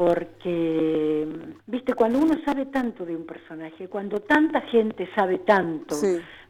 porque, 0.00 1.28
viste, 1.66 1.92
cuando 1.92 2.20
uno 2.20 2.34
sabe 2.44 2.66
tanto 2.66 3.04
de 3.04 3.14
un 3.14 3.26
personaje, 3.26 3.88
cuando 3.88 4.20
tanta 4.20 4.62
gente 4.62 5.06
sabe 5.14 5.40
tanto 5.40 5.94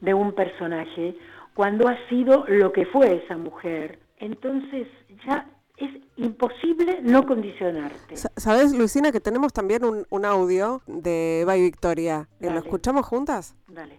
de 0.00 0.14
un 0.14 0.32
personaje, 0.34 1.16
cuando 1.54 1.88
ha 1.88 1.96
sido 2.08 2.44
lo 2.46 2.72
que 2.72 2.86
fue 2.86 3.24
esa 3.24 3.36
mujer, 3.36 3.98
entonces 4.18 4.86
ya 5.26 5.46
es 5.80 5.90
imposible 6.16 7.00
no 7.02 7.26
condicionarte. 7.26 8.16
¿Sabes, 8.36 8.72
Luisina, 8.72 9.12
que 9.12 9.20
tenemos 9.20 9.52
también 9.52 9.82
un, 9.84 10.24
audio 10.24 10.82
de 10.86 11.40
Eva 11.40 11.56
y 11.56 11.62
Victoria? 11.62 12.28
¿Lo 12.40 12.58
escuchamos 12.58 13.06
juntas? 13.06 13.54
Dale. 13.68 13.98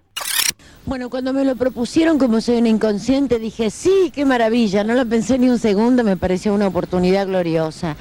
Bueno, 0.86 1.10
cuando 1.10 1.32
me 1.32 1.46
lo 1.46 1.56
propusieron 1.56 2.18
como 2.18 2.42
soy 2.42 2.58
un 2.58 2.68
inconsciente, 2.68 3.38
dije, 3.38 3.70
sí, 3.70 4.12
qué 4.14 4.26
maravilla, 4.26 4.84
no 4.84 4.96
lo 4.96 5.08
pensé 5.08 5.38
ni 5.38 5.48
un 5.48 5.60
segundo, 5.60 6.04
me 6.04 6.18
pareció 6.18 6.54
una 6.54 6.68
oportunidad 6.68 7.28
gloriosa. 7.28 7.96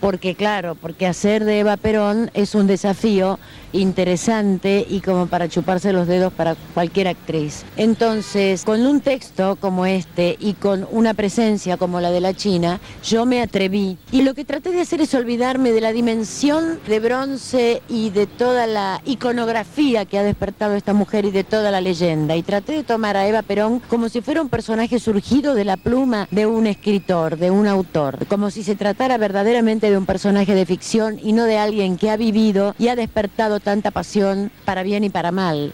Porque 0.00 0.34
claro, 0.34 0.74
porque 0.74 1.06
hacer 1.06 1.44
de 1.44 1.60
Eva 1.60 1.76
Perón 1.76 2.30
es 2.34 2.54
un 2.54 2.66
desafío 2.66 3.38
interesante 3.72 4.86
y 4.88 5.00
como 5.00 5.26
para 5.26 5.48
chuparse 5.48 5.92
los 5.92 6.06
dedos 6.06 6.32
para 6.32 6.56
cualquier 6.74 7.08
actriz. 7.08 7.64
Entonces, 7.76 8.64
con 8.64 8.86
un 8.86 9.00
texto 9.00 9.56
como 9.60 9.86
este 9.86 10.36
y 10.40 10.54
con 10.54 10.86
una 10.90 11.14
presencia 11.14 11.76
como 11.76 12.00
la 12.00 12.10
de 12.10 12.20
la 12.20 12.34
China, 12.34 12.80
yo 13.04 13.26
me 13.26 13.42
atreví 13.42 13.98
y 14.12 14.22
lo 14.22 14.34
que 14.34 14.44
traté 14.44 14.70
de 14.70 14.80
hacer 14.80 15.00
es 15.00 15.14
olvidarme 15.14 15.72
de 15.72 15.80
la 15.80 15.92
dimensión 15.92 16.78
de 16.86 17.00
bronce 17.00 17.82
y 17.88 18.10
de 18.10 18.26
toda 18.26 18.66
la 18.66 19.02
iconografía 19.04 20.04
que 20.04 20.18
ha 20.18 20.22
despertado 20.22 20.74
esta 20.74 20.94
mujer 20.94 21.24
y 21.24 21.30
de 21.30 21.44
toda 21.44 21.70
la 21.70 21.80
leyenda 21.80 22.36
y 22.36 22.42
traté 22.42 22.72
de 22.72 22.84
tomar 22.84 23.16
a 23.16 23.26
Eva 23.26 23.42
Perón 23.42 23.80
como 23.80 24.08
si 24.08 24.20
fuera 24.20 24.42
un 24.42 24.48
personaje 24.48 24.98
surgido 24.98 25.54
de 25.54 25.64
la 25.64 25.76
pluma 25.76 26.28
de 26.30 26.46
un 26.46 26.66
escritor, 26.66 27.36
de 27.36 27.50
un 27.50 27.66
autor, 27.66 28.26
como 28.26 28.50
si 28.50 28.62
se 28.62 28.76
tratara 28.76 29.18
verdaderamente 29.18 29.87
de 29.90 29.98
un 29.98 30.06
personaje 30.06 30.54
de 30.54 30.66
ficción 30.66 31.18
y 31.22 31.32
no 31.32 31.44
de 31.44 31.58
alguien 31.58 31.96
que 31.96 32.10
ha 32.10 32.16
vivido 32.16 32.74
y 32.78 32.88
ha 32.88 32.96
despertado 32.96 33.60
tanta 33.60 33.90
pasión 33.90 34.50
para 34.64 34.82
bien 34.82 35.04
y 35.04 35.10
para 35.10 35.32
mal. 35.32 35.72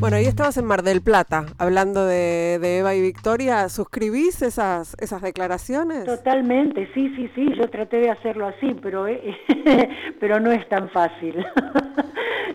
Bueno, 0.00 0.16
ahí 0.16 0.26
estabas 0.26 0.58
en 0.58 0.66
Mar 0.66 0.82
del 0.82 1.00
Plata, 1.00 1.46
hablando 1.56 2.04
de, 2.04 2.56
Eva 2.78 2.94
y 2.94 3.00
Victoria. 3.00 3.68
¿Suscribís 3.68 4.42
esas, 4.42 4.96
esas 5.00 5.22
declaraciones? 5.22 6.04
Totalmente, 6.04 6.90
sí, 6.92 7.12
sí, 7.16 7.30
sí, 7.34 7.54
yo 7.56 7.70
traté 7.70 7.98
de 7.98 8.10
hacerlo 8.10 8.46
así, 8.46 8.74
pero, 8.82 9.06
eh, 9.06 9.38
pero 10.20 10.40
no 10.40 10.52
es 10.52 10.68
tan 10.68 10.88
fácil. 10.90 11.44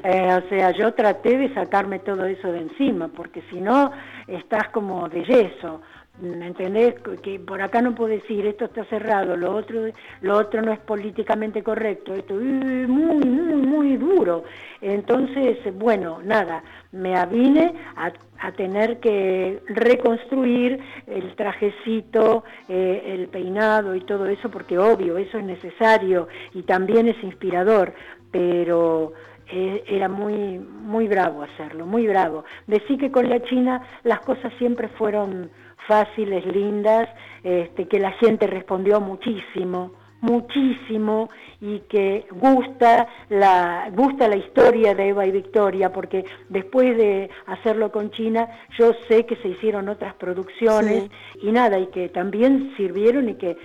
Eh, 0.02 0.34
o 0.34 0.48
sea, 0.48 0.72
yo 0.72 0.94
traté 0.94 1.38
de 1.38 1.54
sacarme 1.54 2.00
todo 2.00 2.24
eso 2.24 2.50
de 2.54 2.60
encima, 2.60 3.10
porque 3.10 3.44
si 3.50 3.60
no, 3.60 3.92
estás 4.28 4.70
como 4.70 5.10
de 5.10 5.26
yeso. 5.26 5.82
¿Me 6.22 6.47
entendés? 6.47 6.95
Que 7.24 7.39
por 7.39 7.61
acá 7.61 7.82
no 7.82 7.95
puedo 7.95 8.09
decir, 8.09 8.45
esto 8.45 8.65
está 8.65 8.84
cerrado, 8.86 9.38
lo 9.38 9.55
otro, 9.55 9.86
lo 10.22 10.38
otro 10.38 10.61
no 10.61 10.74
es 10.74 10.80
políticamente 10.80 11.63
correcto, 11.63 12.13
esto 12.13 12.39
es 12.39 12.89
muy, 12.89 13.26
muy, 13.26 13.55
muy 13.55 13.97
duro. 13.97 14.43
Entonces, 14.82 15.57
bueno, 15.78 16.20
nada, 16.24 16.61
me 16.91 17.15
avine 17.15 17.74
a, 17.95 18.11
tener 18.55 18.99
que 18.99 19.61
reconstruir 19.67 20.80
el 21.07 21.36
trajecito, 21.36 22.43
eh, 22.67 23.03
el 23.05 23.28
peinado 23.28 23.95
y 23.95 24.01
todo 24.01 24.28
eso, 24.28 24.49
porque 24.49 24.78
obvio, 24.78 25.17
eso 25.17 25.38
es 25.38 25.43
necesario 25.43 26.28
y 26.53 26.63
también 26.63 27.09
es 27.09 27.22
inspirador, 27.22 27.93
pero 28.32 29.13
eh, 29.51 29.84
era 29.88 30.07
muy, 30.07 30.59
muy 30.59 31.07
bravo 31.07 31.43
hacerlo, 31.43 31.86
muy 31.86 32.07
bravo. 32.07 32.45
Decir 32.67 32.99
que 32.99 33.11
con 33.11 33.28
la 33.28 33.41
China 33.41 33.82
las 34.03 34.20
cosas 34.22 34.53
siempre 34.57 34.88
fueron 34.89 35.49
fáciles, 35.88 36.46
lindas, 36.46 37.10
este, 37.44 37.88
que 37.88 38.00
la 38.00 38.12
gente 38.14 38.48
respondió 38.48 39.00
muchísimo, 39.00 39.92
muchísimo 40.22 41.30
y 41.62 41.80
que 41.82 42.26
gusta 42.32 43.08
la, 43.30 43.90
gusta 43.94 44.28
la 44.28 44.36
historia 44.36 44.94
de 44.94 45.10
Eva 45.10 45.26
y 45.26 45.32
Victoria, 45.32 45.92
porque 45.92 46.26
después 46.50 46.98
de 46.98 47.30
hacerlo 47.48 47.92
con 47.92 48.12
China, 48.12 48.48
yo 48.78 48.94
sé 49.08 49.26
que 49.26 49.36
se 49.38 49.50
hicieron 49.50 49.90
otras 49.90 50.14
producciones 50.16 51.10
y 51.42 51.52
nada, 51.52 51.80
y 51.80 51.88
que 51.88 52.10
también 52.10 52.74
sirvieron 52.78 53.30
y 53.30 53.36
que 53.36 53.52
eh, 53.52 53.58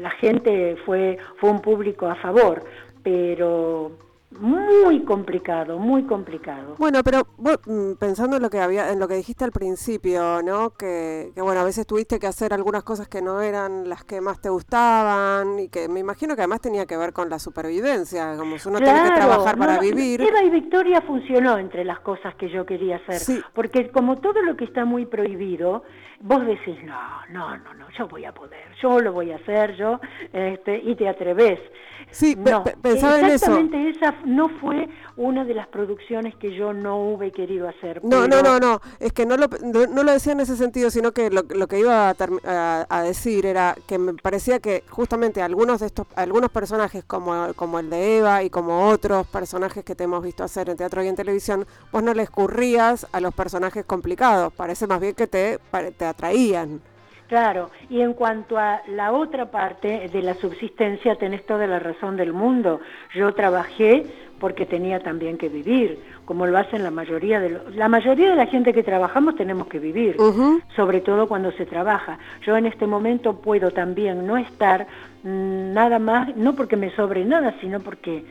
la 0.00 0.10
gente 0.10 0.76
fue, 0.84 1.18
fue 1.38 1.50
un 1.50 1.60
público 1.60 2.06
a 2.06 2.14
favor, 2.16 2.64
pero 3.02 4.05
muy 4.30 5.04
complicado, 5.04 5.78
muy 5.78 6.02
complicado. 6.04 6.74
Bueno, 6.78 7.02
pero 7.04 7.26
mm, 7.38 7.94
pensando 7.98 8.36
en 8.36 8.42
lo 8.42 8.50
que 8.50 8.58
había, 8.58 8.90
en 8.90 8.98
lo 8.98 9.06
que 9.06 9.14
dijiste 9.14 9.44
al 9.44 9.52
principio, 9.52 10.42
¿no? 10.42 10.70
Que, 10.70 11.32
bueno, 11.36 11.60
a 11.60 11.64
veces 11.64 11.86
tuviste 11.86 12.18
que 12.18 12.26
hacer 12.26 12.52
algunas 12.52 12.82
cosas 12.82 13.08
que 13.08 13.22
no 13.22 13.40
eran 13.40 13.88
las 13.88 14.04
que 14.04 14.20
más 14.20 14.40
te 14.40 14.48
gustaban 14.48 15.58
y 15.60 15.68
que 15.68 15.88
me 15.88 16.00
imagino 16.00 16.34
que 16.34 16.42
además 16.42 16.60
tenía 16.60 16.86
que 16.86 16.96
ver 16.96 17.12
con 17.12 17.30
la 17.30 17.38
supervivencia, 17.38 18.36
como 18.36 18.58
si 18.58 18.68
uno 18.68 18.78
tiene 18.78 19.02
que 19.04 19.10
trabajar 19.12 19.56
para 19.56 19.78
vivir. 19.78 20.20
Eva 20.20 20.42
y 20.42 20.50
Victoria 20.50 21.00
funcionó 21.02 21.58
entre 21.58 21.84
las 21.84 22.00
cosas 22.00 22.34
que 22.34 22.48
yo 22.48 22.66
quería 22.66 22.96
hacer, 22.96 23.44
porque 23.54 23.90
como 23.90 24.16
todo 24.16 24.42
lo 24.42 24.56
que 24.56 24.64
está 24.64 24.84
muy 24.84 25.06
prohibido, 25.06 25.84
vos 26.20 26.44
decís, 26.46 26.76
no, 26.84 27.00
no, 27.30 27.56
no, 27.58 27.74
no, 27.74 27.86
yo 27.96 28.08
voy 28.08 28.24
a 28.24 28.32
poder, 28.32 28.74
yo 28.82 29.00
lo 29.00 29.12
voy 29.12 29.32
a 29.32 29.36
hacer, 29.36 29.76
yo, 29.76 30.00
este, 30.32 30.78
y 30.78 30.94
te 30.96 31.08
atreves. 31.08 31.60
Sí, 32.10 32.36
no, 32.36 32.64
pensaba 32.64 33.20
en 33.20 33.26
eso. 33.26 33.58
esa 33.58 34.14
no 34.24 34.48
fue 34.60 34.88
una 35.16 35.44
de 35.44 35.54
las 35.54 35.66
producciones 35.68 36.34
que 36.36 36.54
yo 36.54 36.72
no 36.72 36.98
hubiera 36.98 37.34
querido 37.34 37.68
hacer. 37.68 38.02
No, 38.04 38.26
no, 38.26 38.42
no, 38.42 38.58
no, 38.58 38.80
es 39.00 39.12
que 39.12 39.26
no 39.26 39.36
lo, 39.36 39.48
no, 39.62 40.02
lo 40.02 40.12
decía 40.12 40.32
en 40.32 40.40
ese 40.40 40.56
sentido, 40.56 40.90
sino 40.90 41.12
que 41.12 41.30
lo, 41.30 41.42
lo 41.42 41.66
que 41.66 41.80
iba 41.80 42.10
a, 42.10 42.86
a, 42.88 43.02
decir 43.02 43.46
era 43.46 43.76
que 43.86 43.98
me 43.98 44.14
parecía 44.14 44.60
que 44.60 44.84
justamente 44.88 45.42
algunos 45.42 45.80
de 45.80 45.86
estos, 45.86 46.06
algunos 46.16 46.50
personajes 46.50 47.04
como, 47.04 47.52
como 47.54 47.78
el 47.78 47.90
de 47.90 48.18
Eva 48.18 48.42
y 48.42 48.50
como 48.50 48.88
otros 48.88 49.26
personajes 49.26 49.84
que 49.84 49.94
te 49.94 50.04
hemos 50.04 50.22
visto 50.22 50.44
hacer 50.44 50.70
en 50.70 50.76
teatro 50.76 51.02
y 51.02 51.08
en 51.08 51.16
televisión, 51.16 51.66
vos 51.92 52.02
no 52.02 52.14
le 52.14 52.22
escurrías 52.22 53.06
a 53.12 53.20
los 53.20 53.34
personajes 53.34 53.84
complicados, 53.84 54.52
parece 54.52 54.86
más 54.86 55.00
bien 55.00 55.14
que 55.14 55.26
te, 55.26 55.58
te 55.96 56.04
atraían. 56.04 56.80
Claro, 57.28 57.70
y 57.90 58.00
en 58.00 58.14
cuanto 58.14 58.56
a 58.56 58.82
la 58.88 59.12
otra 59.12 59.50
parte 59.50 60.08
de 60.12 60.22
la 60.22 60.34
subsistencia, 60.34 61.16
tenés 61.16 61.44
toda 61.44 61.66
la 61.66 61.80
razón 61.80 62.16
del 62.16 62.32
mundo. 62.32 62.80
Yo 63.14 63.34
trabajé 63.34 64.06
porque 64.38 64.66
tenía 64.66 65.00
también 65.00 65.38
que 65.38 65.48
vivir, 65.48 65.98
como 66.24 66.46
lo 66.46 66.58
hacen 66.58 66.82
la 66.82 66.90
mayoría 66.90 67.40
de 67.40 67.58
la 67.74 67.88
mayoría 67.88 68.30
de 68.30 68.36
la 68.36 68.46
gente 68.46 68.72
que 68.72 68.82
trabajamos 68.82 69.34
tenemos 69.34 69.66
que 69.66 69.78
vivir, 69.78 70.16
sobre 70.76 71.00
todo 71.00 71.26
cuando 71.26 71.50
se 71.52 71.66
trabaja. 71.66 72.18
Yo 72.44 72.56
en 72.56 72.66
este 72.66 72.86
momento 72.86 73.40
puedo 73.40 73.70
también 73.70 74.26
no 74.26 74.36
estar 74.36 74.86
mm, 75.22 75.72
nada 75.72 75.98
más, 75.98 76.36
no 76.36 76.54
porque 76.54 76.76
me 76.76 76.94
sobre 76.94 77.24
nada, 77.24 77.54
sino 77.60 77.80
porque 77.80 78.24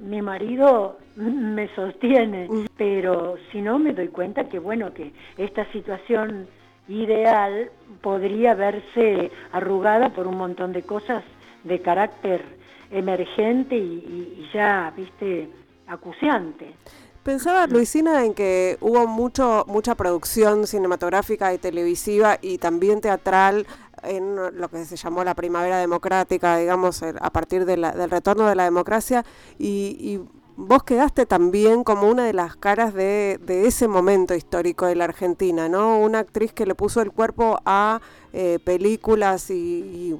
mi 0.00 0.22
marido 0.22 0.98
me 1.16 1.68
sostiene, 1.74 2.48
pero 2.76 3.36
si 3.50 3.60
no 3.60 3.78
me 3.78 3.92
doy 3.92 4.08
cuenta 4.08 4.48
que 4.48 4.58
bueno, 4.58 4.92
que 4.92 5.12
esta 5.36 5.70
situación 5.72 6.46
ideal 6.88 7.70
podría 8.00 8.54
verse 8.54 9.30
arrugada 9.52 10.10
por 10.10 10.26
un 10.26 10.36
montón 10.36 10.72
de 10.72 10.82
cosas 10.82 11.22
de 11.64 11.80
carácter 11.80 12.44
emergente 12.90 13.76
y, 13.76 14.48
ya, 14.52 14.92
viste, 14.96 15.48
acuciante. 15.86 16.74
Pensaba, 17.22 17.66
Luisina, 17.68 18.24
en 18.24 18.34
que 18.34 18.76
hubo 18.80 19.06
mucho, 19.06 19.64
mucha 19.68 19.94
producción 19.94 20.66
cinematográfica 20.66 21.54
y 21.54 21.58
televisiva 21.58 22.38
y 22.42 22.58
también 22.58 23.00
teatral 23.00 23.66
en 24.02 24.34
lo 24.34 24.68
que 24.68 24.84
se 24.84 24.96
llamó 24.96 25.22
la 25.22 25.34
primavera 25.34 25.78
democrática, 25.78 26.56
digamos, 26.56 27.02
a 27.02 27.30
partir 27.30 27.64
del 27.64 28.10
retorno 28.10 28.48
de 28.48 28.56
la 28.56 28.64
democracia, 28.64 29.24
y 29.56 30.18
vos 30.56 30.82
quedaste 30.82 31.26
también 31.26 31.84
como 31.84 32.08
una 32.08 32.24
de 32.24 32.32
las 32.32 32.56
caras 32.56 32.94
de, 32.94 33.38
ese 33.48 33.88
momento 33.88 34.34
histórico 34.34 34.86
de 34.86 34.94
la 34.94 35.04
Argentina, 35.04 35.68
¿no? 35.68 35.98
Una 35.98 36.20
actriz 36.20 36.52
que 36.52 36.66
le 36.66 36.74
puso 36.74 37.00
el 37.00 37.10
cuerpo 37.10 37.60
a 37.64 38.00
eh, 38.32 38.58
películas 38.64 39.50
y, 39.50 40.18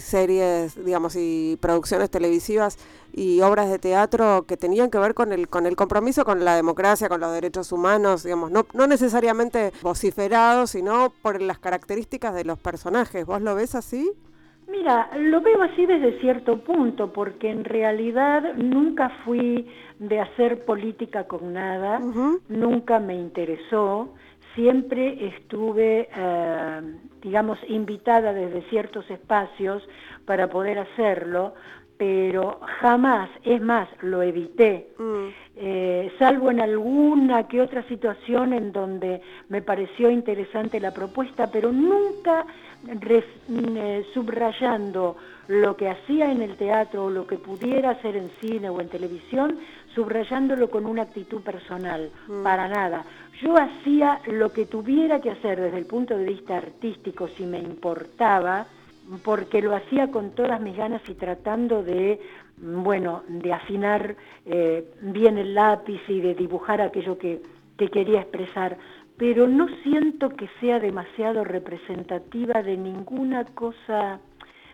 series, 0.00 0.84
digamos, 0.84 1.16
y 1.16 1.58
producciones 1.60 2.10
televisivas 2.10 2.78
y 3.12 3.40
obras 3.42 3.70
de 3.70 3.78
teatro 3.78 4.44
que 4.46 4.56
tenían 4.56 4.90
que 4.90 4.98
ver 4.98 5.14
con 5.14 5.32
el, 5.32 5.48
con 5.48 5.66
el 5.66 5.76
compromiso 5.76 6.24
con 6.24 6.44
la 6.44 6.56
democracia, 6.56 7.08
con 7.08 7.20
los 7.20 7.32
derechos 7.32 7.70
humanos, 7.70 8.24
digamos, 8.24 8.50
no, 8.50 8.66
no 8.72 8.86
necesariamente 8.86 9.72
vociferados, 9.82 10.70
sino 10.70 11.12
por 11.22 11.40
las 11.40 11.58
características 11.58 12.34
de 12.34 12.44
los 12.44 12.58
personajes. 12.58 13.24
¿Vos 13.24 13.40
lo 13.40 13.54
ves 13.54 13.74
así? 13.74 14.12
Mira, 14.66 15.10
lo 15.18 15.40
veo 15.40 15.62
así 15.62 15.86
desde 15.86 16.18
cierto 16.20 16.58
punto, 16.58 17.12
porque 17.12 17.50
en 17.50 17.64
realidad 17.64 18.54
nunca 18.54 19.10
fui 19.24 19.66
de 19.98 20.20
hacer 20.20 20.64
política 20.64 21.24
con 21.24 21.52
nada, 21.52 22.00
nunca 22.48 22.98
me 22.98 23.14
interesó, 23.14 24.14
siempre 24.54 25.28
estuve, 25.28 26.08
eh, 26.14 26.80
digamos, 27.22 27.58
invitada 27.68 28.32
desde 28.32 28.62
ciertos 28.70 29.08
espacios 29.10 29.86
para 30.24 30.48
poder 30.48 30.78
hacerlo, 30.78 31.54
pero 31.96 32.60
jamás, 32.80 33.30
es 33.44 33.60
más, 33.60 33.88
lo 34.02 34.22
evité, 34.22 34.88
mm. 34.98 35.43
Eh, 35.56 36.12
salvo 36.18 36.50
en 36.50 36.60
alguna 36.60 37.46
que 37.46 37.60
otra 37.60 37.84
situación 37.84 38.52
en 38.52 38.72
donde 38.72 39.20
me 39.48 39.62
pareció 39.62 40.10
interesante 40.10 40.80
la 40.80 40.92
propuesta, 40.92 41.48
pero 41.50 41.70
nunca 41.70 42.44
mm, 42.82 43.76
eh, 43.76 44.06
subrayando 44.12 45.16
lo 45.46 45.76
que 45.76 45.88
hacía 45.88 46.32
en 46.32 46.42
el 46.42 46.56
teatro 46.56 47.04
o 47.04 47.10
lo 47.10 47.26
que 47.26 47.36
pudiera 47.36 47.90
hacer 47.90 48.16
en 48.16 48.30
cine 48.40 48.68
o 48.68 48.80
en 48.80 48.88
televisión, 48.88 49.58
subrayándolo 49.94 50.70
con 50.70 50.86
una 50.86 51.02
actitud 51.02 51.40
personal, 51.42 52.10
mm. 52.26 52.42
para 52.42 52.66
nada. 52.66 53.04
Yo 53.40 53.56
hacía 53.56 54.20
lo 54.26 54.52
que 54.52 54.66
tuviera 54.66 55.20
que 55.20 55.30
hacer 55.30 55.60
desde 55.60 55.78
el 55.78 55.86
punto 55.86 56.16
de 56.16 56.24
vista 56.24 56.56
artístico, 56.56 57.28
si 57.28 57.46
me 57.46 57.58
importaba, 57.58 58.66
porque 59.22 59.60
lo 59.60 59.74
hacía 59.74 60.10
con 60.10 60.30
todas 60.30 60.60
mis 60.60 60.76
ganas 60.76 61.02
y 61.08 61.14
tratando 61.14 61.82
de, 61.82 62.20
bueno, 62.56 63.22
de 63.28 63.52
afinar 63.52 64.16
eh, 64.46 64.84
bien 65.00 65.38
el 65.38 65.54
lápiz 65.54 66.00
y 66.08 66.20
de 66.20 66.34
dibujar 66.34 66.80
aquello 66.80 67.18
que, 67.18 67.40
que 67.76 67.88
quería 67.88 68.20
expresar, 68.20 68.78
pero 69.16 69.46
no 69.46 69.68
siento 69.82 70.30
que 70.30 70.48
sea 70.60 70.80
demasiado 70.80 71.44
representativa 71.44 72.62
de 72.62 72.76
ninguna 72.76 73.44
cosa, 73.44 74.20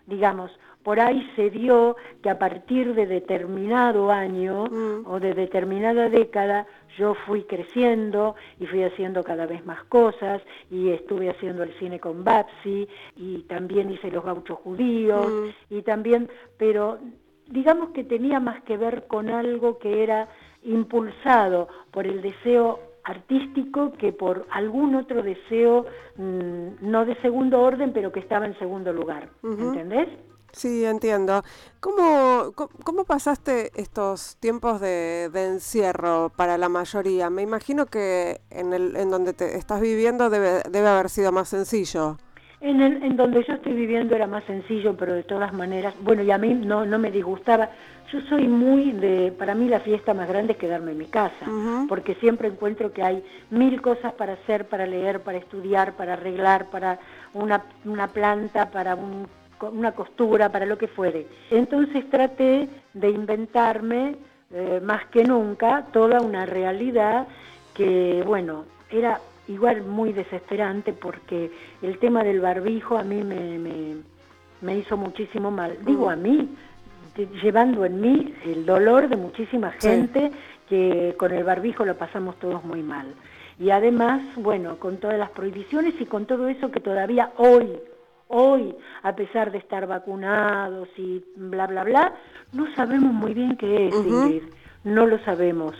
digamos, 0.07 0.51
por 0.83 0.99
ahí 0.99 1.29
se 1.37 1.51
dio 1.51 1.97
que 2.23 2.31
a 2.31 2.39
partir 2.39 2.95
de 2.95 3.07
determinado 3.07 4.11
año 4.11 4.65
mm. 4.65 5.07
o 5.07 5.21
de 5.21 5.35
determinada 5.35 6.09
década 6.09 6.67
yo 6.97 7.15
fui 7.27 7.45
creciendo 7.45 8.35
y 8.59 8.67
fui 8.67 8.83
haciendo 8.83 9.23
cada 9.23 9.47
vez 9.47 9.65
más 9.67 9.85
cosas 9.85 10.41
y 10.71 10.89
estuve 10.89 11.29
haciendo 11.29 11.63
el 11.63 11.73
cine 11.79 12.01
con 12.01 12.25
Babsi 12.25 12.89
y 13.17 13.43
también 13.43 13.91
hice 13.91 14.11
los 14.11 14.25
gauchos 14.25 14.59
judíos 14.59 15.27
mm. 15.31 15.75
y 15.75 15.83
también, 15.83 16.31
pero 16.57 16.99
digamos 17.51 17.91
que 17.91 18.05
tenía 18.05 18.41
más 18.41 18.63
que 18.63 18.77
ver 18.77 19.07
con 19.07 19.29
algo 19.29 19.79
que 19.79 20.03
era 20.03 20.29
impulsado 20.63 21.69
por 21.91 22.07
el 22.07 22.23
deseo 22.23 22.81
artístico 23.05 23.93
que 23.93 24.13
por 24.13 24.47
algún 24.51 24.95
otro 24.95 25.23
deseo 25.23 25.87
mm, 26.17 26.69
no 26.81 27.05
de 27.05 27.17
segundo 27.23 27.61
orden 27.61 27.93
pero 27.93 28.13
que 28.13 28.21
estaba 28.21 28.47
en 28.47 28.59
segundo 28.59 28.93
lugar, 28.93 29.29
¿entendés? 29.43 30.09
Sí, 30.53 30.85
entiendo. 30.85 31.45
¿Cómo, 31.79 32.53
cómo, 32.55 33.05
pasaste 33.05 33.71
estos 33.81 34.37
tiempos 34.41 34.81
de, 34.81 35.27
encierro 35.33 36.33
para 36.35 36.59
la 36.59 36.69
mayoría? 36.69 37.31
Me 37.31 37.43
imagino 37.43 37.87
que 37.87 38.41
en, 38.51 38.73
el, 38.73 38.97
en 38.97 39.11
donde 39.11 39.33
te 39.33 39.57
estás 39.57 39.81
viviendo 39.81 40.29
debe, 40.29 40.63
debe 40.69 40.89
haber 40.89 41.09
sido 41.09 41.31
más 41.31 41.49
sencillo. 41.49 42.17
En, 42.61 42.81
el, 42.83 43.03
en 43.03 43.17
donde 43.17 43.43
yo 43.43 43.55
estoy 43.55 43.73
viviendo 43.73 44.15
era 44.15 44.27
más 44.27 44.45
sencillo, 44.45 44.95
pero 44.95 45.15
de 45.15 45.23
todas 45.23 45.53
maneras, 45.53 45.95
bueno, 46.03 46.23
y 46.23 46.31
a 46.31 46.39
mí 46.39 46.53
no, 46.55 46.85
no 46.85 46.99
me 46.99 47.11
disgustaba. 47.11 47.71
Yo 48.13 48.21
soy 48.23 48.49
muy 48.49 48.93
de, 48.93 49.33
para 49.33 49.55
mí 49.55 49.69
la 49.69 49.81
fiesta 49.81 50.13
más 50.13 50.29
grande 50.29 50.53
es 50.53 50.59
quedarme 50.59 50.93
en 50.93 50.99
mi 50.99 51.07
casa, 51.07 51.47
porque 51.89 52.17
siempre 52.17 52.49
encuentro 52.49 52.93
que 52.93 53.03
hay 53.03 53.25
mil 53.51 53.81
cosas 53.81 54.13
para 54.15 54.35
hacer, 54.35 54.67
para 54.67 54.85
leer, 54.85 55.21
para 55.21 55.39
estudiar, 55.39 55.93
para 55.93 56.15
arreglar, 56.15 56.67
para 56.67 56.99
una, 57.33 57.63
una 57.85 58.09
planta, 58.09 58.71
para 58.71 58.95
un 58.95 59.27
una 59.69 59.93
costura, 59.93 60.51
para 60.51 60.67
lo 60.67 60.79
que 60.79 60.89
fuere. 60.89 61.27
Entonces 61.51 62.09
traté 62.11 62.69
de 62.95 63.11
inventarme 63.11 64.17
eh, 64.53 64.81
más 64.83 65.07
que 65.07 65.25
nunca 65.25 65.87
toda 65.93 66.21
una 66.21 66.47
realidad 66.47 67.27
que, 67.75 68.23
bueno, 68.27 68.65
era 68.91 69.21
igual 69.51 69.83
muy 69.83 70.13
desesperante 70.13 70.93
porque 70.93 71.51
el 71.83 71.99
tema 71.99 72.25
del 72.25 72.41
barbijo 72.41 72.97
a 72.97 73.03
mí 73.03 73.23
me, 73.23 73.59
me, 74.61 74.79
hizo 74.79 74.97
muchísimo 74.97 75.51
mal. 75.51 75.77
Digo 75.85 76.09
a 76.11 76.17
mí, 76.17 76.49
llevando 77.43 77.85
en 77.85 78.01
mí 78.01 78.35
el 78.45 78.65
dolor 78.65 79.09
de 79.09 79.17
muchísima 79.17 79.73
gente 79.73 80.31
que 80.69 81.15
con 81.19 81.33
el 81.33 81.45
barbijo 81.45 81.85
lo 81.85 81.97
pasamos 81.97 82.39
todos 82.39 82.65
muy 82.65 82.83
mal. 82.83 83.15
Y 83.59 83.71
además, 83.71 84.23
bueno, 84.37 84.77
con 84.77 84.97
todas 84.99 85.19
las 85.19 85.31
prohibiciones 85.31 85.95
y 86.01 86.07
con 86.07 86.27
todo 86.27 86.49
eso 86.49 86.71
que 86.71 86.81
todavía 86.81 87.33
hoy, 87.37 87.69
Hoy, 88.33 88.77
a 89.03 89.17
pesar 89.17 89.51
de 89.51 89.59
estar 89.59 89.89
vacunados 89.89 90.89
y 90.97 91.21
bla, 91.35 91.67
bla, 91.67 91.83
bla, 91.83 92.15
no 92.53 92.73
sabemos 92.77 93.13
muy 93.13 93.35
bien 93.35 93.57
qué 93.57 93.89
es, 93.89 93.95
Ingrid. 93.95 94.45
No 94.85 95.05
lo 95.05 95.19
sabemos. 95.25 95.75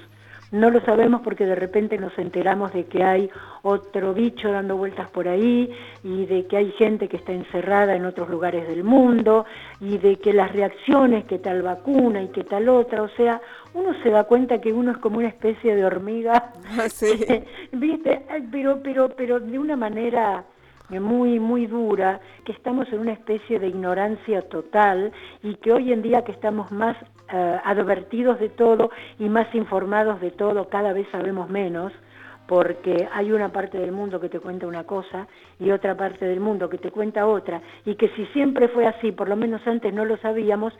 No 0.53 0.71
lo 0.71 0.81
sabemos 0.81 1.21
porque 1.23 1.47
de 1.47 1.55
repente 1.55 1.97
nos 1.97 2.17
enteramos 2.19 2.73
de 2.73 2.87
que 2.87 3.05
hay 3.05 3.31
otro 3.63 4.15
bicho 4.15 4.51
dando 4.51 4.77
vueltas 4.77 5.09
por 5.11 5.29
ahí 5.29 5.71
y 6.03 6.27
de 6.27 6.47
que 6.47 6.57
hay 6.57 6.73
gente 6.73 7.09
que 7.09 7.19
está 7.19 7.33
encerrada 7.33 7.95
en 7.95 8.05
otros 8.05 8.29
lugares 8.29 8.67
del 8.67 8.83
mundo 8.83 9.45
y 9.81 9.99
de 9.99 10.17
que 10.17 10.33
las 10.33 10.53
reacciones 10.53 11.25
que 11.27 11.39
tal 11.39 11.63
vacuna 11.63 12.23
y 12.23 12.29
que 12.29 12.43
tal 12.43 12.69
otra, 12.69 13.03
o 13.03 13.09
sea, 13.11 13.41
uno 13.75 13.95
se 14.03 14.11
da 14.11 14.25
cuenta 14.25 14.61
que 14.61 14.73
uno 14.73 14.91
es 14.91 14.99
como 14.99 15.19
una 15.19 15.29
especie 15.29 15.77
de 15.77 15.85
hormiga, 15.85 16.53
ah, 16.79 16.89
sí. 16.89 17.25
¿viste? 17.73 18.23
Pero, 18.51 18.81
pero, 18.83 19.09
pero 19.11 19.39
de 19.39 19.59
una 19.59 19.77
manera 19.77 20.45
muy, 20.99 21.39
muy 21.39 21.67
dura, 21.67 22.21
que 22.45 22.53
estamos 22.53 22.89
en 22.93 23.01
una 23.01 23.13
especie 23.13 23.61
de 23.61 23.69
ignorancia 23.69 24.43
total 24.49 25.13
y 25.43 25.55
que 25.57 25.73
hoy 25.73 25.93
en 25.93 26.03
día 26.03 26.25
que 26.25 26.33
estamos 26.33 26.73
más 26.73 26.97
eh, 27.33 27.61
advertidos 27.65 28.41
de 28.41 28.49
todo 28.49 28.91
y 29.19 29.29
más 29.29 29.55
informados 29.55 30.21
de 30.21 30.33
todo, 30.33 30.69
cada 30.69 30.93
vez 30.93 31.07
sabemos 31.13 31.49
menos, 31.49 31.93
porque 32.49 33.09
hay 33.13 33.31
una 33.31 33.53
parte 33.53 33.79
del 33.79 33.93
mundo 33.93 34.19
que 34.19 34.29
te 34.29 34.41
cuenta 34.41 34.67
una 34.67 34.83
cosa 34.83 35.29
y 35.61 35.71
otra 35.71 35.97
parte 35.97 36.25
del 36.25 36.41
mundo 36.41 36.69
que 36.69 36.79
te 36.79 36.91
cuenta 36.91 37.29
otra, 37.29 37.63
y 37.85 37.95
que 37.95 38.09
si 38.17 38.27
siempre 38.33 38.67
fue 38.67 38.87
así, 38.89 39.13
por 39.13 39.29
lo 39.29 39.37
menos 39.37 39.65
antes 39.69 39.95
no 39.95 40.05
lo 40.05 40.17
sabíamos, 40.17 40.73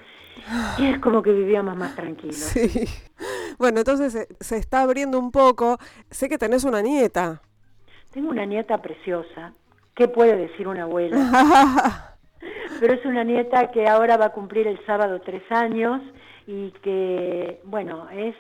y 0.79 0.87
es 0.87 0.99
como 0.99 1.23
que 1.23 1.31
vivíamos 1.31 1.77
más 1.77 1.95
tranquilos. 1.95 2.35
Sí. 2.37 2.87
Bueno, 3.59 3.79
entonces 3.81 4.13
se, 4.13 4.27
se 4.41 4.57
está 4.57 4.83
abriendo 4.83 5.19
un 5.19 5.31
poco. 5.31 5.77
Sé 6.11 6.29
que 6.29 6.39
tenés 6.39 6.65
una 6.65 6.81
nieta. 6.81 7.43
Tengo 8.11 8.31
una 8.31 8.47
nieta 8.47 8.79
preciosa, 8.79 9.53
¿Qué 9.95 10.09
puede 10.09 10.37
decir 10.37 10.69
una 10.69 10.85
abuela? 10.85 12.17
Pero 12.81 12.95
es 12.95 13.05
una 13.05 13.25
nieta 13.25 13.71
que 13.71 13.87
ahora 13.87 14.17
va 14.17 14.27
a 14.27 14.33
cumplir 14.33 14.67
el 14.67 14.79
sábado 14.87 15.21
tres 15.21 15.43
años 15.51 16.01
y 16.47 16.71
que, 16.83 17.61
bueno, 17.65 18.09
es 18.11 18.35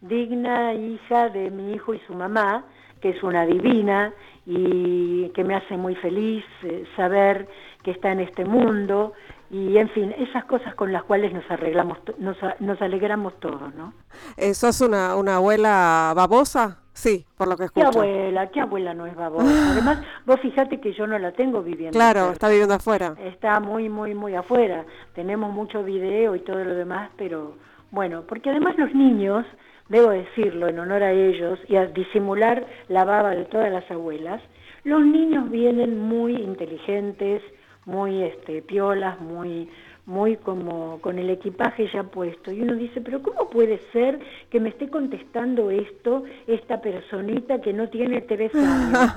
digna 0.00 0.74
hija 0.74 1.28
de 1.28 1.50
mi 1.50 1.72
hijo 1.72 1.94
y 1.94 2.00
su 2.00 2.14
mamá, 2.14 2.64
que 3.00 3.10
es 3.10 3.22
una 3.22 3.46
divina 3.46 4.12
y 4.44 5.28
que 5.30 5.44
me 5.44 5.54
hace 5.54 5.76
muy 5.76 5.94
feliz 5.96 6.44
eh, 6.62 6.84
saber 6.96 7.46
que 7.82 7.92
está 7.92 8.12
en 8.12 8.20
este 8.20 8.44
mundo 8.44 9.12
y 9.50 9.76
en 9.78 9.88
fin, 9.90 10.14
esas 10.18 10.44
cosas 10.44 10.74
con 10.74 10.92
las 10.92 11.04
cuales 11.04 11.32
nos 11.32 11.48
arreglamos, 11.50 11.98
nos, 12.18 12.36
nos 12.60 12.80
alegramos 12.82 13.38
todos, 13.40 13.74
¿no? 13.74 13.92
Eh, 14.36 14.54
¿Sos 14.54 14.80
una, 14.80 15.16
una 15.16 15.36
abuela 15.36 16.12
babosa? 16.16 16.80
Sí, 16.92 17.26
por 17.36 17.46
lo 17.46 17.58
que 17.58 17.64
escucho. 17.64 17.90
¿Qué 17.90 17.98
abuela? 17.98 18.46
¿Qué 18.48 18.60
abuela 18.60 18.94
no 18.94 19.06
es 19.06 19.14
babosa? 19.14 19.72
Además, 19.72 20.00
vos 20.24 20.40
fíjate 20.40 20.80
que 20.80 20.94
yo 20.94 21.06
no 21.06 21.18
la 21.18 21.32
tengo 21.32 21.62
viviendo. 21.62 21.96
Claro, 21.96 22.30
está 22.30 22.48
viviendo 22.48 22.72
afuera. 22.74 23.14
Está 23.22 23.60
muy, 23.60 23.90
muy, 23.90 24.14
muy 24.14 24.34
afuera. 24.34 24.86
Tenemos 25.14 25.52
mucho 25.52 25.84
video 25.84 26.34
y 26.34 26.40
todo 26.40 26.64
lo 26.64 26.74
demás, 26.74 27.10
pero 27.18 27.54
bueno, 27.90 28.24
porque 28.26 28.48
además 28.48 28.78
los 28.78 28.94
niños, 28.94 29.44
debo 29.90 30.08
decirlo 30.08 30.68
en 30.68 30.78
honor 30.78 31.02
a 31.02 31.12
ellos 31.12 31.58
y 31.68 31.76
a 31.76 31.84
disimular 31.84 32.66
la 32.88 33.04
baba 33.04 33.30
de 33.30 33.44
todas 33.44 33.70
las 33.70 33.88
abuelas, 33.90 34.40
los 34.84 35.04
niños 35.04 35.50
vienen 35.50 36.00
muy 36.00 36.34
inteligentes, 36.34 37.42
muy 37.86 38.22
este, 38.22 38.62
piolas, 38.62 39.20
muy, 39.20 39.70
muy 40.04 40.36
como 40.36 41.00
con 41.00 41.18
el 41.18 41.30
equipaje 41.30 41.88
ya 41.92 42.02
puesto. 42.02 42.52
Y 42.52 42.60
uno 42.60 42.74
dice, 42.74 43.00
pero 43.00 43.22
¿cómo 43.22 43.48
puede 43.48 43.80
ser 43.92 44.18
que 44.50 44.60
me 44.60 44.68
esté 44.68 44.88
contestando 44.88 45.70
esto 45.70 46.24
esta 46.46 46.80
personita 46.80 47.60
que 47.60 47.72
no 47.72 47.88
tiene 47.88 48.20
tres 48.20 48.54
años? 48.54 49.12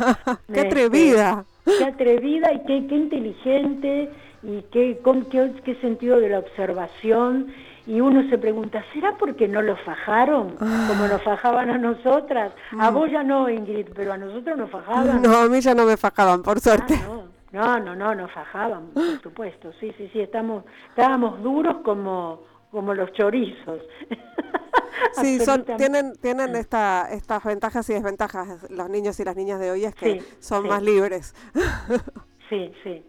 ¡Qué 0.54 0.62
atrevida! 0.62 1.46
qué 1.66 1.86
atrevida 1.86 2.52
y 2.54 2.60
qué, 2.66 2.88
qué 2.88 2.96
inteligente 2.96 4.10
y 4.42 4.62
qué, 4.72 5.00
con 5.04 5.26
qué, 5.26 5.52
qué 5.64 5.76
sentido 5.76 6.20
de 6.20 6.30
la 6.30 6.40
observación 6.40 7.54
y 7.86 8.02
uno 8.02 8.28
se 8.30 8.38
pregunta, 8.38 8.84
¿será 8.94 9.18
porque 9.18 9.48
no 9.48 9.64
lo 9.64 9.76
fajaron 9.78 10.52
como 10.58 11.08
nos 11.08 11.24
fajaban 11.24 11.72
a 11.72 11.78
nosotras? 11.80 12.52
A 12.78 12.92
mm. 12.92 12.94
vos 12.94 13.10
ya 13.12 13.24
no, 13.24 13.50
Ingrid, 13.50 13.88
pero 13.96 14.14
a 14.14 14.18
nosotros 14.18 14.58
nos 14.60 14.70
fajaban. 14.70 15.24
No, 15.24 15.36
a 15.38 15.48
mí 15.48 15.60
ya 15.60 15.74
no 15.74 15.86
me 15.86 15.98
fajaban, 15.98 16.44
por 16.44 16.60
suerte. 16.60 16.94
Ah, 17.02 17.08
no, 17.08 17.24
no, 17.52 17.96
no, 17.96 18.16
nos 18.16 18.32
fajaban, 18.32 18.88
por 18.92 19.22
supuesto. 19.22 19.72
Sí, 19.80 19.94
sí, 19.98 20.10
sí, 20.14 20.22
estamos, 20.22 20.64
estábamos 20.90 21.42
duros 21.42 21.78
como, 21.84 22.44
como 22.72 22.94
los 22.94 23.12
chorizos. 23.14 23.82
Sí, 25.14 25.40
son, 25.40 25.64
tienen, 25.78 26.14
tienen 26.22 26.56
esta, 26.56 27.08
estas 27.12 27.44
ventajas 27.44 27.90
y 27.90 27.94
desventajas. 27.94 28.70
Los 28.70 28.90
niños 28.90 29.20
y 29.20 29.24
las 29.24 29.36
niñas 29.36 29.60
de 29.60 29.72
hoy 29.72 29.86
es 29.86 29.96
que 29.96 30.22
son 30.40 30.68
más 30.68 30.84
libres. 30.84 31.34
Sí, 32.50 32.72
sí. 32.84 33.04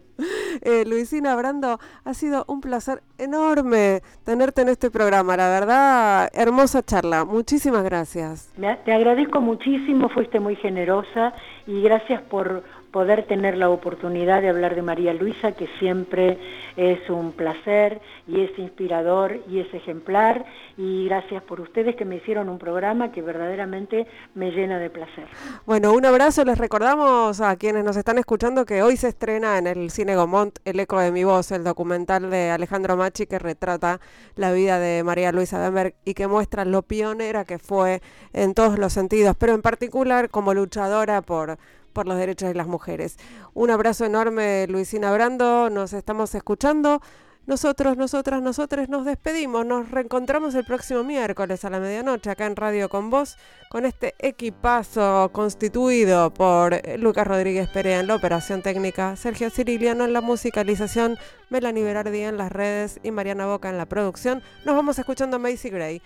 Eh, 0.61 0.85
Luisina 0.85 1.35
Brando, 1.35 1.79
ha 2.03 2.13
sido 2.13 2.45
un 2.47 2.61
placer 2.61 3.01
enorme 3.17 4.01
tenerte 4.23 4.61
en 4.61 4.69
este 4.69 4.91
programa, 4.91 5.35
la 5.35 5.49
verdad, 5.49 6.29
hermosa 6.33 6.83
charla. 6.83 7.25
Muchísimas 7.25 7.83
gracias. 7.83 8.53
te 8.85 8.93
agradezco 8.93 9.41
muchísimo, 9.41 10.09
fuiste 10.09 10.39
muy 10.39 10.55
generosa 10.57 11.33
y 11.65 11.81
gracias 11.81 12.21
por 12.21 12.63
poder 12.91 13.25
tener 13.27 13.57
la 13.57 13.69
oportunidad 13.69 14.41
de 14.41 14.49
hablar 14.49 14.75
de 14.75 14.81
María 14.81 15.13
Luisa, 15.13 15.53
que 15.53 15.67
siempre 15.79 16.37
es 16.75 17.09
un 17.09 17.31
placer 17.31 18.01
y 18.27 18.41
es 18.41 18.57
inspirador 18.57 19.39
y 19.49 19.59
es 19.59 19.73
ejemplar. 19.73 20.45
Y 20.77 21.05
gracias 21.05 21.43
por 21.43 21.61
ustedes 21.61 21.95
que 21.95 22.05
me 22.05 22.17
hicieron 22.17 22.49
un 22.49 22.59
programa 22.59 23.11
que 23.11 23.21
verdaderamente 23.21 24.07
me 24.35 24.51
llena 24.51 24.79
de 24.79 24.89
placer. 24.89 25.25
Bueno, 25.65 25.93
un 25.93 26.05
abrazo. 26.05 26.43
Les 26.43 26.57
recordamos 26.57 27.41
a 27.41 27.55
quienes 27.55 27.83
nos 27.83 27.97
están 27.97 28.17
escuchando 28.17 28.65
que 28.65 28.83
hoy 28.83 28.97
se 28.97 29.09
estrena 29.09 29.57
en 29.57 29.67
el 29.67 29.89
Cine 29.91 30.15
Gomont 30.15 30.59
El 30.65 30.79
eco 30.79 30.99
de 30.99 31.11
mi 31.11 31.23
voz, 31.23 31.51
el 31.51 31.63
documental 31.63 32.29
de 32.29 32.49
Alejandro 32.49 32.97
Machi 32.97 33.25
que 33.25 33.39
retrata 33.39 33.99
la 34.35 34.51
vida 34.51 34.79
de 34.79 35.03
María 35.03 35.31
Luisa 35.31 35.59
Benberg 35.59 35.93
y 36.05 36.13
que 36.13 36.27
muestra 36.27 36.65
lo 36.65 36.81
pionera 36.81 37.45
que 37.45 37.59
fue 37.59 38.01
en 38.33 38.53
todos 38.53 38.77
los 38.77 38.93
sentidos, 38.93 39.35
pero 39.37 39.53
en 39.53 39.61
particular 39.61 40.29
como 40.29 40.53
luchadora 40.53 41.21
por 41.21 41.57
por 41.91 42.07
los 42.07 42.17
derechos 42.17 42.49
de 42.49 42.55
las 42.55 42.67
mujeres. 42.67 43.17
Un 43.53 43.71
abrazo 43.71 44.05
enorme, 44.05 44.67
Luisina 44.67 45.11
Brando, 45.11 45.69
nos 45.69 45.93
estamos 45.93 46.33
escuchando. 46.35 47.01
Nosotros, 47.47 47.97
nosotras, 47.97 48.41
nosotros 48.41 48.87
nos 48.87 49.03
despedimos. 49.03 49.65
Nos 49.65 49.89
reencontramos 49.89 50.53
el 50.53 50.63
próximo 50.63 51.03
miércoles 51.03 51.65
a 51.65 51.71
la 51.71 51.79
medianoche 51.79 52.29
acá 52.29 52.45
en 52.45 52.55
Radio 52.55 52.87
con 52.87 53.09
Vos 53.09 53.35
con 53.69 53.85
este 53.85 54.13
equipazo 54.19 55.31
constituido 55.33 56.31
por 56.31 56.79
Lucas 56.99 57.25
Rodríguez 57.25 57.67
Perea 57.67 57.99
en 57.99 58.07
la 58.07 58.15
operación 58.15 58.61
técnica, 58.61 59.15
Sergio 59.15 59.49
Ciriliano 59.49 60.05
en 60.05 60.13
la 60.13 60.21
musicalización, 60.21 61.17
Melanie 61.49 61.83
Berardi 61.83 62.21
en 62.21 62.37
las 62.37 62.51
redes 62.51 62.99
y 63.01 63.09
Mariana 63.11 63.47
Boca 63.47 63.69
en 63.69 63.77
la 63.77 63.87
producción. 63.87 64.43
Nos 64.63 64.75
vamos 64.75 64.99
escuchando 64.99 65.37
a 65.37 65.39
Macy 65.39 65.69
Gray. 65.69 66.01